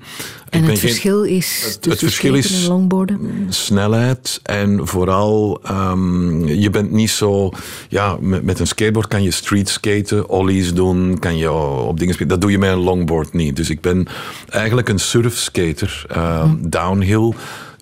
[0.52, 3.47] En het verschil is het, het verschil is longboarden?
[3.48, 7.51] snelheid en vooral um, je bent niet zo
[7.89, 12.14] ja met, met, een skateboard kan je street skaten, ollies doen, kan je op dingen
[12.14, 12.32] spelen.
[12.32, 13.56] Dat doe je met een longboard niet.
[13.56, 14.06] Dus ik ben
[14.48, 16.56] eigenlijk een surfskater, uh, hm.
[16.60, 17.32] downhill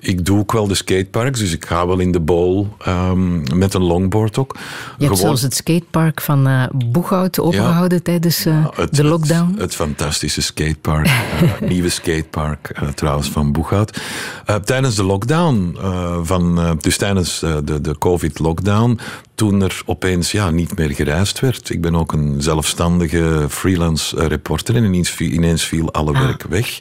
[0.00, 3.74] ik doe ook wel de skateparks, dus ik ga wel in de bowl um, met
[3.74, 4.56] een longboard ook.
[4.98, 8.04] Je hebt zelfs het skatepark van uh, Boeghout opengehouden ja.
[8.04, 9.50] tijdens uh, ja, het, de lockdown.
[9.50, 14.00] Het, het fantastische skatepark, uh, nieuwe skatepark trouwens van Boeghout.
[14.64, 15.78] tijdens de lockdown,
[16.22, 18.98] van, dus tijdens de, de COVID-lockdown,
[19.40, 21.70] toen er opeens ja, niet meer gereisd werd.
[21.70, 26.20] Ik ben ook een zelfstandige freelance reporter en ineens, ineens viel alle ah.
[26.20, 26.78] werk weg.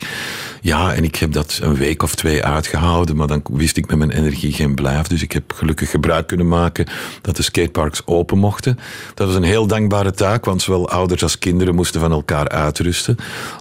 [0.61, 3.97] Ja, en ik heb dat een week of twee uitgehouden, maar dan wist ik met
[3.97, 5.07] mijn energie geen blijf.
[5.07, 6.85] Dus ik heb gelukkig gebruik kunnen maken
[7.21, 8.79] dat de skateparks open mochten.
[9.13, 13.17] Dat was een heel dankbare taak, want zowel ouders als kinderen moesten van elkaar uitrusten.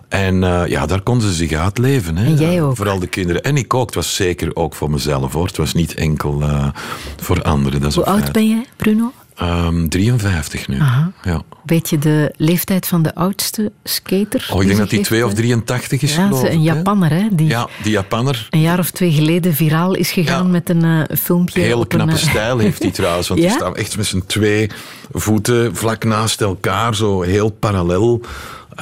[0.09, 2.17] En uh, ja, daar konden ze zich uitleven.
[2.17, 2.25] Hè.
[2.25, 2.77] En jij ook?
[2.77, 3.43] Vooral de kinderen.
[3.43, 3.87] En ik ook.
[3.87, 5.47] Het was zeker ook voor mezelf hoor.
[5.47, 6.69] Het was niet enkel uh,
[7.17, 7.81] voor anderen.
[7.81, 9.13] Dat is Hoe oud ben jij, Bruno?
[9.43, 10.77] Um, 53 nu.
[11.23, 11.43] Ja.
[11.65, 14.49] Weet je de leeftijd van de oudste skater?
[14.53, 16.53] Oh, ik denk dat die 2 of 83 is, ja, geloof ik.
[16.53, 17.27] Een Japanner, hè?
[17.33, 18.47] Die ja, die Japanner.
[18.51, 20.51] Een jaar of twee geleden viraal is gegaan ja.
[20.51, 21.61] met een uh, filmpje.
[21.61, 23.29] Heel knappe een, stijl heeft hij trouwens.
[23.29, 23.47] Want ja?
[23.47, 24.71] die staan echt met zijn twee
[25.13, 28.21] voeten vlak naast elkaar, zo heel parallel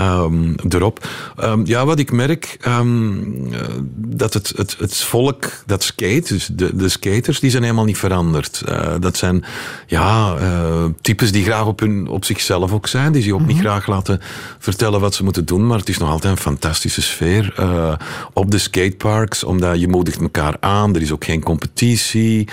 [0.01, 1.09] um, erop.
[1.41, 3.49] Um, ja, wat ik merk, um,
[3.97, 7.99] dat het, het, het volk dat skate, dus de, de skaters, die zijn helemaal niet
[7.99, 8.63] veranderd.
[8.69, 9.45] Uh, dat zijn
[9.87, 13.45] ja, uh, types die graag op, hun, op zichzelf ook zijn, die zich ook mm
[13.45, 13.55] -hmm.
[13.55, 14.21] niet graag laten
[14.59, 17.93] vertellen wat ze moeten doen, maar het is nog altijd een fantastische sfeer uh,
[18.33, 22.49] op de skateparks, omdat je moedigt elkaar aan, er is ook geen competitie.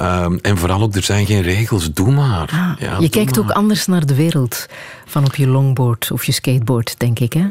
[0.00, 2.48] Um, en vooral ook, er zijn geen regels, doe maar.
[2.52, 3.44] Ah, ja, je kijkt maar.
[3.44, 4.66] ook anders naar de wereld
[5.06, 7.32] van op je longboard of je skateboard, denk ik.
[7.32, 7.46] Hè?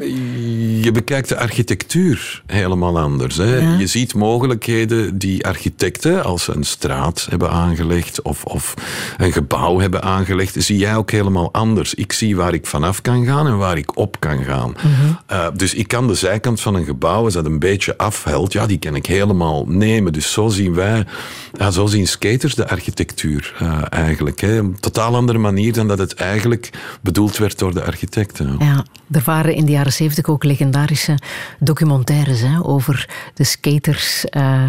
[0.82, 3.36] Je bekijkt de architectuur helemaal anders.
[3.36, 3.56] Hè?
[3.56, 3.78] Ja.
[3.78, 8.74] Je ziet mogelijkheden die architecten, als ze een straat hebben aangelegd of, of
[9.16, 11.94] een gebouw hebben aangelegd, zie jij ook helemaal anders.
[11.94, 14.68] Ik zie waar ik vanaf kan gaan en waar ik op kan gaan.
[14.68, 15.18] Mm -hmm.
[15.30, 18.66] uh, dus ik kan de zijkant van een gebouw, als dat een beetje afhelt, ja,
[18.66, 20.12] die kan ik helemaal nemen.
[20.12, 21.06] Dus zo zien wij,
[21.52, 24.40] ja, zo zien skaters de architectuur uh, eigenlijk.
[24.40, 24.58] Hè?
[24.58, 28.56] Een totaal andere manier dan dat het eigenlijk bedoeld werd door de architecten.
[28.58, 31.18] Ja, er waren in de jaren zeventig ook legendarische
[31.58, 34.24] documentaires hè, over de skaters.
[34.30, 34.62] Uh,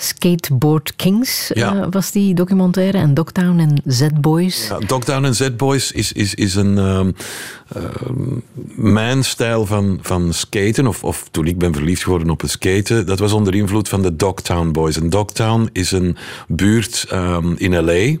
[0.00, 1.74] Skateboard Kings ja.
[1.74, 2.98] uh, was die documentaire.
[2.98, 4.68] En Dogtown en Z-Boys.
[4.68, 6.76] Ja, Dogtown en Z-Boys is, is, is een...
[6.76, 7.00] Uh,
[7.76, 7.82] uh,
[8.74, 13.06] mijn stijl van, van skaten, of, of toen ik ben verliefd geworden op het skaten,
[13.06, 14.96] dat was onder invloed van de Dogtown Boys.
[14.96, 16.16] En Dogtown is een
[16.48, 18.16] buurt um, in L.A.,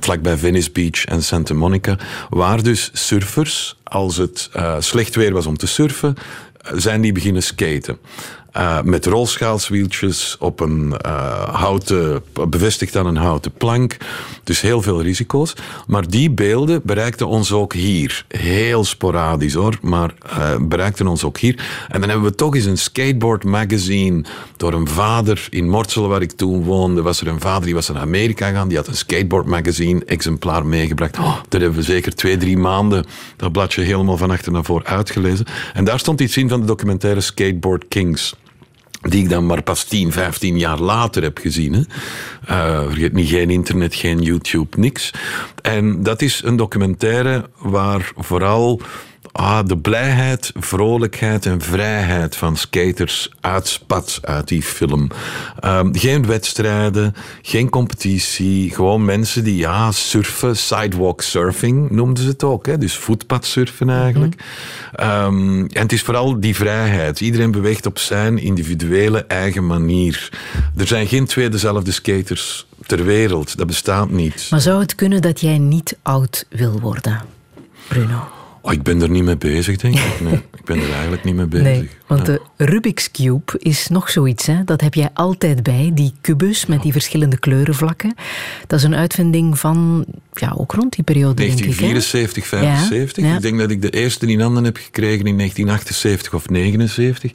[0.00, 1.98] vlakbij Venice Beach en Santa Monica,
[2.28, 6.14] waar dus surfers, als het slecht weer was om te surfen,
[6.72, 7.98] zijn die beginnen skaten.
[8.54, 13.96] Eh, met rolschaalswieltjes op een eh, houten, bevestigd aan een houten plank.
[14.44, 15.54] Dus heel veel risico's.
[15.86, 18.24] Maar die beelden bereikten ons ook hier.
[18.28, 21.86] Heel sporadisch hoor, maar uh, bereikten ons ook hier.
[21.88, 24.24] En dan hebben we toch eens een skateboard magazine
[24.56, 27.88] door een vader in Mortsel, waar ik toen woonde, was er een vader die was
[27.88, 31.18] naar Amerika gegaan, die had een skateboard magazine exemplaar meegebracht.
[31.18, 33.04] Oh, hebben we zeker twee, drie maanden
[33.36, 35.46] dat bladje helemaal van achter naar voor uitgelezen.
[35.72, 38.34] En daar stond iets in van de documentaire Skateboard Kings
[39.08, 41.72] die ik dan maar pas 10, 15 jaar later heb gezien.
[41.72, 41.80] Hè.
[42.50, 45.10] Uh, vergeet niet, geen internet, geen YouTube, niks.
[45.62, 48.80] En dat is een documentaire waar vooral
[49.34, 55.08] ah, de blijheid, vrolijkheid en vrijheid van skaters uitspat uit die film.
[55.64, 62.42] Um, geen wedstrijden, geen competitie, gewoon mensen die ja, surfen, sidewalk surfing noemden ze het
[62.42, 62.78] ook, hè?
[62.78, 64.34] dus voetpadsurfen eigenlijk.
[65.00, 67.20] um, en het is vooral die vrijheid.
[67.20, 70.28] Iedereen beweegt op zijn individuele eigen manier.
[70.76, 74.46] Er zijn geen twee dezelfde skaters ter wereld, dat bestaat niet.
[74.50, 77.22] Maar zou het kunnen dat jij niet oud wil worden,
[77.88, 78.42] Bruno?
[78.64, 80.20] Oh, ik ben er niet mee bezig, denk ik.
[80.20, 81.66] Nee, ik ben er eigenlijk niet mee bezig.
[81.66, 84.46] Nee, want de Rubik's Cube is nog zoiets.
[84.46, 84.64] Hè?
[84.64, 88.14] Dat heb jij altijd bij, die kubus met die verschillende kleurenvlakken.
[88.66, 93.24] Dat is een uitvinding van, ja, ook rond die periode, 1974, denk ik, 75.
[93.24, 97.32] Ja, Ik denk dat ik de eerste in handen heb gekregen in 1978 of 79.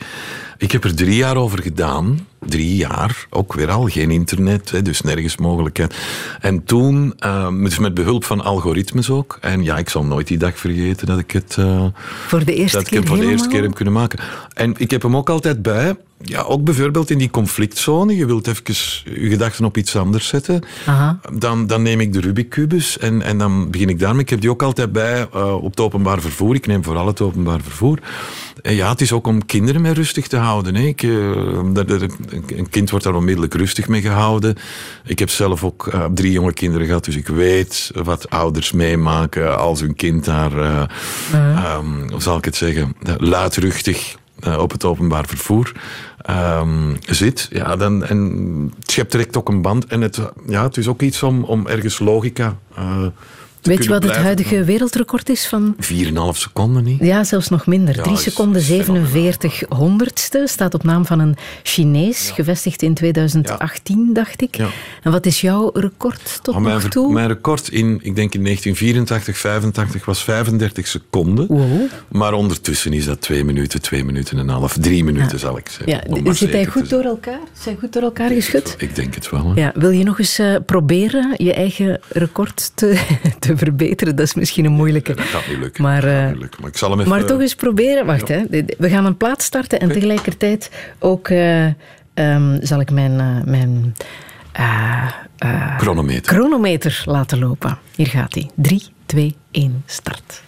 [0.57, 2.27] Ik heb er drie jaar over gedaan.
[2.45, 5.95] Drie jaar, ook weer al geen internet, dus nergens mogelijkheid.
[6.39, 9.37] En toen, uh, met behulp van algoritmes ook.
[9.41, 11.85] En ja, ik zal nooit die dag vergeten dat ik het, uh,
[12.27, 14.19] voor de eerste dat keer, ik hem voor de eerste keer heb kunnen maken.
[14.53, 15.95] En ik heb hem ook altijd bij.
[16.21, 18.15] Ja, ook bijvoorbeeld in die conflictzone.
[18.15, 18.63] Je wilt even
[19.21, 20.61] je gedachten op iets anders zetten.
[20.85, 21.19] Aha.
[21.33, 24.21] Dan, dan neem ik de Rubik-kubus en, en dan begin ik daarmee.
[24.21, 26.55] Ik heb die ook altijd bij uh, op het openbaar vervoer.
[26.55, 27.99] Ik neem vooral het openbaar vervoer.
[28.61, 30.75] En ja, het is ook om kinderen mee rustig te houden.
[30.75, 30.83] Hè.
[30.83, 31.35] Ik, uh,
[32.55, 34.55] een kind wordt daar onmiddellijk rustig mee gehouden.
[35.05, 39.57] Ik heb zelf ook uh, drie jonge kinderen gehad, dus ik weet wat ouders meemaken
[39.57, 40.51] als hun kind daar.
[41.77, 44.17] Um, hoe zal ik het zeggen, luidruchtig
[44.57, 45.71] op het openbaar vervoer
[46.29, 49.85] um, zit, ja, dan, en het schept direct ook een band.
[49.85, 53.05] En het, ja, het is ook iets om, om ergens logica uh,
[53.61, 55.75] Weet je wat het huidige wereldrecord is van?
[55.75, 55.81] 4,5
[56.31, 56.99] seconden niet?
[56.99, 57.95] Ja, zelfs nog minder.
[57.95, 60.43] Ja, 3 seconden 47 honderdste.
[60.47, 62.33] Staat op naam van een Chinees, ja.
[62.33, 64.13] gevestigd in 2018, ja.
[64.13, 64.57] dacht ik.
[65.03, 67.13] En wat is jouw record tot oh, mijn, nog toe?
[67.13, 71.47] Mijn record in, ik denk in 1984, 85 was 35 seconden.
[71.47, 71.81] Wow.
[72.07, 75.69] Maar ondertussen is dat 2 minuten, 2 minuten en een half, 3 minuten zal ik
[75.69, 76.23] zeggen.
[76.23, 76.33] Ja.
[76.33, 77.39] Zit hij goed door elkaar?
[77.53, 78.75] Zijn goed door elkaar geschud?
[78.77, 79.53] Ik denk het wel.
[79.53, 79.61] Hè.
[79.61, 79.71] Ja.
[79.75, 83.01] Wil je nog eens uh, proberen je eigen record te,
[83.39, 85.13] te verbeteren, dat is misschien een moeilijke.
[85.13, 85.83] Nee, dat gaat niet lukken.
[85.83, 86.61] Maar, uh, niet lukken.
[86.61, 88.05] maar, ik zal hem even, maar toch eens proberen.
[88.05, 88.45] Wacht, ja.
[88.49, 88.63] hè.
[88.77, 89.99] we gaan een plaat starten en okay.
[89.99, 91.65] tegelijkertijd ook uh,
[92.13, 93.95] um, zal ik mijn, uh, mijn
[95.77, 96.33] chronometer.
[96.33, 97.77] chronometer laten lopen.
[97.95, 98.49] Hier gaat hij.
[98.55, 100.41] 3, 2, 1, start.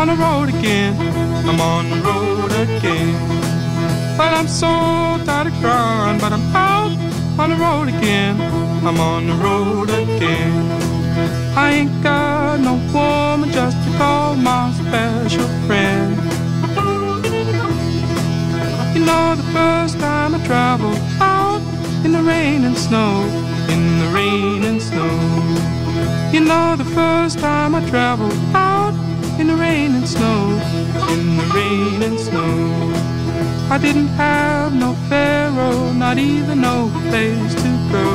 [0.00, 0.96] On the road again.
[1.46, 3.14] I'm on the road again.
[4.16, 4.66] But I'm so
[5.26, 6.92] tired of crying, but I'm out
[7.38, 8.40] on the road again.
[8.82, 10.52] I'm on the road again.
[11.54, 16.16] I ain't got no woman just to call my special friend.
[18.94, 21.60] You know, the first time I traveled out
[22.06, 23.20] in the rain and snow,
[23.68, 25.12] in the rain and snow.
[26.32, 29.09] You know, the first time I traveled out
[29.40, 30.50] in the rain and snow,
[31.12, 32.92] in the rain and snow.
[33.70, 38.08] I didn't have no pharaoh, not even no place to go.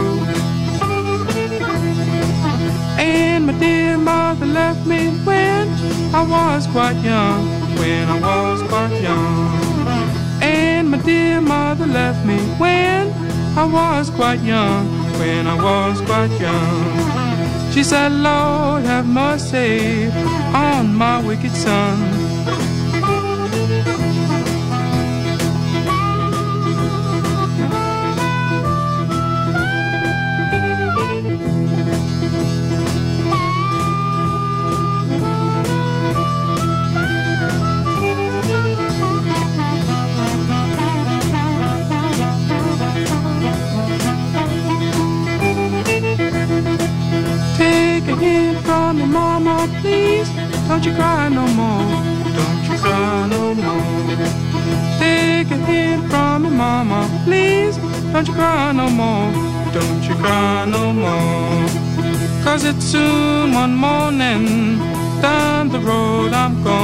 [3.00, 5.68] And my dear mother left me when
[6.14, 7.48] I was quite young,
[7.80, 9.50] when I was quite young.
[10.44, 13.12] And my dear mother left me when
[13.58, 14.86] I was quite young,
[15.20, 17.25] when I was quite young.
[17.76, 20.10] She said, Lord, have mercy
[20.54, 22.15] on my wicked son.
[48.16, 50.30] Hint from your mama, please.
[50.68, 51.86] Don't you cry no more.
[52.38, 54.06] Don't you cry no more.
[55.00, 57.78] Take a hint from your mama, please.
[58.14, 59.32] Don't you cry no more.
[59.74, 61.86] Don't you cry no more.
[62.44, 64.80] Cause it's soon one morning.
[65.22, 66.75] Down the road I'm gone.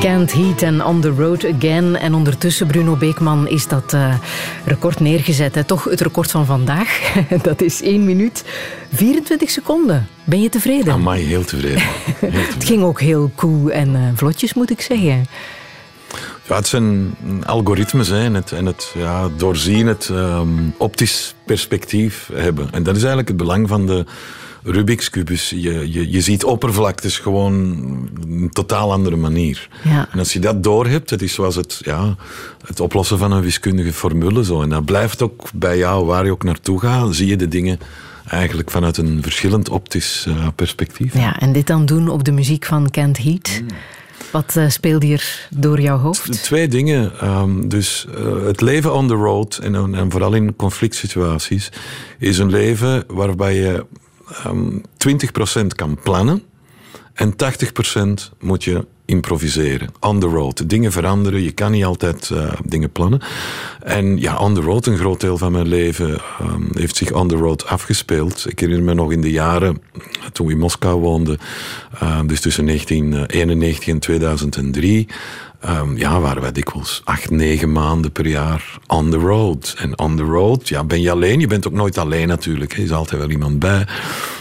[0.00, 1.96] Can't Heat en On the Road Again.
[1.96, 4.14] En ondertussen, Bruno Beekman, is dat uh,
[4.64, 5.54] record neergezet.
[5.54, 5.64] Hè?
[5.64, 7.12] Toch het record van vandaag.
[7.42, 8.44] dat is 1 minuut
[8.92, 10.08] 24 seconden.
[10.24, 10.92] Ben je tevreden?
[10.92, 11.80] Amai, heel tevreden.
[11.80, 12.54] Heel tevreden.
[12.54, 15.26] het ging ook heel cool en uh, vlotjes, moet ik zeggen.
[16.48, 17.16] Ja, het zijn
[17.46, 22.68] algoritmes hè, en het, en het ja, doorzien, het um, optisch perspectief hebben.
[22.72, 24.04] En dat is eigenlijk het belang van de
[24.62, 25.50] Rubik's kubus.
[25.50, 27.52] Je, je, je ziet oppervlaktes gewoon
[28.28, 29.68] een totaal andere manier.
[29.84, 30.08] Ja.
[30.12, 32.16] En als je dat doorhebt, dat is zoals het, ja,
[32.66, 34.44] het oplossen van een wiskundige formule.
[34.44, 34.62] Zo.
[34.62, 37.78] En dat blijft ook bij jou, waar je ook naartoe gaat, zie je de dingen
[38.28, 41.14] eigenlijk vanuit een verschillend optisch uh, perspectief.
[41.14, 43.60] Ja, en dit dan doen op de muziek van Kent Heat.
[43.62, 43.68] Mm.
[44.30, 46.42] Wat uh, speelt hier door jouw hoofd?
[46.42, 47.28] Twee dingen.
[47.28, 51.68] Um, dus uh, het leven on the road, en, en vooral in conflict situaties,
[52.18, 53.86] is een leven waarbij je
[54.46, 54.82] um,
[55.62, 56.42] 20% kan plannen
[57.14, 57.34] en
[58.32, 59.88] 80% moet je improviseren.
[60.00, 60.68] On the road.
[60.68, 61.42] Dingen veranderen.
[61.42, 63.20] Je kan niet altijd uh, dingen plannen.
[63.82, 67.28] En ja, on the road, een groot deel van mijn leven um, heeft zich on
[67.28, 68.46] the road afgespeeld.
[68.48, 69.82] Ik herinner me nog in de jaren
[70.32, 71.38] toen we in Moskou woonden,
[72.02, 75.08] uh, dus tussen 1991 en 2003.
[75.68, 79.74] Um, ja, waren wij dikwijls acht, negen maanden per jaar on the road.
[79.78, 81.40] En on the road, ja, ben je alleen.
[81.40, 82.72] Je bent ook nooit alleen natuurlijk.
[82.72, 83.86] Er is altijd wel iemand bij.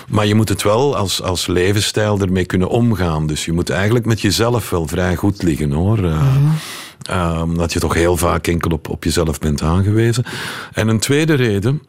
[0.10, 3.28] Maar je moet het wel als, als levensstijl ermee kunnen omgaan.
[3.28, 6.00] Dus je moet eigenlijk met jezelf wel vrij goed liggen hoor.
[6.00, 7.42] Uh, mm-hmm.
[7.42, 10.26] um, dat je toch heel vaak enkel op, op jezelf bent aangewezen.
[10.74, 11.82] En een tweede reden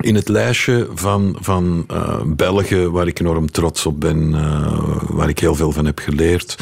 [0.00, 1.86] in het lijstje van, van
[2.26, 6.56] Belgen, waar ik enorm trots op ben, uh, waar ik heel veel van heb geleerd.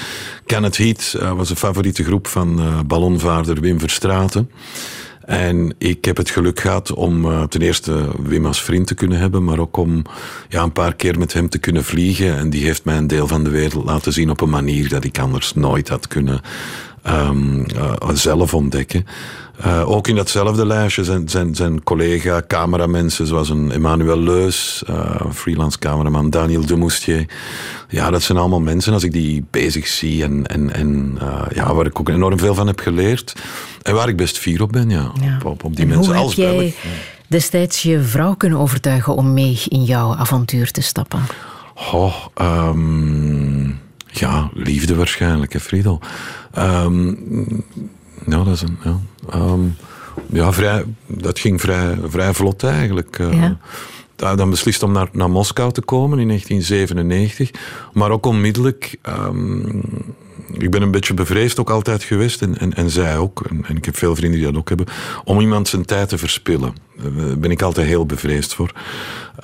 [0.46, 4.50] Kenneth Heat uh, was een favoriete groep van ballonvaarder Wim Verstraeten.
[5.20, 9.44] En ik heb het geluk gehad om ten eerste Wim als vriend te kunnen hebben,
[9.44, 10.02] maar ook om
[10.48, 12.36] ja, een paar keer met hem te kunnen vliegen.
[12.36, 15.04] En die heeft mij een deel van de wereld laten zien op een manier dat
[15.04, 16.40] ik anders nooit had kunnen
[17.08, 17.66] um,
[18.12, 19.06] zelf ontdekken.
[19.66, 25.20] Uh, ook in datzelfde lijstje zijn, zijn, zijn collega cameramensen zoals een Emmanuel Leus, uh,
[25.32, 27.28] freelance cameraman Daniel de Moustier.
[27.88, 31.74] Ja, dat zijn allemaal mensen als ik die bezig zie en, en, en uh, ja,
[31.74, 33.32] waar ik ook enorm veel van heb geleerd.
[33.82, 35.12] En waar ik best fier op ben, ja.
[35.20, 35.38] ja.
[35.44, 36.74] Op, op, die en mensen hoe als heb jij
[37.26, 41.20] destijds je vrouw kunnen overtuigen om mee in jouw avontuur te stappen?
[41.92, 43.80] Oh, um,
[44.18, 46.00] ja, liefde waarschijnlijk, hè, Friedel.
[46.58, 47.64] Um,
[48.26, 48.78] ja, dat is een.
[48.84, 49.00] Ja,
[49.34, 49.76] um,
[50.32, 53.18] ja vrij, dat ging vrij, vrij vlot eigenlijk.
[53.18, 53.58] Uh, Ja.
[54.34, 57.50] Dan beslist om naar, naar Moskou te komen in 1997.
[57.92, 58.98] Maar ook onmiddellijk.
[59.08, 59.82] Um,
[60.52, 62.42] ik ben een beetje bevreesd ook altijd geweest.
[62.42, 63.42] En, en, en zij ook.
[63.66, 64.86] En, ik heb veel vrienden die dat ook hebben.
[65.24, 66.74] Om iemand zijn tijd te verspillen.
[67.02, 68.72] Daar ben ik altijd heel bevreesd voor.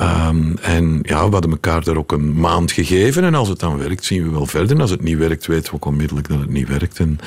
[0.00, 3.24] Um, en ja, we hadden elkaar daar ook een maand gegeven.
[3.24, 4.70] En als het dan werkt, zien we wel verder.
[4.70, 6.98] En als het niet werkt, weten we ook onmiddellijk dat het niet werkt.
[6.98, 7.18] En,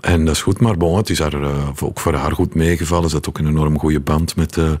[0.00, 3.08] en dat is goed, maar bon, het is haar, uh, ook voor haar goed meegevallen.
[3.08, 4.78] Ze had ook een enorm goede band met de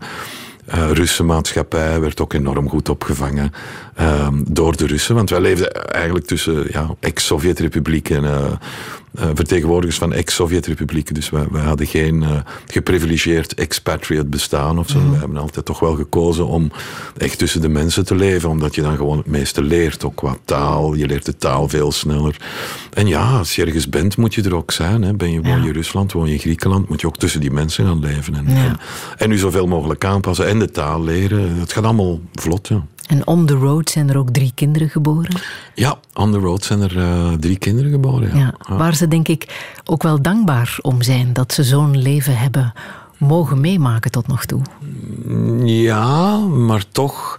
[0.74, 2.00] uh, Russische maatschappij.
[2.00, 3.52] Werd ook enorm goed opgevangen
[4.00, 5.14] uh, door de Russen.
[5.14, 8.52] Want wij leefden eigenlijk tussen ja, ex-Sovjet-republieken en uh,
[9.14, 11.14] vertegenwoordigers van ex-Sovjet-republieken.
[11.14, 12.24] Dus wij, wij, hadden geen
[12.66, 14.98] geprivilegeerd expatriate bestaan of zo.
[14.98, 15.10] Mm.
[15.10, 16.72] We hebben altijd toch wel gekozen om
[17.16, 18.48] echt tussen de mensen te leven.
[18.48, 20.04] Omdat je dan gewoon het meeste leert.
[20.04, 20.94] Ook qua taal.
[20.94, 22.36] Je leert de taal veel sneller.
[22.92, 25.02] En ja, als je ergens bent, moet je er ook zijn.
[25.02, 25.14] Hè.
[25.14, 27.50] Ben je, woon je in Rusland, woon je in Griekenland, moet je ook tussen die
[27.50, 28.34] mensen gaan leven.
[28.34, 28.64] En, Ja.
[28.64, 28.78] en,
[29.16, 30.46] en nu zoveel mogelijk aanpassen.
[30.46, 31.54] En de taal leren.
[31.54, 32.86] Het gaat allemaal vlot, ja.
[33.06, 35.36] En on the road zijn er ook drie kinderen geboren.
[35.74, 38.36] Ja, on the road zijn er uh, drie kinderen geboren.
[38.36, 38.54] Ja.
[38.68, 42.72] Ja, waar ze denk ik ook wel dankbaar om zijn dat ze zo'n leven hebben
[43.18, 44.60] mogen meemaken tot nog toe.
[45.64, 47.36] Ja, maar toch.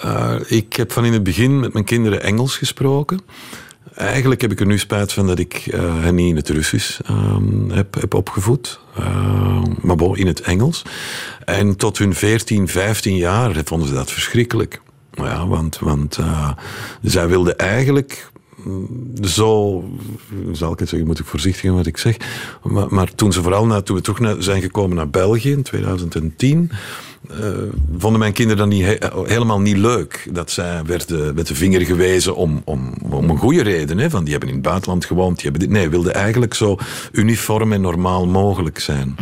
[0.00, 3.20] eh, ik heb van in het begin met mijn kinderen Engels gesproken.
[3.94, 7.00] Eigenlijk heb ik er nu spijt van dat ik eh, hen niet in het Russisch
[7.00, 8.80] ehm, heb, heb opgevoed.
[8.96, 10.82] Eh, maar bon, in het Engels.
[11.44, 14.80] En tot hun 14, 15 jaar vonden ze dat verschrikkelijk.
[15.14, 16.50] Ja, want, want eh,
[17.02, 18.32] zij wilden eigenlijk
[19.22, 19.82] zo,
[20.52, 22.16] zal ik het zeggen, moet ik voorzichtig zijn wat ik zeg.
[22.62, 26.70] Maar, maar toen ze vooral na, toen we terug zijn gekomen naar België in 2010,
[27.30, 27.36] eh,
[27.98, 30.28] vonden mijn kinderen dan niet he- helemaal niet leuk.
[30.32, 33.98] Dat zij werden met de vinger gewezen om, om, om een goede reden.
[33.98, 35.34] Hè, van die hebben in het buitenland gewoond.
[35.40, 36.76] Die hebben dit, nee, wilden eigenlijk zo
[37.12, 39.16] uniform en normaal mogelijk zijn.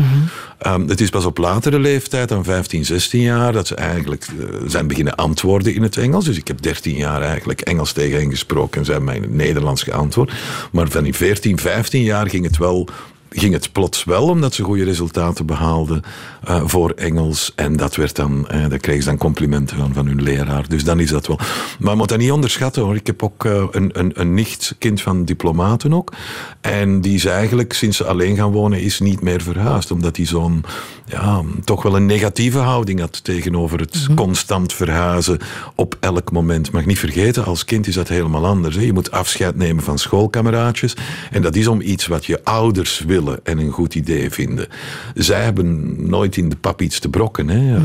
[0.59, 4.45] Ehm, het is pas op latere leeftijd, dan 15, 16 jaar, dat ze eigenlijk eh,
[4.67, 6.25] zijn beginnen antwoorden in het Engels.
[6.25, 9.29] Dus ik heb 13 jaar eigenlijk Engels tegen hen gesproken en zij hebben mij in
[9.31, 10.33] het Nederlands geantwoord.
[10.73, 12.89] Maar van die 14, 15 jaar ging het wel
[13.35, 16.03] ging het plots wel, omdat ze goede resultaten behaalden
[16.45, 17.53] eh, voor Engels.
[17.55, 20.69] En dat werd dan, eh, daar kregen ze dan complimenten van, van hun leraar.
[20.69, 21.39] Dus dan is dat wel.
[21.79, 22.95] Maar je moet dat niet onderschatten hoor.
[22.95, 26.13] Ik heb ook eh, een, een, een nicht, kind van diplomaten ook.
[26.61, 29.91] En die is eigenlijk, sinds ze alleen gaan wonen, is niet meer verhuisd.
[29.91, 30.65] Omdat hij zo'n,
[31.07, 35.39] ja, toch wel een negatieve houding had tegenover het constant verhuizen
[35.75, 36.73] op elk moment.
[36.73, 38.77] Mag niet vergeten, als kind is dat helemaal anders.
[38.77, 38.83] Hè.
[38.83, 40.97] Je moet afscheid nemen van schoolkameraadjes.
[41.31, 44.67] En dat is om iets wat je ouders willen en een goed idee vinden.
[45.15, 47.49] Zij hebben nooit in de pap iets te brokken.
[47.49, 47.79] Hè.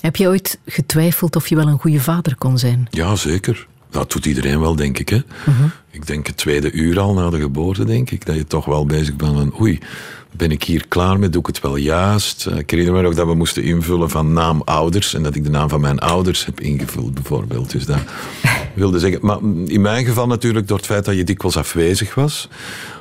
[0.00, 2.86] Heb je ooit getwijfeld of je wel een goede vader kon zijn?
[2.90, 3.66] Ja, zeker.
[3.90, 5.08] Dat doet iedereen wel, denk ik.
[5.08, 5.20] Hè?
[5.90, 8.86] Ik denk het tweede uur al na de geboorte, denk ik, dat je toch wel
[8.86, 9.78] bezig bent van oei,
[10.36, 11.28] ben ik hier klaar mee?
[11.28, 12.46] Doe ik het wel juist?
[12.46, 15.44] Eh, Ik herinner me nog dat we moesten invullen van naam ouders en dat ik
[15.44, 17.70] de naam van mijn ouders heb ingevuld, bijvoorbeeld.
[17.70, 17.98] Dus dat
[18.74, 19.18] wilde zeggen.
[19.22, 22.48] Maar in mijn geval natuurlijk door het feit dat je dikwijls afwezig was.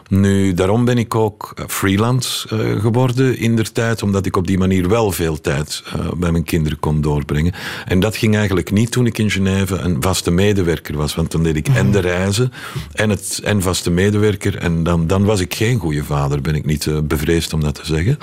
[0.10, 4.48] Nu, daarom ben ik ook eh, freelance eh, geworden in der tijd, omdat ik op
[4.48, 7.54] die manier wel veel tijd eh, bij mijn kinderen kon doorbrengen.
[7.86, 11.44] En dat ging eigenlijk niet toen ik in Genève een vaste medewerker was, want dan
[11.44, 12.52] deed ik en de reizen
[12.94, 14.58] en, het, en vaste medewerker.
[14.58, 17.76] En dan, dan was ik geen goede vader, ben ik niet eh, bevreesd om dat
[17.76, 18.18] te zeggen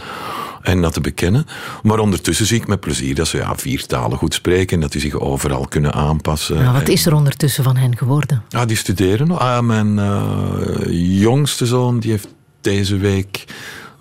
[0.66, 1.46] en dat te bekennen.
[1.82, 4.92] Maar ondertussen zie ik met plezier dat ze ja, vier talen goed spreken en dat
[4.92, 6.56] die zich overal kunnen aanpassen.
[6.56, 8.42] Nou, wat is er ondertussen van hen geworden?
[8.50, 9.38] Ah, die studeren nog.
[9.38, 12.28] Ah, mijn eh, jongste zoon die heeft
[12.60, 13.44] deze week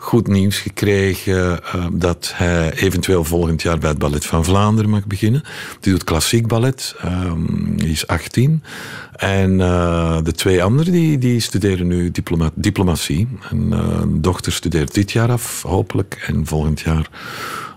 [0.06, 5.06] goed nieuws gekregen eh, dat hij eventueel volgend jaar bij het Ballet van Vlaanderen mag
[5.06, 5.44] beginnen.
[5.80, 6.96] Die doet klassiek ballet.
[7.00, 8.64] ehm, die is 18.
[9.16, 13.28] En eh, de twee anderen die, die studeren nu diploma diplomatie.
[13.50, 16.24] En eh, dochter studeert dit jaar af, hopelijk.
[16.28, 17.10] En volgend jaar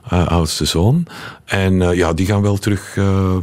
[0.09, 1.07] oudste zoon.
[1.45, 2.97] En eh, ja, die gaan wel terug.
[2.97, 3.37] eh,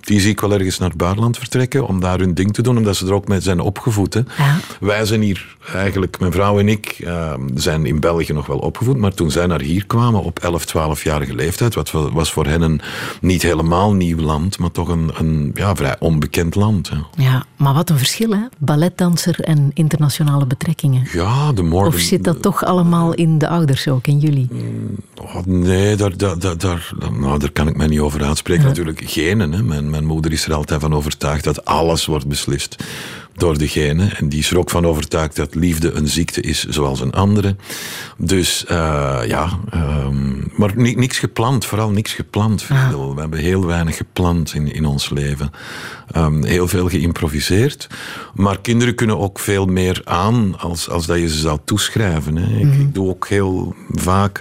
[0.00, 2.76] die zie ik wel ergens naar het buitenland vertrekken om daar hun ding te doen,
[2.76, 4.14] omdat ze er ook mee zijn opgevoed.
[4.14, 4.20] Hè.
[4.38, 4.56] Ja.
[4.80, 8.96] Wij zijn hier eigenlijk, mijn vrouw en ik, eh, zijn in België nog wel opgevoed,
[8.96, 12.62] maar toen zij naar hier kwamen op 11, 12-jarige leeftijd, wat wa- was voor hen
[12.62, 12.80] een
[13.20, 16.90] niet helemaal nieuw land, maar toch een, een ja, vrij onbekend land.
[16.90, 16.96] Hè.
[17.22, 18.42] Ja, maar wat een verschil, hè?
[18.58, 21.06] Balletdanser en internationale betrekkingen.
[21.12, 21.88] Ja, de Morgan...
[21.94, 24.48] Of zit dat toch allemaal in de ouders ook, in jullie?
[25.22, 28.64] Oh, nee, daar, daar, daar, daar, nou, daar kan ik mij niet over uitspreken.
[28.64, 29.52] Natuurlijk genen.
[29.52, 29.62] Hè.
[29.62, 32.76] Mijn, mijn moeder is er altijd van overtuigd dat alles wordt beslist
[33.40, 34.16] door de genen.
[34.16, 37.56] En die is er ook van overtuigd dat liefde een ziekte is zoals een andere.
[38.16, 41.64] Dus eh, ja, ehm, maar ni- niks gepland.
[41.64, 43.14] Vooral niks gepland, Friedel.
[43.14, 45.50] We hebben heel weinig gepland in, in ons leven.
[46.10, 47.86] Ehm, heel veel geïmproviseerd.
[48.34, 52.36] Maar kinderen kunnen ook veel meer aan als, als dat je ze zou toeschrijven.
[52.36, 52.58] Hè.
[52.58, 54.40] Ik, ik doe ook heel vaak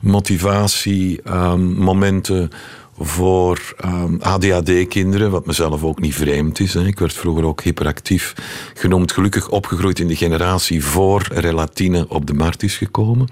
[0.00, 2.50] motivatie, ehm, momenten
[2.98, 6.74] voor ehm, ADHD-kinderen, wat mezelf ook niet vreemd is.
[6.74, 6.86] Hè.
[6.86, 8.34] Ik werd vroeger ook hyperactief
[8.74, 9.12] genoemd.
[9.12, 13.28] Gelukkig opgegroeid in de generatie voor relatine op de markt is gekomen.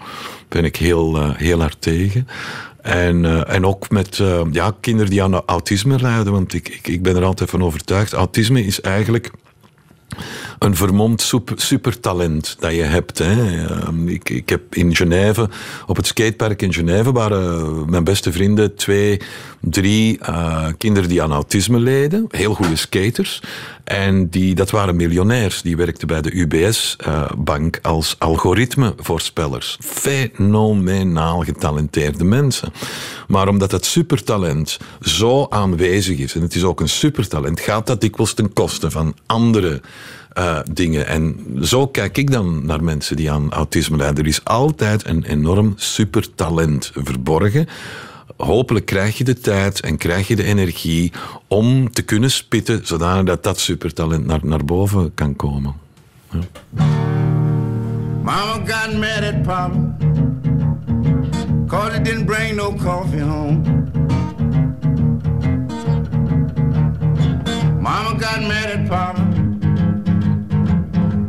[0.49, 2.29] Ben ik heel, eh, heel hard tegen.
[2.83, 6.89] En, eh, en ook met eh, ja, kinderen die aan autisme lijden, want ik, ik,
[6.89, 8.13] ik ben er altijd van overtuigd.
[8.13, 9.31] Autisme is eigenlijk
[10.59, 13.19] een vermomd super, supertalent dat je hebt.
[13.19, 13.67] Hè.
[13.67, 15.49] Ehm, Ik, ik heb in Genève,
[15.87, 19.21] op het skatepark in Genève, waren mijn beste vrienden twee,
[19.61, 22.25] drie eh, kinderen die aan autisme leden.
[22.29, 23.41] Heel goede skaters.
[23.85, 25.63] En die, dat waren miljonairs.
[25.63, 29.79] Die werkten bij de UBS-bank als algoritmevoorspellers.
[29.81, 32.73] Fenomenaal getalenteerde mensen.
[33.29, 38.01] Maar omdat dat supertalent zo aanwezig is, en het is ook een supertalent, gaat dat
[38.01, 39.81] dikwijls ten koste van andere
[40.33, 41.07] eh, dingen.
[41.07, 44.25] En zo kijk ik dan naar mensen die aan autisme lijden.
[44.25, 47.69] Er is altijd een enorm supertalent verborgen.
[48.37, 51.13] Hopelijk krijg je de tijd en krijg je de energie
[51.49, 55.75] om te kunnen spitten, zodanig dat supertalent naar, naar boven kan komen.
[58.23, 59.97] Mama got mad at Papa
[61.69, 63.63] Cause it didn't bring no coffee home.
[67.81, 69.23] Mama got mad at Papa.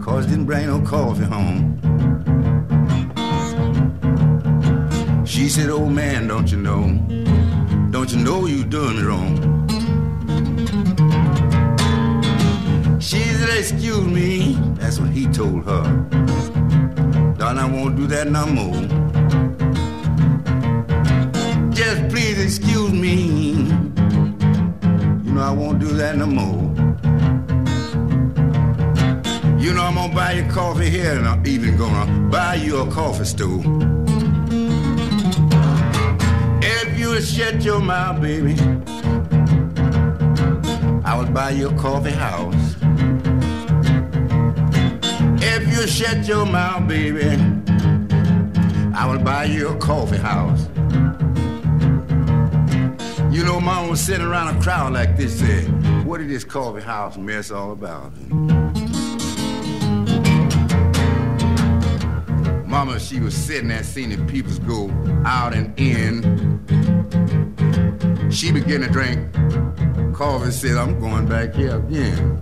[0.03, 1.94] Cause it didn't bring no coffee home.
[5.55, 6.81] Said, Oh man, don't you know?
[7.89, 9.35] Don't you know you doing me wrong?
[12.99, 14.57] She said, Excuse me.
[14.73, 15.83] That's what he told her.
[17.37, 18.81] Darling, I won't do that no more.
[21.71, 23.53] Just please excuse me.
[25.23, 26.63] You know I won't do that no more.
[29.57, 32.91] You know I'm gonna buy you coffee here and I'm even gonna buy you a
[32.91, 33.94] coffee stool.
[37.25, 38.53] Shut your mouth, baby,
[41.03, 42.75] I would buy you a coffee house.
[45.43, 47.25] If you shut your mouth, baby,
[48.95, 50.67] I will buy you a coffee house.
[53.33, 56.81] You know, mama was sitting around a crowd like this, said, What is this coffee
[56.81, 58.15] house mess all about?
[62.67, 64.89] Mama, she was sitting there seeing the peoples go
[65.25, 66.74] out and in.
[68.35, 69.31] She began to drink
[70.13, 72.41] coffee, said, I'm going back here again.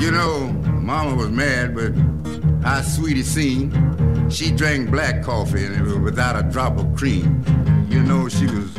[0.00, 0.48] You know,
[0.80, 1.92] Mama was mad, but
[2.66, 4.32] how sweet it seemed.
[4.32, 7.44] She drank black coffee and it was without a drop of cream.
[7.90, 8.72] You know, she was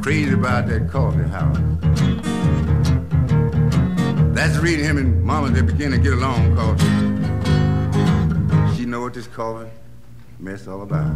[0.00, 2.19] crazy about that coffee house.
[4.40, 6.80] That's the reason him and Mama they begin to get along, cause
[8.74, 9.68] she know what this coffee
[10.38, 11.12] mess all about.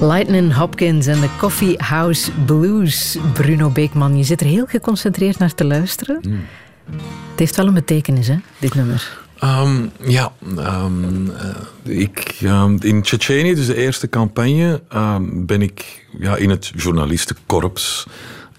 [0.00, 3.18] Lightning Hopkins en de Coffee House Blues.
[3.32, 6.16] Bruno Beekman, je zit er heel geconcentreerd naar te luisteren.
[7.30, 9.18] Het heeft wel een betekenis, hè, dit nummer.
[9.38, 16.06] Ehm, ja, ehm, eh, ik, ehm, in Tsjetsjenië, dus de eerste campagne, ehm, ben ik
[16.18, 18.06] ja, in het journalistenkorps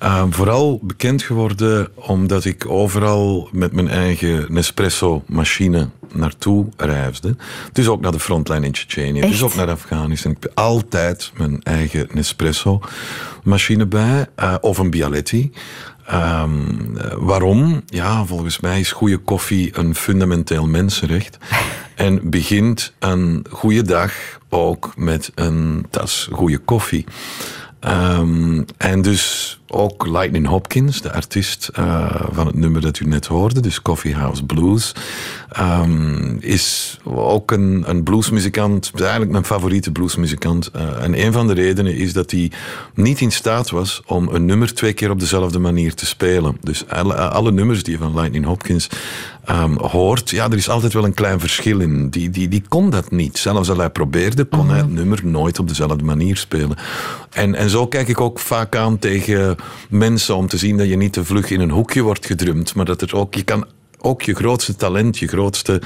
[0.04, 7.36] ehm, vooral bekend geworden omdat ik overal met mijn eigen Nespresso-machine naartoe reisde.
[7.72, 10.32] Dus ook naar de frontline in Tsjetsjenië, dus ook naar Afghanistan.
[10.32, 15.52] Ik heb altijd mijn eigen Nespresso-machine bij, eh, of een Bialetti.
[16.06, 17.82] Ehm, eh, waarom?
[17.86, 21.38] Ja, volgens mij is goede koffie een fundamenteel mensenrecht.
[21.96, 24.14] En begint een goede dag
[24.50, 27.06] ook met een tas goede koffie.
[27.80, 33.26] Ehm, en dus ook Lightning Hopkins, de artiest eh, van het nummer dat u net
[33.26, 34.96] hoorde, dus Coffee House Blues,
[35.52, 40.68] ehm, is ook een, een bluesmuzikant, eigenlijk mijn favoriete bluesmuzikant.
[40.68, 42.52] Eh, en een van de redenen is dat hij
[42.94, 46.58] niet in staat was om een nummer twee keer op dezelfde manier te spelen.
[46.62, 48.90] Dus alle, alle nummers die je van Lightning Hopkins
[49.46, 52.10] ehm, hoort, ja, er is altijd wel een klein verschil in.
[52.10, 53.38] Die, die, die kon dat niet.
[53.38, 56.78] Zelfs als hij probeerde, kon hij het nummer nooit op dezelfde manier spelen.
[57.30, 59.56] En, en zo kijk ik ook vaak aan tegen
[59.90, 62.86] mensen om te zien dat je niet te vlug in een hoekje wordt gedrumd, maar
[62.86, 63.66] dat er ook, je kan
[64.02, 65.82] ook je grootste talent, je grootste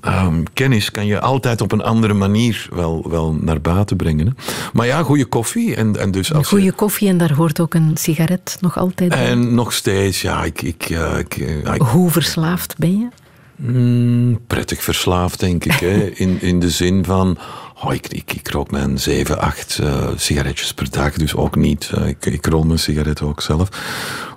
[0.00, 4.26] ehm, kennis kan je altijd op een andere manier wel, wel naar buiten brengen.
[4.26, 4.32] Hè.
[4.72, 5.74] Maar ja, goede koffie.
[5.74, 9.08] En, en dus als je- Goede koffie en daar hoort ook een sigaret nog altijd
[9.08, 9.26] bij.
[9.26, 13.08] en nog steeds, ja, ik, ik, eh, ik, eh, ik- Hoe verslaafd ben je?
[13.56, 15.72] Mm, prettig verslaafd, denk ik.
[15.72, 15.96] Hè.
[16.24, 17.38] In, in de zin van,
[17.84, 21.90] oh, ik, ik, ik rook mijn 7, 8 eh, sigaretjes per dag, dus ook niet.
[21.94, 23.68] Eh, ik, ik rol mijn sigaretten ook zelf.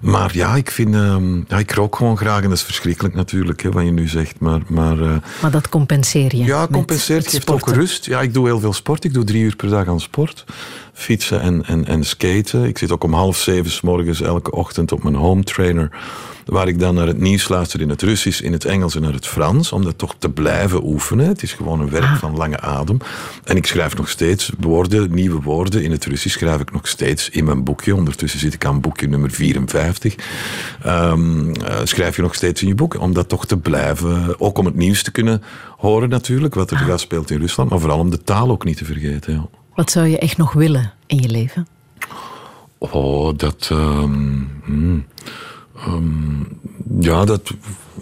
[0.02, 3.62] Maar ja, ik vind, ehm, ja, ik rook gewoon graag en dat is verschrikkelijk natuurlijk,
[3.64, 4.40] hè, wat je nu zegt.
[4.40, 6.44] Maar, maar eh, Maar dat compenseer je.
[6.44, 8.06] ja, compenseert, het geeft ook rust.
[8.06, 9.04] Ja, ik doe heel veel sport.
[9.04, 10.46] Ik doe drie uur per dag aan sport.
[10.94, 12.64] Fietsen en, en, en skaten.
[12.64, 15.90] Ik zit ook om half zeven 's morgens elke ochtend op mijn home trainer.
[16.46, 19.14] Waar ik dan naar het nieuws luister in het Russisch, in het Engels en naar
[19.14, 19.72] het Frans.
[19.72, 21.28] Om dat toch te blijven oefenen.
[21.28, 22.98] Het is gewoon een werk van lange adem.
[23.44, 25.84] En ik schrijf nog steeds woorden, nieuwe woorden.
[25.84, 27.96] In het Russisch schrijf ik nog steeds in mijn boekje.
[27.96, 30.16] Ondertussen zit ik aan boekje nummer 54.
[30.84, 33.00] Ehm, eh, schrijf je nog steeds in je boek.
[33.00, 34.40] Om dat toch te blijven.
[34.40, 35.44] Ook om het nieuws te kunnen
[35.78, 36.56] horen natuurlijk.
[36.56, 37.70] Wat er gaat speelt in Rusland.
[37.70, 39.34] Maar vooral om de taal ook niet te vergeten.
[39.34, 39.62] Ja.
[39.76, 41.68] Wat zou je echt nog willen in je leven?
[42.78, 43.68] Oh, dat.
[43.72, 45.06] ehm, hmm,
[45.78, 46.44] ehm,
[47.00, 47.54] ja, dat.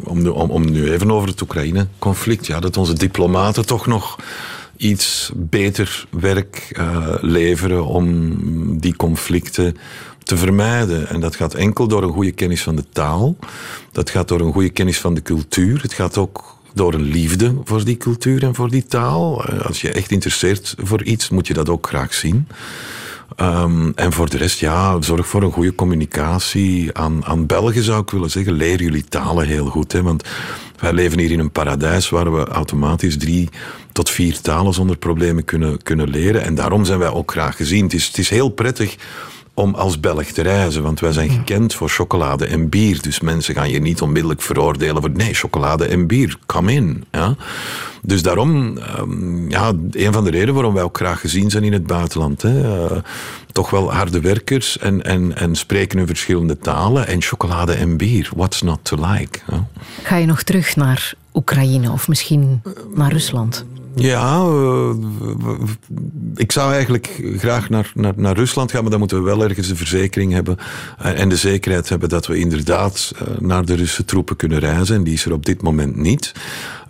[0.04, 2.48] Om, om, om nu even over het Oekraïne-conflict.
[2.48, 4.18] Ja, dat onze diplomaten toch nog
[4.78, 8.36] iets beter werk eh, leveren om
[8.80, 9.78] die conflicten
[10.24, 11.08] te vermijden.
[11.10, 13.36] En dat gaat enkel door een goede kennis van de taal.
[13.92, 15.82] Dat gaat door een goede kennis van de cultuur.
[15.82, 19.46] Het gaat ook door een liefde voor die cultuur en voor die taal.
[19.46, 22.48] Eh, Als je echt interesseert voor iets, moet je dat ook graag zien.
[23.36, 26.98] Ehm, en voor de rest, ja, zorg voor een goede communicatie.
[26.98, 29.92] Aan, aan Belgen zou ik willen zeggen, leer jullie talen heel goed.
[29.92, 30.24] Hè, want
[30.80, 33.50] wij leven hier in een paradijs waar we automatisch drie
[33.92, 36.44] tot vier talen zonder problemen kunnen, kunnen leren.
[36.44, 37.84] En daarom zijn wij ook graag gezien.
[37.84, 38.96] Het is, het is heel prettig
[39.62, 40.84] om als Belg te reizen.
[40.84, 43.02] Want wij zijn gekend voor chocolade en bier.
[43.02, 47.04] Dus mensen gaan je niet onmiddellijk veroordelen voor nee, chocolade en bier, come in.
[47.12, 47.36] Ja?
[48.02, 51.74] Dus daarom, um, ja, een van de redenen waarom wij ook graag gezien zijn in
[51.74, 52.42] het buitenland.
[52.42, 52.90] Hè.
[52.92, 52.98] Uh,
[53.52, 57.08] toch wel harde werkers en, en, en spreken in verschillende talen.
[57.08, 59.40] En chocolade en bier, what's not to like?
[59.52, 59.68] Ja?
[60.04, 62.62] Ga je nog terug naar Oekraïne of misschien
[62.96, 63.66] naar Rusland?
[63.96, 64.90] Ja, uh,
[66.36, 69.68] ik zou eigenlijk graag naar, naar, naar Rusland gaan, maar dan moeten we wel ergens
[69.68, 70.58] de verzekering hebben
[70.98, 74.96] en de zekerheid hebben dat we inderdaad uh, naar de Russische troepen kunnen reizen.
[74.96, 76.32] En die is er op dit moment niet.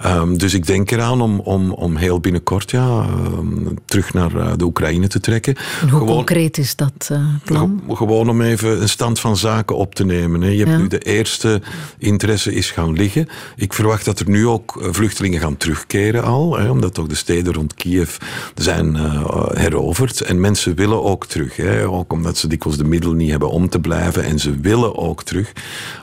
[0.06, 3.06] Um, dus ik denk eraan om, om, om heel binnenkort ja,
[3.38, 5.56] um, terug naar de Oekraïne te trekken.
[5.56, 7.82] En hoe gewoon, concreet is dat uh, plan?
[7.90, 10.42] Gewoon om even een stand van zaken op te nemen.
[10.42, 10.50] Hè.
[10.50, 10.78] Je hebt ja.
[10.78, 11.62] nu de eerste
[11.98, 13.28] interesse is gaan liggen.
[13.56, 17.54] Ik verwacht dat er nu ook vluchtelingen gaan terugkeren al, hè, omdat toch de steden
[17.54, 18.18] rond Kiev
[18.56, 20.22] zijn uh, heroverd.
[20.22, 23.70] En mensen willen ook terug, hè, ook omdat ze dikwijls de middelen niet hebben om
[23.70, 24.24] te blijven.
[24.24, 25.52] En ze willen ook terug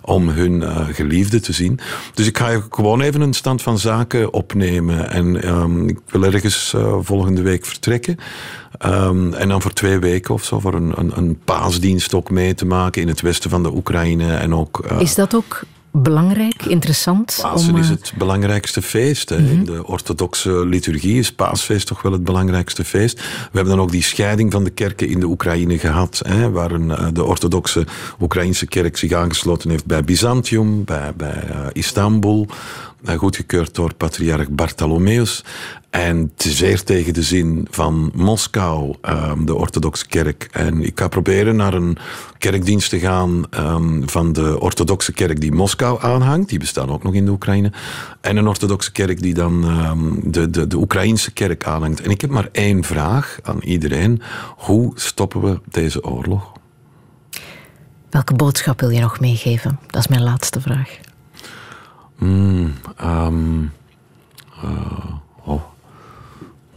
[0.02, 0.62] om hun
[0.94, 1.80] geliefde te zien.
[2.14, 5.10] Dus ik ga gewoon even een stand van zaken opnemen.
[5.10, 8.16] En um, ik wil ergens uh, volgende week vertrekken.
[8.86, 12.54] Um, en dan voor twee weken of zo voor een, een, een, paasdienst ook mee
[12.54, 14.34] te maken in het westen van de Oekraïne.
[14.34, 15.62] En ook, Is dat ook
[16.02, 17.38] belangrijk, interessant?
[17.42, 19.30] Pasen om, is het belangrijkste feest.
[19.30, 19.46] Mm -hmm.
[19.48, 23.18] In de orthodoxe liturgie is paasfeest toch wel het belangrijkste feest.
[23.18, 26.70] We hebben dan ook die scheiding van de kerken in de Oekraïne gehad, hè, waar
[26.70, 27.86] een, de orthodoxe
[28.20, 32.46] Oekraïnse kerk zich aangesloten heeft bij Byzantium, bij, bij uh, Istanbul
[33.04, 35.44] goedgekeurd door patriarch Bartholomeus.
[35.90, 40.48] En zeer tegen de zin van Moskou, um, de orthodoxe kerk.
[40.52, 41.96] En ik ga proberen naar een
[42.38, 46.48] kerkdienst te gaan um, van de orthodoxe kerk die Moskou aanhangt.
[46.48, 47.72] Die bestaan ook nog in de Oekraïne.
[48.20, 52.00] En een orthodoxe kerk die dan um, de, de, de Oekraïnse kerk aanhangt.
[52.00, 54.22] En ik heb maar één vraag aan iedereen.
[54.56, 56.52] Hoe stoppen we deze oorlog?
[58.10, 59.78] Welke boodschap wil je nog meegeven?
[59.86, 60.98] Dat is mijn laatste vraag.
[62.18, 62.72] Mm,
[63.04, 63.72] um,
[64.64, 64.70] uh,
[65.44, 65.62] oh.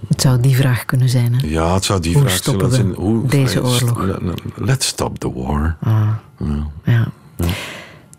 [0.07, 1.33] Het zou die vraag kunnen zijn.
[1.33, 1.47] Hè?
[1.47, 2.93] Ja, het zou die hoe vraag kunnen zijn.
[2.93, 4.19] Hoe deze oorlog?
[4.55, 5.77] Let's stop the war.
[5.81, 6.09] Ah.
[6.37, 6.67] Ja.
[6.83, 7.07] ja.
[7.37, 7.47] ja.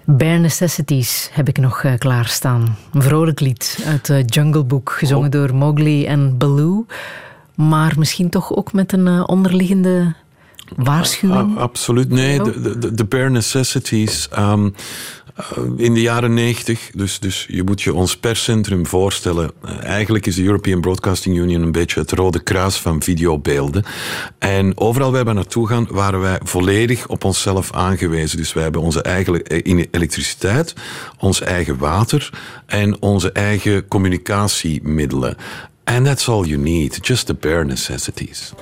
[0.04, 2.76] Bare Necessities heb ik nog uh, klaarstaan.
[2.92, 5.30] Een vrolijk lied uit Jungle Book, gezongen oh.
[5.32, 6.86] door Mowgli en Baloo.
[7.54, 10.14] Maar misschien toch ook met een onderliggende
[10.76, 11.58] waarschuwing?
[11.58, 12.08] absoluut.
[12.08, 14.28] Nee, de, de, de Bare Necessities...
[14.38, 14.74] Um,
[15.76, 19.50] in de jaren 90, dus, dus je moet je ons perscentrum voorstellen.
[19.80, 23.84] Eigenlijk is de European Broadcasting Union een beetje het rode kruis van videobeelden.
[24.38, 28.36] En overal waar we naartoe gaan, waren wij volledig op onszelf aangewezen.
[28.36, 29.42] Dus wij hebben onze eigen
[29.90, 30.74] elektriciteit,
[31.18, 32.30] ons eigen water
[32.66, 35.36] en onze eigen communicatiemiddelen.
[35.84, 38.52] And that's all you need, just the bare necessities.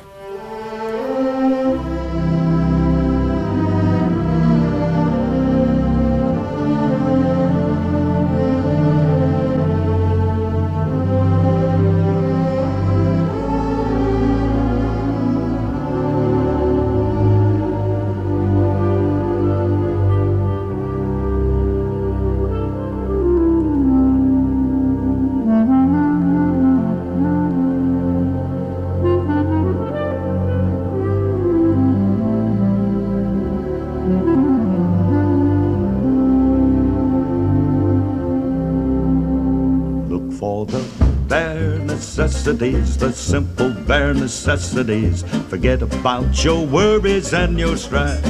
[42.61, 45.23] Necessities, the simple bare necessities.
[45.49, 48.21] Forget about your worries and your strife.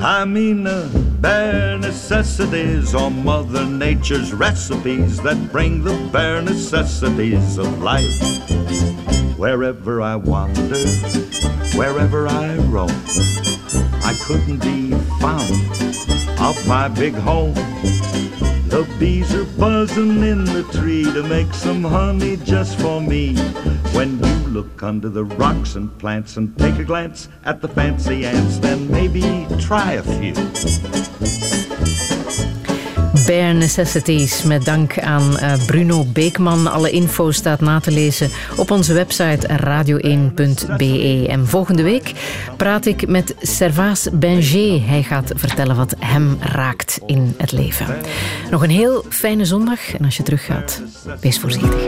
[0.00, 0.88] I mean the
[1.20, 8.16] bare necessities are Mother Nature's recipes that bring the bare necessities of life.
[9.36, 10.78] Wherever I wander,
[11.74, 12.90] wherever I roam,
[14.04, 15.50] I couldn't be found
[16.38, 17.54] off my big home.
[18.76, 23.34] The bees are buzzing in the tree to make some honey just for me.
[23.94, 28.26] When you look under the rocks and plants and take a glance at the fancy
[28.26, 30.34] ants, then maybe try a few.
[33.24, 36.66] Bare Necessities, met dank aan uh, Bruno Beekman.
[36.66, 41.26] Alle info staat na te lezen op onze website radio1.be.
[41.28, 42.12] En volgende week
[42.56, 44.86] praat ik met Servaas Benger.
[44.86, 47.86] Hij gaat vertellen wat hem raakt in het leven.
[48.50, 50.82] Nog een heel fijne zondag en als je teruggaat,
[51.20, 51.80] wees voorzichtig.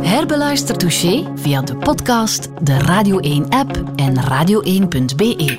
[0.00, 5.56] Herbeluister Touché via de podcast, de Radio 1-app en radio1.be.